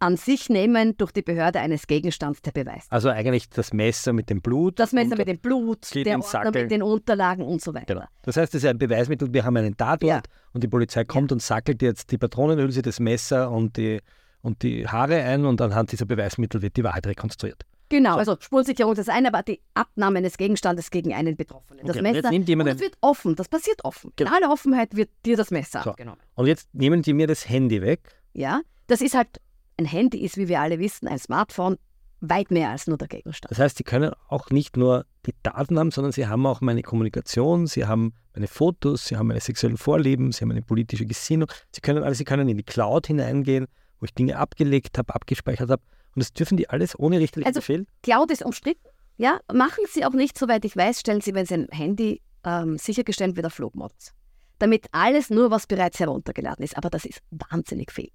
an 0.00 0.16
sich 0.16 0.48
nehmen 0.48 0.96
durch 0.96 1.12
die 1.12 1.20
Behörde 1.20 1.60
eines 1.60 1.86
Gegenstands 1.86 2.40
der 2.40 2.52
Beweis. 2.52 2.86
Also 2.88 3.10
eigentlich 3.10 3.50
das 3.50 3.72
Messer 3.74 4.14
mit 4.14 4.30
dem 4.30 4.40
Blut. 4.40 4.78
Das 4.78 4.92
Messer 4.92 5.14
mit 5.14 5.28
dem 5.28 5.38
Blut, 5.38 5.94
der 5.94 6.18
Ordner 6.18 6.50
mit 6.52 6.70
den 6.70 6.82
Unterlagen 6.82 7.44
und 7.44 7.60
so 7.60 7.74
weiter. 7.74 7.94
Genau. 7.94 8.06
Das 8.22 8.38
heißt, 8.38 8.54
es 8.54 8.64
ist 8.64 8.68
ein 8.68 8.78
Beweismittel, 8.78 9.32
wir 9.32 9.44
haben 9.44 9.58
einen 9.58 9.76
Tatort 9.76 10.02
ja. 10.02 10.22
und 10.52 10.64
die 10.64 10.68
Polizei 10.68 11.04
kommt 11.04 11.30
ja. 11.30 11.34
und 11.34 11.42
sackelt 11.42 11.82
jetzt 11.82 12.10
die 12.10 12.18
Patronenhülse, 12.18 12.80
das 12.80 12.98
Messer 12.98 13.50
und 13.50 13.76
die, 13.76 14.00
und 14.42 14.62
die 14.62 14.86
Haare 14.86 15.22
ein 15.22 15.44
und 15.44 15.60
anhand 15.60 15.92
dieser 15.92 16.06
Beweismittel 16.06 16.62
wird 16.62 16.76
die 16.76 16.84
Wahrheit 16.84 17.06
rekonstruiert. 17.06 17.64
Genau, 17.90 18.12
so. 18.12 18.18
also 18.18 18.36
Spurensicherung 18.38 18.92
ist 18.92 18.98
das 18.98 19.08
eine, 19.08 19.28
aber 19.28 19.42
die 19.42 19.60
Abnahme 19.74 20.18
eines 20.18 20.38
Gegenstandes 20.38 20.92
gegen 20.92 21.12
einen 21.12 21.36
Betroffenen. 21.36 21.84
Das 21.84 21.96
okay. 21.96 22.02
Messer, 22.02 22.30
und 22.30 22.66
das 22.66 22.80
wird 22.80 22.96
offen, 23.00 23.34
das 23.34 23.48
passiert 23.48 23.84
offen. 23.84 24.12
Genau. 24.14 24.30
In 24.30 24.36
aller 24.36 24.52
Offenheit 24.52 24.94
wird 24.94 25.10
dir 25.26 25.36
das 25.36 25.50
Messer 25.50 25.82
so. 25.82 25.90
abgenommen. 25.90 26.20
Und 26.36 26.46
jetzt 26.46 26.72
nehmen 26.72 27.02
die 27.02 27.12
mir 27.12 27.26
das 27.26 27.48
Handy 27.48 27.82
weg. 27.82 28.14
Ja, 28.32 28.60
das 28.86 29.00
ist 29.00 29.16
halt, 29.16 29.40
ein 29.76 29.86
Handy 29.86 30.18
ist, 30.18 30.36
wie 30.36 30.46
wir 30.46 30.60
alle 30.60 30.78
wissen, 30.78 31.08
ein 31.08 31.18
Smartphone, 31.18 31.78
weit 32.20 32.50
mehr 32.50 32.70
als 32.70 32.86
nur 32.86 32.96
der 32.96 33.08
Gegenstand. 33.08 33.50
Das 33.50 33.58
heißt, 33.58 33.78
Sie 33.78 33.84
können 33.84 34.12
auch 34.28 34.50
nicht 34.50 34.76
nur 34.76 35.06
die 35.26 35.34
Daten 35.42 35.78
haben, 35.78 35.90
sondern 35.90 36.12
Sie 36.12 36.26
haben 36.26 36.46
auch 36.46 36.60
meine 36.60 36.82
Kommunikation, 36.82 37.66
Sie 37.66 37.86
haben 37.86 38.14
meine 38.34 38.46
Fotos, 38.46 39.06
Sie 39.06 39.16
haben 39.16 39.26
meine 39.26 39.40
sexuellen 39.40 39.78
Vorlieben, 39.78 40.30
Sie 40.30 40.42
haben 40.42 40.48
meine 40.48 40.62
politische 40.62 41.06
Gesinnung. 41.06 41.50
Sie 41.72 41.80
können 41.80 42.04
alles, 42.04 42.18
Sie 42.18 42.24
können 42.24 42.48
in 42.48 42.56
die 42.56 42.62
Cloud 42.62 43.06
hineingehen, 43.06 43.66
wo 44.00 44.04
ich 44.04 44.14
Dinge 44.14 44.38
abgelegt 44.38 44.98
habe, 44.98 45.14
abgespeichert 45.14 45.70
habe. 45.70 45.82
Und 46.14 46.20
das 46.20 46.32
dürfen 46.32 46.56
die 46.56 46.68
alles 46.68 46.98
ohne 46.98 47.20
richterlichen 47.20 47.46
also, 47.46 47.60
Befehl? 47.60 47.86
Cloud 48.02 48.30
ist 48.30 48.44
umstritten. 48.44 48.88
Ja, 49.16 49.38
machen 49.52 49.84
Sie 49.88 50.04
auch 50.04 50.12
nicht, 50.12 50.38
soweit 50.38 50.64
ich 50.64 50.76
weiß, 50.76 51.00
stellen 51.00 51.20
Sie, 51.20 51.34
wenn 51.34 51.46
Sie 51.46 51.54
ein 51.54 51.68
Handy 51.70 52.22
ähm, 52.44 52.78
sichergestellt 52.78 53.36
wird, 53.36 53.46
auf 53.46 53.52
Flugmodus. 53.54 54.12
Damit 54.58 54.86
alles 54.92 55.30
nur, 55.30 55.50
was 55.50 55.66
bereits 55.66 56.00
heruntergeladen 56.00 56.64
ist. 56.64 56.76
Aber 56.76 56.90
das 56.90 57.04
ist 57.04 57.20
wahnsinnig 57.30 57.92
viel. 57.92 58.10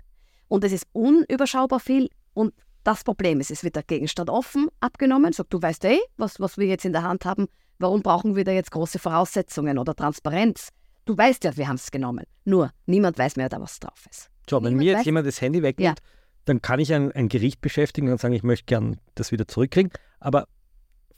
Und 0.47 0.63
es 0.63 0.71
ist 0.71 0.87
unüberschaubar 0.93 1.79
viel. 1.79 2.09
Und 2.33 2.53
das 2.83 3.03
Problem 3.03 3.39
ist, 3.39 3.51
es 3.51 3.63
wird 3.63 3.75
der 3.75 3.83
Gegenstand 3.83 4.29
offen 4.29 4.67
abgenommen. 4.79 5.33
Sagt, 5.33 5.53
du 5.53 5.61
weißt 5.61 5.85
eh, 5.85 5.99
was, 6.17 6.39
was 6.39 6.57
wir 6.57 6.67
jetzt 6.67 6.85
in 6.85 6.93
der 6.93 7.03
Hand 7.03 7.25
haben. 7.25 7.47
Warum 7.79 8.01
brauchen 8.01 8.35
wir 8.35 8.43
da 8.43 8.51
jetzt 8.51 8.71
große 8.71 8.99
Voraussetzungen 8.99 9.77
oder 9.77 9.95
Transparenz? 9.95 10.69
Du 11.05 11.17
weißt 11.17 11.43
ja, 11.43 11.55
wir 11.55 11.67
haben 11.67 11.75
es 11.75 11.91
genommen. 11.91 12.25
Nur, 12.45 12.71
niemand 12.85 13.17
weiß 13.17 13.35
mehr, 13.35 13.49
da 13.49 13.59
was 13.61 13.79
drauf 13.79 14.05
ist. 14.09 14.29
So, 14.49 14.63
wenn 14.63 14.75
mir 14.75 14.85
jetzt 14.85 14.99
weiß, 14.99 15.05
jemand 15.05 15.27
das 15.27 15.41
Handy 15.41 15.61
wegnimmt, 15.61 15.99
ja. 15.99 16.05
dann 16.45 16.61
kann 16.61 16.79
ich 16.79 16.93
ein, 16.93 17.11
ein 17.11 17.29
Gericht 17.29 17.61
beschäftigen 17.61 18.11
und 18.11 18.19
sagen, 18.19 18.33
ich 18.33 18.43
möchte 18.43 18.65
gern 18.65 18.99
das 19.15 19.31
wieder 19.31 19.47
zurückkriegen. 19.47 19.91
Aber 20.19 20.47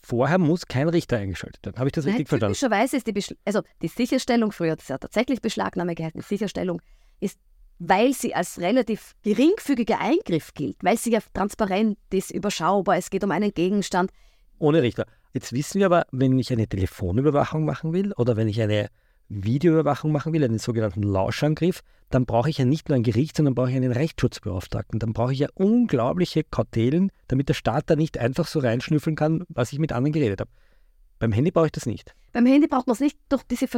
vorher 0.02 0.38
muss 0.38 0.68
kein 0.68 0.88
Richter 0.90 1.18
eingeschaltet 1.18 1.66
werden. 1.66 1.78
Habe 1.78 1.90
ich 1.90 1.94
das 1.94 2.06
Nein, 2.06 2.14
richtig 2.14 2.30
verstanden? 2.30 2.54
typischerweise 2.54 2.98
ist 2.98 3.08
die, 3.08 3.12
Beschl 3.12 3.36
also 3.46 3.62
die 3.82 3.88
Sicherstellung, 3.88 4.52
früher 4.52 4.72
hat 4.72 4.82
es 4.82 4.88
ja 4.88 4.98
tatsächlich 4.98 5.42
Beschlagnahme 5.42 5.96
gehalten, 5.96 6.20
die 6.20 6.26
Sicherstellung 6.26 6.82
ist, 7.20 7.38
weil 7.80 8.14
sie 8.14 8.34
als 8.34 8.60
relativ 8.60 9.14
geringfügiger 9.24 10.00
Eingriff 10.00 10.54
gilt, 10.54 10.78
weil 10.82 10.98
sie 10.98 11.12
ja 11.12 11.20
transparent 11.34 11.98
ist, 12.12 12.32
überschaubar, 12.32 12.98
es 12.98 13.10
geht 13.10 13.24
um 13.24 13.32
einen 13.32 13.54
Gegenstand. 13.54 14.12
Ohne 14.60 14.82
Richter. 14.82 15.06
Jetzt 15.34 15.54
wissen 15.54 15.80
wir 15.80 15.86
aber, 15.86 16.06
wenn 16.12 16.40
ich 16.40 16.52
eine 16.52 16.68
Telefonüberwachung 16.68 17.66
machen 17.66 17.94
will 17.94 18.14
oder 18.14 18.38
wenn 18.38 18.48
ich 18.48 18.62
eine 18.62 18.88
Videoüberwachung 19.30 20.12
machen 20.12 20.34
will, 20.34 20.44
einen 20.44 20.60
sogenannten 20.60 21.04
Lauschangriff, 21.04 21.82
dann 22.10 22.26
brauche 22.26 22.50
ich 22.50 22.58
ja 22.58 22.66
nicht 22.66 22.88
nur 22.88 22.96
ein 22.96 23.04
Gericht, 23.04 23.36
sondern 23.36 23.56
brauche 23.56 23.70
ich 23.70 23.76
einen 23.76 23.92
Rechtsschutzbeauftragten. 23.92 25.00
Dann 25.00 25.14
brauche 25.14 25.34
ich 25.34 25.40
ja 25.40 25.50
unglaubliche 25.56 26.44
Kautelen, 26.44 27.12
damit 27.28 27.50
der 27.50 27.54
Staat 27.54 27.90
da 27.90 27.96
nicht 27.96 28.18
einfach 28.18 28.48
so 28.48 28.60
reinschnüffeln 28.60 29.16
kann, 29.16 29.44
was 29.50 29.74
ich 29.74 29.80
mit 29.80 29.92
anderen 29.92 30.14
geredet 30.14 30.40
habe. 30.40 30.52
Beim 31.20 31.32
Handy 31.32 31.52
brauche 31.52 31.66
ich 31.66 31.72
das 31.72 31.86
nicht. 31.86 32.14
Beim 32.32 32.46
Handy 32.46 32.68
braucht 32.68 32.88
man 32.88 32.94
es 32.94 33.00
nicht 33.00 33.18
durch 33.30 33.44
diese 33.44 33.66
äh, 33.66 33.70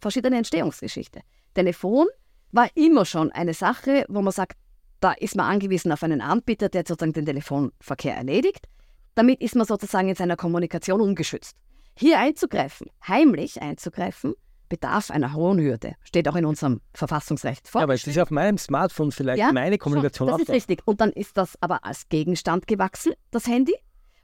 verschiedene 0.00 0.36
Entstehungsgeschichte. 0.36 1.20
Telefon 1.54 2.06
war 2.52 2.68
immer 2.74 3.04
schon 3.04 3.32
eine 3.32 3.54
Sache, 3.54 4.04
wo 4.08 4.22
man 4.22 4.32
sagt, 4.32 4.56
da 5.00 5.12
ist 5.12 5.34
man 5.34 5.46
angewiesen 5.46 5.92
auf 5.92 6.02
einen 6.02 6.20
Anbieter, 6.20 6.68
der 6.68 6.84
sozusagen 6.86 7.12
den 7.12 7.26
Telefonverkehr 7.26 8.14
erledigt. 8.14 8.68
Damit 9.14 9.40
ist 9.40 9.56
man 9.56 9.66
sozusagen 9.66 10.08
in 10.08 10.14
seiner 10.14 10.36
Kommunikation 10.36 11.00
ungeschützt. 11.00 11.56
Hier 12.00 12.18
einzugreifen, 12.18 12.86
heimlich 13.06 13.60
einzugreifen, 13.60 14.32
bedarf 14.70 15.10
einer 15.10 15.34
hohen 15.34 15.58
Hürde. 15.60 15.96
Steht 16.02 16.26
auch 16.28 16.34
in 16.34 16.46
unserem 16.46 16.80
Verfassungsrecht 16.94 17.68
vor. 17.68 17.82
Ja, 17.82 17.84
aber 17.84 17.92
es 17.92 18.06
ist 18.06 18.18
auf 18.18 18.30
meinem 18.30 18.56
Smartphone 18.56 19.12
vielleicht 19.12 19.38
Ja, 19.38 19.52
meine 19.52 19.76
Kommunikation 19.76 20.28
das 20.28 20.36
auch 20.36 20.38
ist 20.38 20.48
da. 20.48 20.54
richtig. 20.54 20.80
Und 20.86 21.02
dann 21.02 21.10
ist 21.10 21.36
das 21.36 21.58
aber 21.60 21.84
als 21.84 22.08
Gegenstand 22.08 22.66
gewachsen, 22.66 23.12
das 23.32 23.46
Handy, 23.46 23.74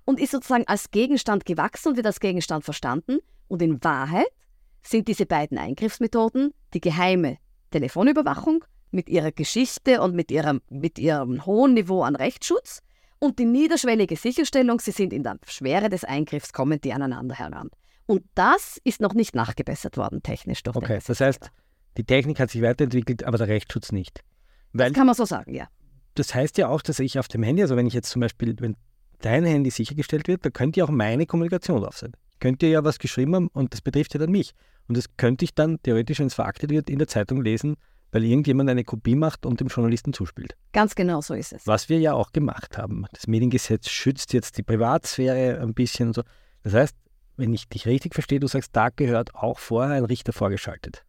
und 0.06 0.18
ist 0.18 0.30
sozusagen 0.30 0.66
als 0.66 0.90
Gegenstand 0.90 1.44
gewachsen 1.44 1.90
und 1.90 1.96
wird 1.96 2.06
als 2.06 2.18
Gegenstand 2.18 2.64
verstanden. 2.64 3.18
Und 3.46 3.60
in 3.60 3.84
Wahrheit 3.84 4.28
sind 4.82 5.06
diese 5.06 5.26
beiden 5.26 5.58
Eingriffsmethoden 5.58 6.54
die 6.72 6.80
geheime 6.80 7.36
Telefonüberwachung 7.72 8.64
mit 8.90 9.10
ihrer 9.10 9.32
Geschichte 9.32 10.00
und 10.00 10.14
mit 10.14 10.30
ihrem, 10.30 10.62
mit 10.70 10.98
ihrem 10.98 11.44
hohen 11.44 11.74
Niveau 11.74 12.04
an 12.04 12.16
Rechtsschutz 12.16 12.80
und 13.18 13.38
die 13.38 13.44
niederschwellige 13.44 14.16
Sicherstellung, 14.16 14.80
sie 14.80 14.90
sind 14.90 15.12
in 15.12 15.22
der 15.22 15.38
Schwere 15.46 15.88
des 15.88 16.04
Eingriffs, 16.04 16.52
kommen 16.52 16.80
die 16.80 16.92
aneinander 16.92 17.34
heran. 17.34 17.70
Und 18.06 18.22
das 18.34 18.80
ist 18.84 19.00
noch 19.00 19.14
nicht 19.14 19.34
nachgebessert 19.34 19.96
worden, 19.96 20.22
technisch 20.22 20.62
durch 20.62 20.76
Okay, 20.76 21.00
das 21.04 21.20
heißt, 21.20 21.50
die 21.96 22.04
Technik 22.04 22.38
hat 22.38 22.50
sich 22.50 22.62
weiterentwickelt, 22.62 23.24
aber 23.24 23.38
der 23.38 23.48
Rechtsschutz 23.48 23.90
nicht. 23.90 24.20
Weil 24.72 24.90
Das 24.90 24.96
kann 24.96 25.06
man 25.06 25.14
so 25.14 25.24
sagen, 25.24 25.54
ja. 25.54 25.68
das 26.14 26.34
heißt 26.34 26.58
ja 26.58 26.68
auch, 26.68 26.82
dass 26.82 27.00
ich 27.00 27.18
auf 27.18 27.28
dem 27.28 27.42
Handy, 27.42 27.62
also 27.62 27.76
wenn 27.76 27.86
ich 27.86 27.94
jetzt 27.94 28.10
zum 28.10 28.20
Beispiel, 28.20 28.54
wenn 28.60 28.76
dein 29.20 29.44
Handy 29.44 29.70
sichergestellt 29.70 30.28
wird, 30.28 30.44
da 30.44 30.50
könnte 30.50 30.80
ja 30.80 30.84
auch 30.84 30.90
meine 30.90 31.26
Kommunikation 31.26 31.80
drauf 31.80 31.96
sein. 31.96 32.12
Könnte 32.38 32.66
ja 32.66 32.84
was 32.84 32.98
geschrieben 32.98 33.34
haben 33.34 33.48
und 33.48 33.72
das 33.72 33.80
betrifft 33.80 34.12
ja 34.14 34.20
dann 34.20 34.30
mich. 34.30 34.52
Und 34.88 34.96
das 34.96 35.16
könnte 35.16 35.44
ich 35.44 35.54
dann 35.54 35.82
theoretisch, 35.82 36.20
wenn 36.20 36.26
es 36.26 36.34
veraktet 36.34 36.70
wird, 36.70 36.90
in 36.90 36.98
der 36.98 37.08
Zeitung 37.08 37.42
lesen, 37.42 37.76
weil 38.12 38.24
irgendjemand 38.24 38.70
eine 38.70 38.84
Kopie 38.84 39.14
macht 39.14 39.46
und 39.46 39.60
dem 39.60 39.68
Journalisten 39.68 40.12
zuspielt. 40.12 40.56
Ganz 40.72 40.94
genau 40.94 41.20
so 41.20 41.34
ist 41.34 41.52
es. 41.52 41.66
Was 41.66 41.88
wir 41.88 41.98
ja 41.98 42.12
auch 42.14 42.32
gemacht 42.32 42.78
haben. 42.78 43.06
Das 43.12 43.26
Mediengesetz 43.26 43.88
schützt 43.88 44.32
jetzt 44.32 44.58
die 44.58 44.62
Privatsphäre 44.62 45.60
ein 45.60 45.74
bisschen 45.74 46.08
und 46.08 46.14
so. 46.14 46.22
Das 46.62 46.74
heißt, 46.74 46.96
wenn 47.36 47.52
ich 47.52 47.68
dich 47.68 47.86
richtig 47.86 48.14
verstehe, 48.14 48.40
du 48.40 48.46
sagst, 48.46 48.74
da 48.74 48.88
gehört 48.88 49.34
auch 49.34 49.58
vorher 49.58 49.96
ein 49.96 50.04
Richter 50.04 50.32
vorgeschaltet. 50.32 51.04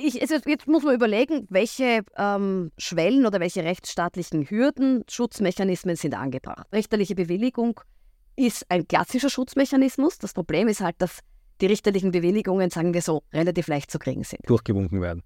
Ich, 0.00 0.20
also 0.20 0.36
jetzt 0.46 0.68
muss 0.68 0.84
man 0.84 0.94
überlegen, 0.94 1.46
welche 1.50 2.02
ähm, 2.16 2.70
Schwellen 2.78 3.26
oder 3.26 3.40
welche 3.40 3.64
rechtsstaatlichen 3.64 4.48
Hürden, 4.48 5.02
Schutzmechanismen 5.08 5.96
sind 5.96 6.14
angebracht. 6.14 6.66
Richterliche 6.72 7.16
Bewilligung 7.16 7.80
ist 8.36 8.64
ein 8.68 8.86
klassischer 8.86 9.28
Schutzmechanismus. 9.28 10.18
Das 10.18 10.34
Problem 10.34 10.68
ist 10.68 10.80
halt, 10.80 10.94
dass 10.98 11.18
die 11.60 11.66
richterlichen 11.66 12.12
Bewilligungen, 12.12 12.70
sagen 12.70 12.94
wir 12.94 13.02
so, 13.02 13.24
relativ 13.32 13.66
leicht 13.66 13.90
zu 13.90 13.98
kriegen 13.98 14.22
sind. 14.22 14.48
Durchgewunken 14.48 15.00
werden. 15.00 15.24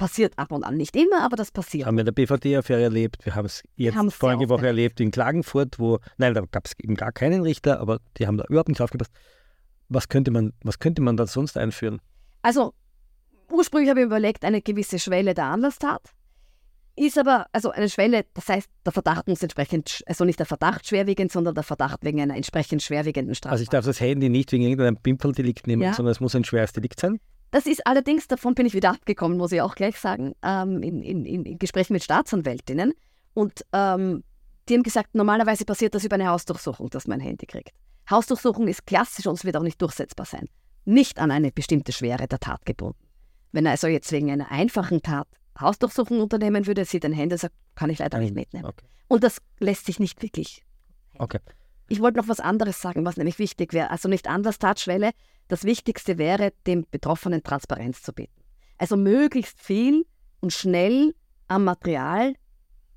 Passiert 0.00 0.32
ab 0.38 0.50
und 0.50 0.64
an. 0.64 0.76
Nicht 0.78 0.96
immer, 0.96 1.22
aber 1.22 1.36
das 1.36 1.50
passiert. 1.50 1.86
Haben 1.86 1.96
wir 1.96 2.00
in 2.00 2.06
der 2.06 2.12
BVD-Affäre 2.12 2.82
erlebt. 2.82 3.24
Wir 3.26 3.34
haben 3.34 3.44
es 3.44 3.62
jetzt 3.76 3.94
haben 3.94 4.06
es 4.06 4.14
sehr 4.14 4.18
vorige 4.18 4.48
Woche 4.48 4.66
erlebt 4.66 4.98
in 4.98 5.10
Klagenfurt, 5.10 5.78
wo, 5.78 5.98
nein, 6.16 6.32
da 6.32 6.42
gab 6.50 6.66
es 6.66 6.72
eben 6.82 6.94
gar 6.94 7.12
keinen 7.12 7.42
Richter, 7.42 7.80
aber 7.80 8.00
die 8.16 8.26
haben 8.26 8.38
da 8.38 8.44
überhaupt 8.48 8.70
nicht 8.70 8.80
aufgepasst. 8.80 9.12
Was 9.90 10.08
könnte 10.08 10.30
man, 10.30 10.54
was 10.62 10.78
könnte 10.78 11.02
man 11.02 11.16
da 11.18 11.26
sonst 11.26 11.58
einführen? 11.58 12.00
Also 12.42 12.72
ursprünglich 13.50 13.90
habe 13.90 14.00
ich 14.00 14.06
überlegt, 14.06 14.44
eine 14.44 14.62
gewisse 14.62 14.98
Schwelle 14.98 15.34
der 15.34 15.44
Anlasstat. 15.44 16.00
Ist 16.96 17.18
aber, 17.18 17.46
also 17.52 17.70
eine 17.70 17.88
Schwelle, 17.88 18.24
das 18.34 18.48
heißt, 18.48 18.68
der 18.84 18.92
Verdacht 18.92 19.28
muss 19.28 19.42
entsprechend, 19.42 20.02
also 20.06 20.24
nicht 20.24 20.38
der 20.38 20.46
Verdacht 20.46 20.86
schwerwiegend, 20.86 21.30
sondern 21.30 21.54
der 21.54 21.62
Verdacht 21.64 22.04
wegen 22.04 22.20
einer 22.20 22.36
entsprechend 22.36 22.82
schwerwiegenden 22.82 23.34
Straftat. 23.34 23.52
Also 23.52 23.62
ich 23.62 23.68
darf 23.68 23.84
das 23.84 24.00
Handy 24.00 24.28
nicht 24.28 24.50
wegen 24.52 24.64
irgendeinem 24.64 24.96
Pimpeldelikt 24.96 25.66
nehmen, 25.66 25.82
Ja. 25.82 25.92
sondern 25.94 26.12
es 26.12 26.20
muss 26.20 26.34
ein 26.34 26.44
schweres 26.44 26.72
Delikt 26.72 27.00
sein. 27.00 27.20
Das 27.50 27.66
ist 27.66 27.86
allerdings, 27.86 28.28
davon 28.28 28.54
bin 28.54 28.66
ich 28.66 28.74
wieder 28.74 28.90
abgekommen, 28.90 29.36
muss 29.36 29.52
ich 29.52 29.60
auch 29.60 29.74
gleich 29.74 29.98
sagen, 29.98 30.34
ähm, 30.42 30.82
in, 30.82 31.02
in, 31.02 31.24
in, 31.24 31.58
Gesprächen 31.58 31.94
mit 31.94 32.04
Staatsanwältinnen. 32.04 32.92
Und 33.34 33.64
ähm, 33.72 34.22
die 34.68 34.74
haben 34.74 34.82
gesagt, 34.82 35.14
normalerweise 35.14 35.64
passiert 35.64 35.94
das 35.94 36.04
über 36.04 36.14
eine 36.14 36.28
Hausdurchsuchung, 36.28 36.90
dass 36.90 37.08
man 37.08 37.20
ein 37.20 37.26
Handy 37.26 37.46
kriegt. 37.46 37.72
Hausdurchsuchung 38.08 38.68
ist 38.68 38.86
klassisch 38.86 39.26
und 39.26 39.34
es 39.34 39.44
wird 39.44 39.56
auch 39.56 39.62
nicht 39.62 39.82
durchsetzbar 39.82 40.26
sein. 40.26 40.48
Nicht 40.84 41.18
an 41.18 41.30
eine 41.30 41.50
bestimmte 41.50 41.92
Schwere 41.92 42.26
der 42.26 42.38
Tat 42.38 42.64
gebunden. 42.64 42.98
Wenn 43.52 43.66
er 43.66 43.72
also 43.72 43.88
jetzt 43.88 44.12
wegen 44.12 44.30
einer 44.30 44.50
einfachen 44.50 45.02
Tat 45.02 45.26
Hausdurchsuchung 45.60 46.20
unternehmen 46.20 46.66
würde, 46.66 46.84
sieht 46.84 47.04
ein 47.04 47.12
Handy 47.12 47.34
und 47.34 47.40
sagt, 47.40 47.54
kann 47.74 47.90
ich 47.90 47.98
leider 47.98 48.18
nicht 48.18 48.34
mitnehmen. 48.34 48.66
Okay. 48.66 48.86
Und 49.08 49.24
das 49.24 49.38
lässt 49.58 49.86
sich 49.86 49.98
nicht 49.98 50.22
wirklich 50.22 50.62
okay. 51.18 51.40
ich 51.88 52.00
wollte 52.00 52.18
noch 52.18 52.28
was 52.28 52.40
anderes 52.40 52.80
sagen, 52.80 53.04
was 53.04 53.16
nämlich 53.16 53.38
wichtig 53.38 53.72
wäre. 53.72 53.90
Also 53.90 54.08
nicht 54.08 54.28
Anlasstatschwelle. 54.28 55.10
Das 55.50 55.64
Wichtigste 55.64 56.16
wäre, 56.16 56.52
dem 56.66 56.86
Betroffenen 56.90 57.42
Transparenz 57.42 58.02
zu 58.02 58.12
bieten. 58.12 58.32
Also 58.78 58.96
möglichst 58.96 59.60
viel 59.60 60.06
und 60.40 60.52
schnell 60.52 61.14
am 61.48 61.64
Material 61.64 62.34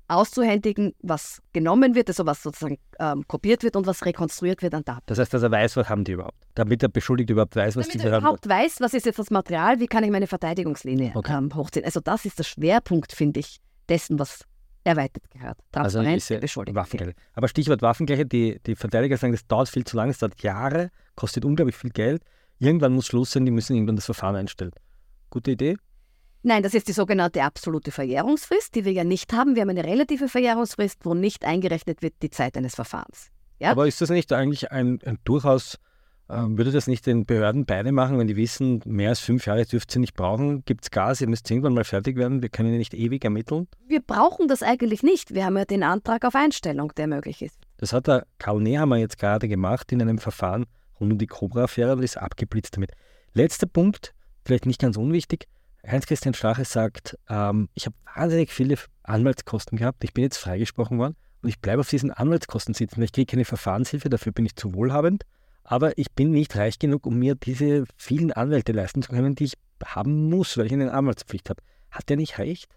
auszuhändigen, 0.06 0.94
was 1.00 1.42
genommen 1.52 1.94
wird, 1.94 2.08
also 2.08 2.26
was 2.26 2.42
sozusagen 2.42 2.78
ähm, 2.98 3.26
kopiert 3.26 3.62
wird 3.62 3.74
und 3.74 3.86
was 3.86 4.04
rekonstruiert 4.04 4.62
wird 4.62 4.74
an 4.74 4.84
Daten. 4.84 5.02
Das 5.06 5.18
heißt, 5.18 5.32
dass 5.32 5.42
er 5.42 5.50
weiß, 5.50 5.76
was 5.76 5.88
haben 5.88 6.04
die 6.04 6.12
überhaupt. 6.12 6.36
Damit 6.54 6.82
der 6.82 6.88
Beschuldigte 6.88 7.32
überhaupt 7.32 7.56
weiß, 7.56 7.76
was 7.76 7.88
Damit 7.88 8.02
die 8.02 8.06
er 8.06 8.12
haben. 8.12 8.22
überhaupt 8.22 8.48
weiß, 8.48 8.80
was 8.80 8.94
ist 8.94 9.06
jetzt 9.06 9.18
das 9.18 9.30
Material, 9.30 9.80
wie 9.80 9.86
kann 9.86 10.04
ich 10.04 10.10
meine 10.10 10.26
Verteidigungslinie 10.26 11.12
Okay. 11.14 11.36
ähm, 11.36 11.54
hochziehen. 11.54 11.84
Also 11.84 12.00
das 12.00 12.24
ist 12.24 12.38
der 12.38 12.44
Schwerpunkt, 12.44 13.12
finde 13.12 13.40
ich, 13.40 13.60
dessen, 13.88 14.18
was 14.18 14.44
erweitert 14.84 15.28
gehört. 15.30 15.58
Also 15.72 15.98
Transparenz 15.98 16.26
der 16.28 16.38
Beschuldigten. 16.38 16.80
Waffengleiche. 16.80 17.14
Aber 17.32 17.48
Stichwort 17.48 17.80
Waffengleiche, 17.82 18.26
die, 18.26 18.60
die 18.66 18.76
Verteidiger 18.76 19.16
sagen, 19.16 19.32
das 19.32 19.46
dauert 19.46 19.68
viel 19.70 19.84
zu 19.84 19.96
lange, 19.96 20.10
es 20.10 20.18
dauert 20.18 20.40
Jahre, 20.42 20.90
kostet 21.16 21.44
unglaublich 21.44 21.76
viel 21.76 21.90
Geld. 21.90 22.22
Irgendwann 22.64 22.94
muss 22.94 23.06
Schluss 23.06 23.32
sein, 23.32 23.44
die 23.44 23.50
müssen 23.50 23.74
irgendwann 23.76 23.96
das 23.96 24.06
Verfahren 24.06 24.36
einstellen. 24.36 24.72
Gute 25.28 25.50
Idee? 25.50 25.76
Nein, 26.42 26.62
das 26.62 26.74
ist 26.74 26.88
die 26.88 26.92
sogenannte 26.92 27.42
absolute 27.42 27.90
Verjährungsfrist, 27.90 28.74
die 28.74 28.84
wir 28.84 28.92
ja 28.92 29.04
nicht 29.04 29.32
haben. 29.32 29.54
Wir 29.54 29.62
haben 29.62 29.70
eine 29.70 29.84
relative 29.84 30.28
Verjährungsfrist, 30.28 31.04
wo 31.04 31.14
nicht 31.14 31.44
eingerechnet 31.44 32.00
wird 32.00 32.14
die 32.22 32.30
Zeit 32.30 32.56
eines 32.56 32.74
Verfahrens. 32.74 33.30
Ja? 33.58 33.70
Aber 33.70 33.86
ist 33.86 34.00
das 34.00 34.10
nicht 34.10 34.32
eigentlich 34.32 34.72
ein, 34.72 34.98
ein 35.04 35.18
durchaus, 35.24 35.78
ähm, 36.30 36.56
würde 36.56 36.72
das 36.72 36.86
nicht 36.86 37.06
den 37.06 37.26
Behörden 37.26 37.66
beide 37.66 37.92
machen, 37.92 38.18
wenn 38.18 38.28
die 38.28 38.36
wissen, 38.36 38.82
mehr 38.86 39.10
als 39.10 39.20
fünf 39.20 39.46
Jahre 39.46 39.66
dürft 39.66 39.94
ihr 39.94 40.00
nicht 40.00 40.14
brauchen, 40.14 40.64
gibt 40.64 40.84
es 40.84 40.90
Gas, 40.90 41.20
ihr 41.20 41.28
müsst 41.28 41.50
irgendwann 41.50 41.74
mal 41.74 41.84
fertig 41.84 42.16
werden, 42.16 42.40
wir 42.40 42.48
können 42.48 42.72
ja 42.72 42.78
nicht 42.78 42.94
ewig 42.94 43.24
ermitteln? 43.24 43.68
Wir 43.86 44.00
brauchen 44.00 44.48
das 44.48 44.62
eigentlich 44.62 45.02
nicht. 45.02 45.34
Wir 45.34 45.44
haben 45.44 45.56
ja 45.56 45.64
den 45.64 45.82
Antrag 45.82 46.24
auf 46.24 46.34
Einstellung, 46.34 46.92
der 46.96 47.08
möglich 47.08 47.42
ist. 47.42 47.58
Das 47.76 47.92
hat 47.92 48.06
der 48.06 48.26
Karl 48.38 48.60
Nehammer 48.60 48.96
jetzt 48.96 49.18
gerade 49.18 49.48
gemacht 49.48 49.92
in 49.92 50.00
einem 50.00 50.18
Verfahren 50.18 50.66
rund 51.00 51.12
um 51.12 51.18
die 51.18 51.26
Cobra-Affäre 51.26 51.92
und 51.92 52.02
ist 52.02 52.16
abgeblitzt 52.16 52.76
damit. 52.76 52.92
Letzter 53.32 53.66
Punkt, 53.66 54.14
vielleicht 54.44 54.66
nicht 54.66 54.80
ganz 54.80 54.96
unwichtig. 54.96 55.46
Heinz-Christian 55.86 56.34
Strache 56.34 56.64
sagt, 56.64 57.18
ähm, 57.28 57.68
ich 57.74 57.86
habe 57.86 57.96
wahnsinnig 58.14 58.52
viele 58.52 58.76
Anwaltskosten 59.02 59.78
gehabt, 59.78 60.02
ich 60.04 60.14
bin 60.14 60.24
jetzt 60.24 60.38
freigesprochen 60.38 60.98
worden 60.98 61.16
und 61.42 61.48
ich 61.48 61.60
bleibe 61.60 61.80
auf 61.80 61.90
diesen 61.90 62.10
Anwaltskosten 62.10 62.74
sitzen. 62.74 62.98
weil 62.98 63.04
Ich 63.04 63.12
kriege 63.12 63.30
keine 63.30 63.44
Verfahrenshilfe, 63.44 64.08
dafür 64.08 64.32
bin 64.32 64.46
ich 64.46 64.56
zu 64.56 64.74
wohlhabend, 64.74 65.24
aber 65.62 65.98
ich 65.98 66.12
bin 66.12 66.30
nicht 66.30 66.56
reich 66.56 66.78
genug, 66.78 67.06
um 67.06 67.18
mir 67.18 67.34
diese 67.34 67.84
vielen 67.96 68.32
Anwälte 68.32 68.72
leisten 68.72 69.02
zu 69.02 69.10
können, 69.10 69.34
die 69.34 69.44
ich 69.44 69.54
haben 69.84 70.30
muss, 70.30 70.56
weil 70.56 70.66
ich 70.66 70.72
eine 70.72 70.92
Anwaltspflicht 70.92 71.50
habe. 71.50 71.62
Hat 71.90 72.08
der 72.08 72.16
nicht 72.16 72.38
recht? 72.38 72.68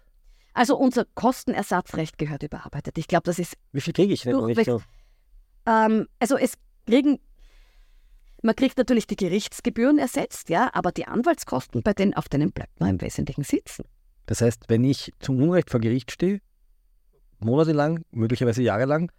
Also 0.52 0.76
unser 0.76 1.06
Kostenersatzrecht 1.14 2.18
gehört 2.18 2.42
überarbeitet. 2.42 2.98
Ich 2.98 3.06
glaube, 3.08 3.22
das 3.24 3.38
ist, 3.38 3.54
Wie 3.72 3.80
viel 3.80 3.92
kriege 3.92 4.12
ich 4.12 4.22
denn? 4.22 4.34
ähm, 5.66 6.08
also 6.18 6.36
es 6.36 6.54
kriegen, 6.86 7.20
man 8.42 8.54
kriegt 8.56 8.78
natürlich 8.78 9.06
die 9.06 9.16
Gerichtsgebühren 9.16 9.98
ersetzt, 9.98 10.48
ja, 10.48 10.70
aber 10.72 10.92
die 10.92 11.06
Anwaltskosten, 11.06 11.82
bei 11.82 11.92
denen, 11.92 12.14
auf 12.14 12.28
denen 12.28 12.52
bleibt 12.52 12.78
man 12.80 12.90
im 12.90 13.00
Wesentlichen 13.00 13.44
sitzen. 13.44 13.84
Das 14.26 14.40
heißt, 14.42 14.64
wenn 14.68 14.84
ich 14.84 15.12
zum 15.20 15.42
Unrecht 15.42 15.70
vor 15.70 15.80
Gericht 15.80 16.10
stehe, 16.12 16.40
monatelang, 17.40 18.04
möglicherweise 18.10 18.62
jahrelang, 18.62 19.10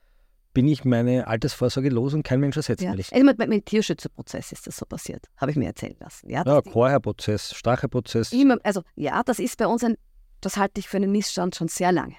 bin 0.53 0.67
ich 0.67 0.83
meine 0.83 1.27
Altersvorsorge 1.27 1.89
los 1.89 2.13
und 2.13 2.23
kein 2.23 2.39
Mensch 2.39 2.57
ersetzt 2.57 2.81
Ja. 2.81 2.93
mich. 2.95 3.13
Also 3.13 3.25
mit, 3.25 3.37
mit 3.37 3.51
dem 3.51 3.65
Tierschützerprozess 3.65 4.51
ist 4.51 4.67
das 4.67 4.77
so 4.77 4.85
passiert, 4.85 5.25
habe 5.37 5.51
ich 5.51 5.57
mir 5.57 5.67
erzählen 5.67 5.95
lassen. 5.99 6.29
Ja, 6.29 6.43
Ja, 6.45 6.61
Chorherrprozess, 6.61 7.53
Stracheprozess. 7.55 8.33
Also 8.63 8.81
ja, 8.95 9.21
das 9.23 9.39
ist 9.39 9.57
bei 9.57 9.67
uns 9.67 9.83
ein, 9.83 9.95
das 10.41 10.57
halte 10.57 10.79
ich 10.79 10.89
für 10.89 10.97
einen 10.97 11.11
Missstand 11.11 11.55
schon 11.55 11.67
sehr 11.67 11.91
lange. 11.91 12.15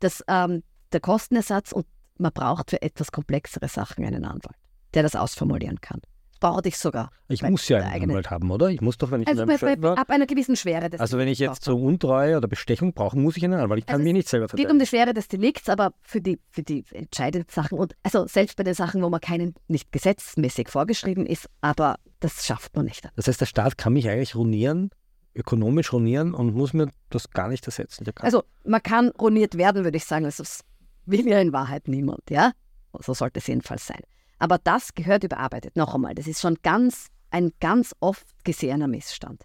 Das, 0.00 0.22
ähm, 0.28 0.62
der 0.92 1.00
Kostenersatz 1.00 1.72
und 1.72 1.86
man 2.18 2.32
braucht 2.32 2.70
für 2.70 2.80
etwas 2.82 3.10
komplexere 3.12 3.68
Sachen 3.68 4.04
einen 4.04 4.24
Anwalt. 4.24 4.56
der 4.94 5.02
das 5.02 5.16
ausformulieren 5.16 5.80
kann. 5.82 6.00
Brauche 6.40 6.60
ich 6.68 6.76
sogar. 6.76 7.10
Ich 7.28 7.42
muss 7.42 7.66
ja 7.68 7.78
einen 7.78 7.88
eigene- 7.92 8.12
Anwalt 8.12 8.30
haben, 8.30 8.50
oder? 8.50 8.68
Ich 8.68 8.80
muss 8.80 8.98
doch, 8.98 9.10
wenn 9.10 9.22
ich 9.22 9.28
Also 9.28 9.46
bei, 9.46 9.56
bei, 9.56 9.80
war, 9.82 9.96
ab 9.98 10.10
einer 10.10 10.26
gewissen 10.26 10.54
Schwere 10.56 10.90
des 10.90 11.00
Also 11.00 11.16
wenn 11.18 11.28
ich 11.28 11.38
jetzt 11.38 11.64
so. 11.64 11.76
Untreue 11.76 12.36
oder 12.36 12.46
Bestechung 12.48 12.92
brauche, 12.92 13.18
muss 13.18 13.36
ich 13.36 13.44
einen 13.44 13.54
Anwalt. 13.60 13.80
Ich 13.80 13.86
kann 13.86 13.96
Also 14.00 14.06
es 14.06 14.12
nicht 14.12 14.28
selber 14.28 14.44
Es 14.46 14.50
geht 14.52 14.58
verteidigen. 14.60 14.72
um 14.72 14.78
die 14.78 14.86
Schwere 14.86 15.14
des 15.14 15.28
Delikts, 15.28 15.68
aber 15.68 15.92
für 16.02 16.20
die, 16.20 16.38
für 16.50 16.62
die 16.62 16.84
entscheidenden 16.92 17.50
Sachen 17.50 17.78
und 17.78 17.94
also 18.02 18.26
selbst 18.26 18.56
bei 18.56 18.64
den 18.64 18.74
Sachen, 18.74 19.02
wo 19.02 19.08
man 19.08 19.20
keinen 19.20 19.54
nicht 19.68 19.90
gesetzmäßig 19.92 20.68
vorgeschrieben 20.68 21.24
ist, 21.26 21.48
aber 21.62 21.96
das 22.20 22.44
schafft 22.46 22.76
man 22.76 22.84
nicht. 22.84 23.08
Das 23.16 23.26
heißt, 23.28 23.40
der 23.40 23.46
Staat 23.46 23.78
kann 23.78 23.92
mich 23.94 24.08
eigentlich 24.08 24.34
ruinieren, 24.36 24.90
ökonomisch 25.34 25.92
ruinieren 25.92 26.34
und 26.34 26.54
muss 26.54 26.72
mir 26.72 26.88
das 27.10 27.30
gar 27.30 27.48
nicht 27.48 27.66
ersetzen. 27.66 28.06
Also 28.20 28.42
man 28.64 28.82
kann 28.82 29.08
ruiniert 29.20 29.56
werden, 29.58 29.84
würde 29.84 29.96
ich 29.96 30.04
sagen. 30.04 30.24
Also 30.24 30.42
das 30.42 30.60
will 31.06 31.26
ja 31.28 31.40
in 31.40 31.52
Wahrheit 31.52 31.88
niemand, 31.88 32.30
ja? 32.30 32.52
So 33.00 33.12
sollte 33.14 33.38
es 33.40 33.46
jedenfalls 33.46 33.86
sein. 33.86 34.00
Aber 34.38 34.58
das 34.58 34.94
gehört 34.94 35.24
überarbeitet. 35.24 35.76
Noch 35.76 35.94
einmal, 35.94 36.14
das 36.14 36.26
ist 36.26 36.40
schon 36.40 36.56
ganz, 36.62 37.08
ein 37.30 37.52
ganz 37.60 37.94
oft 38.00 38.26
gesehener 38.44 38.88
Missstand. 38.88 39.44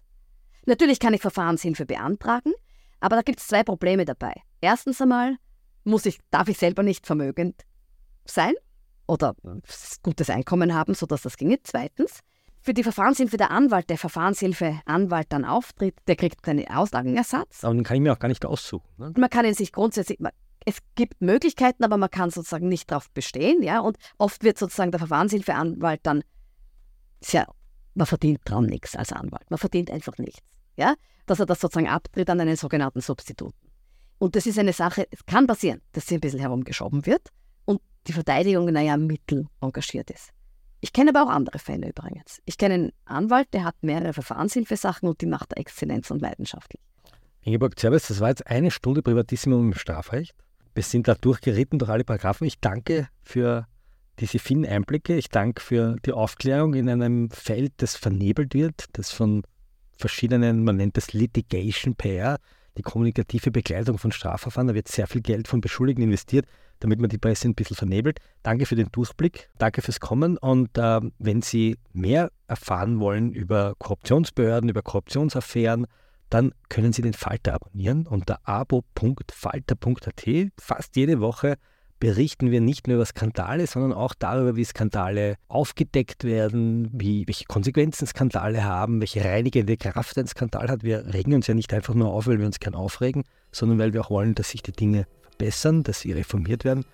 Natürlich 0.66 1.00
kann 1.00 1.14
ich 1.14 1.20
Verfahrenshilfe 1.20 1.86
beantragen, 1.86 2.52
aber 3.00 3.16
da 3.16 3.22
gibt 3.22 3.40
es 3.40 3.48
zwei 3.48 3.64
Probleme 3.64 4.04
dabei. 4.04 4.34
Erstens 4.60 5.00
einmal 5.00 5.36
muss 5.84 6.06
ich, 6.06 6.20
darf 6.30 6.48
ich 6.48 6.58
selber 6.58 6.82
nicht 6.82 7.06
vermögend 7.06 7.62
sein 8.24 8.54
oder 9.06 9.34
gutes 10.02 10.30
Einkommen 10.30 10.74
haben, 10.74 10.94
sodass 10.94 11.22
das 11.22 11.36
ginge. 11.36 11.58
Zweitens, 11.64 12.20
für 12.60 12.74
die 12.74 12.84
Verfahrenshilfe 12.84 13.36
der 13.36 13.50
Anwalt, 13.50 13.90
der 13.90 13.98
Verfahrenshilfe-Anwalt 13.98 15.26
dann 15.30 15.44
auftritt, 15.44 15.96
der 16.06 16.14
kriegt 16.14 16.44
keinen 16.44 16.68
Auslagenersatz. 16.68 17.64
Aber 17.64 17.74
den 17.74 17.82
kann 17.82 17.96
ich 17.96 18.02
mir 18.02 18.12
auch 18.12 18.20
gar 18.20 18.28
nicht 18.28 18.46
aussuchen. 18.46 18.88
Ne? 18.98 19.12
Man 19.16 19.30
kann 19.30 19.44
ihn 19.44 19.54
sich 19.54 19.72
grundsätzlich, 19.72 20.20
es 20.66 20.78
gibt 20.94 21.20
Möglichkeiten, 21.20 21.84
aber 21.84 21.96
man 21.96 22.10
kann 22.10 22.30
sozusagen 22.30 22.68
nicht 22.68 22.90
darauf 22.90 23.10
bestehen, 23.10 23.62
ja. 23.62 23.80
Und 23.80 23.96
oft 24.18 24.42
wird 24.44 24.58
sozusagen 24.58 24.90
der 24.90 24.98
Verfahrenshilfeanwalt 24.98 26.00
dann, 26.04 26.22
ist 27.20 27.32
ja, 27.32 27.46
man 27.94 28.06
verdient 28.06 28.40
dran 28.44 28.66
nichts 28.66 28.96
als 28.96 29.12
Anwalt. 29.12 29.50
Man 29.50 29.58
verdient 29.58 29.90
einfach 29.90 30.18
nichts, 30.18 30.42
ja. 30.76 30.94
Dass 31.26 31.40
er 31.40 31.46
das 31.46 31.60
sozusagen 31.60 31.88
abtritt 31.88 32.28
an 32.30 32.40
einen 32.40 32.56
sogenannten 32.56 33.00
Substituten. 33.00 33.68
Und 34.18 34.36
das 34.36 34.46
ist 34.46 34.58
eine 34.58 34.72
Sache, 34.72 35.06
es 35.10 35.24
kann 35.26 35.46
passieren, 35.46 35.80
dass 35.92 36.06
sie 36.06 36.14
ein 36.14 36.20
bisschen 36.20 36.40
herumgeschoben 36.40 37.06
wird 37.06 37.28
und 37.64 37.80
die 38.06 38.12
Verteidigung, 38.12 38.66
naja, 38.66 38.96
mittel 38.96 39.46
engagiert 39.60 40.10
ist. 40.10 40.30
Ich 40.80 40.92
kenne 40.92 41.10
aber 41.10 41.24
auch 41.24 41.34
andere 41.34 41.60
Fälle 41.60 41.88
übrigens. 41.88 42.40
Ich 42.44 42.58
kenne 42.58 42.74
einen 42.74 42.92
Anwalt, 43.04 43.48
der 43.52 43.64
hat 43.64 43.76
mehrere 43.82 44.12
Verfahrenshilfesachen 44.12 45.08
und 45.08 45.20
die 45.20 45.26
macht 45.26 45.52
er 45.52 45.58
exzellenz 45.58 46.10
und 46.10 46.20
leidenschaftlich. 46.20 46.82
Ingeborg 47.42 47.78
Zerbes, 47.78 48.08
das 48.08 48.20
war 48.20 48.28
jetzt 48.28 48.46
eine 48.46 48.70
Stunde 48.70 49.02
Privatissimum 49.02 49.72
im 49.72 49.74
Strafrecht. 49.74 50.34
Wir 50.74 50.82
sind 50.82 51.08
da 51.08 51.14
durchgeritten 51.14 51.78
durch 51.78 51.90
alle 51.90 52.04
Paragraphen. 52.04 52.46
Ich 52.46 52.60
danke 52.60 53.08
für 53.22 53.66
diese 54.18 54.38
vielen 54.38 54.66
Einblicke. 54.66 55.16
Ich 55.16 55.28
danke 55.28 55.60
für 55.60 55.96
die 56.04 56.12
Aufklärung 56.12 56.74
in 56.74 56.88
einem 56.88 57.30
Feld, 57.30 57.72
das 57.78 57.96
vernebelt 57.96 58.54
wird, 58.54 58.84
das 58.92 59.10
von 59.10 59.42
verschiedenen, 59.98 60.64
man 60.64 60.76
nennt 60.76 60.96
das 60.96 61.12
Litigation 61.12 61.94
PR, 61.94 62.38
die 62.76 62.82
kommunikative 62.82 63.50
Begleitung 63.50 63.98
von 63.98 64.12
Strafverfahren. 64.12 64.68
Da 64.68 64.74
wird 64.74 64.88
sehr 64.88 65.06
viel 65.06 65.20
Geld 65.20 65.48
von 65.48 65.60
Beschuldigten 65.60 66.04
investiert, 66.04 66.46
damit 66.80 67.00
man 67.00 67.10
die 67.10 67.18
Presse 67.18 67.48
ein 67.48 67.54
bisschen 67.54 67.76
vernebelt. 67.76 68.18
Danke 68.42 68.66
für 68.66 68.76
den 68.76 68.88
Durchblick, 68.90 69.50
danke 69.58 69.82
fürs 69.82 70.00
Kommen. 70.00 70.38
Und 70.38 70.76
äh, 70.78 71.00
wenn 71.18 71.42
Sie 71.42 71.76
mehr 71.92 72.30
erfahren 72.48 72.98
wollen 72.98 73.32
über 73.32 73.74
Korruptionsbehörden, 73.78 74.70
über 74.70 74.82
Korruptionsaffären, 74.82 75.86
dann 76.32 76.52
können 76.68 76.92
Sie 76.92 77.02
den 77.02 77.12
Falter 77.12 77.54
abonnieren 77.54 78.06
unter 78.06 78.40
abo.falter.at. 78.48 80.24
Fast 80.58 80.96
jede 80.96 81.20
Woche 81.20 81.56
berichten 82.00 82.50
wir 82.50 82.60
nicht 82.60 82.88
nur 82.88 82.96
über 82.96 83.04
Skandale, 83.04 83.66
sondern 83.66 83.92
auch 83.92 84.14
darüber, 84.14 84.56
wie 84.56 84.64
Skandale 84.64 85.36
aufgedeckt 85.48 86.24
werden, 86.24 86.88
wie, 86.92 87.26
welche 87.28 87.44
Konsequenzen 87.44 88.06
Skandale 88.06 88.64
haben, 88.64 89.00
welche 89.00 89.24
reinigende 89.24 89.76
Kraft 89.76 90.18
ein 90.18 90.26
Skandal 90.26 90.68
hat. 90.68 90.82
Wir 90.82 91.12
regen 91.12 91.34
uns 91.34 91.46
ja 91.46 91.54
nicht 91.54 91.72
einfach 91.74 91.94
nur 91.94 92.12
auf, 92.12 92.26
weil 92.26 92.38
wir 92.38 92.46
uns 92.46 92.60
gern 92.60 92.74
aufregen, 92.74 93.24
sondern 93.52 93.78
weil 93.78 93.92
wir 93.92 94.00
auch 94.00 94.10
wollen, 94.10 94.34
dass 94.34 94.50
sich 94.50 94.62
die 94.62 94.72
Dinge 94.72 95.06
verbessern, 95.20 95.82
dass 95.82 96.00
sie 96.00 96.12
reformiert 96.12 96.64
werden. 96.64 96.84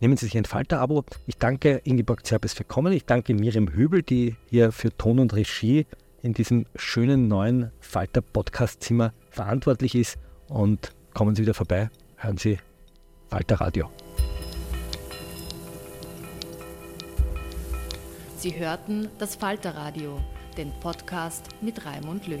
Nehmen 0.00 0.16
Sie 0.16 0.26
sich 0.26 0.36
ein 0.36 0.44
Falter-Abo. 0.44 1.04
Ich 1.26 1.36
danke 1.36 1.80
Ingeborg 1.84 2.26
Zerbes 2.26 2.52
für 2.52 2.64
Kommen. 2.64 2.92
Ich 2.92 3.04
danke 3.04 3.34
Miriam 3.34 3.68
Hübel, 3.68 4.02
die 4.02 4.36
hier 4.50 4.72
für 4.72 4.94
Ton 4.96 5.20
und 5.20 5.32
Regie 5.34 5.86
in 6.26 6.34
diesem 6.34 6.66
schönen 6.74 7.28
neuen 7.28 7.70
Falter-Podcast-Zimmer 7.78 9.14
verantwortlich 9.30 9.94
ist. 9.94 10.18
Und 10.48 10.92
kommen 11.14 11.36
Sie 11.36 11.42
wieder 11.42 11.54
vorbei, 11.54 11.88
hören 12.16 12.36
Sie 12.36 12.58
Falter 13.30 13.60
Radio. 13.60 13.88
Sie 18.36 18.58
hörten 18.58 19.08
das 19.18 19.36
Falterradio, 19.36 20.20
den 20.58 20.72
Podcast 20.80 21.46
mit 21.62 21.86
Raimund 21.86 22.26
Löw. 22.26 22.40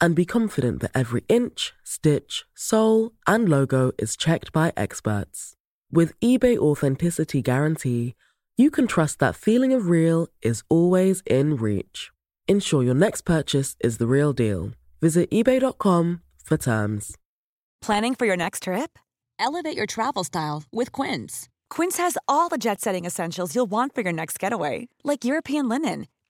and 0.00 0.14
be 0.14 0.24
confident 0.24 0.80
that 0.80 0.90
every 0.94 1.24
inch, 1.28 1.72
stitch, 1.82 2.44
sole, 2.54 3.12
and 3.26 3.48
logo 3.48 3.92
is 3.98 4.16
checked 4.16 4.52
by 4.52 4.72
experts. 4.76 5.54
With 5.90 6.18
eBay 6.20 6.56
Authenticity 6.58 7.42
Guarantee, 7.42 8.14
you 8.56 8.70
can 8.70 8.86
trust 8.86 9.18
that 9.18 9.36
feeling 9.36 9.72
of 9.72 9.88
real 9.88 10.28
is 10.42 10.62
always 10.68 11.22
in 11.26 11.56
reach. 11.56 12.10
Ensure 12.46 12.82
your 12.82 12.94
next 12.94 13.22
purchase 13.22 13.76
is 13.80 13.98
the 13.98 14.06
real 14.06 14.32
deal. 14.32 14.72
Visit 15.00 15.30
eBay.com 15.30 16.20
for 16.44 16.56
terms. 16.56 17.16
Planning 17.80 18.14
for 18.14 18.26
your 18.26 18.36
next 18.36 18.62
trip? 18.64 18.98
Elevate 19.38 19.76
your 19.76 19.86
travel 19.86 20.24
style 20.24 20.62
with 20.72 20.92
Quince. 20.92 21.48
Quince 21.70 21.96
has 21.98 22.16
all 22.28 22.48
the 22.48 22.58
jet 22.58 22.80
setting 22.80 23.04
essentials 23.04 23.54
you'll 23.54 23.70
want 23.70 23.94
for 23.94 24.02
your 24.02 24.12
next 24.12 24.38
getaway, 24.38 24.88
like 25.02 25.24
European 25.24 25.68
linen, 25.68 26.06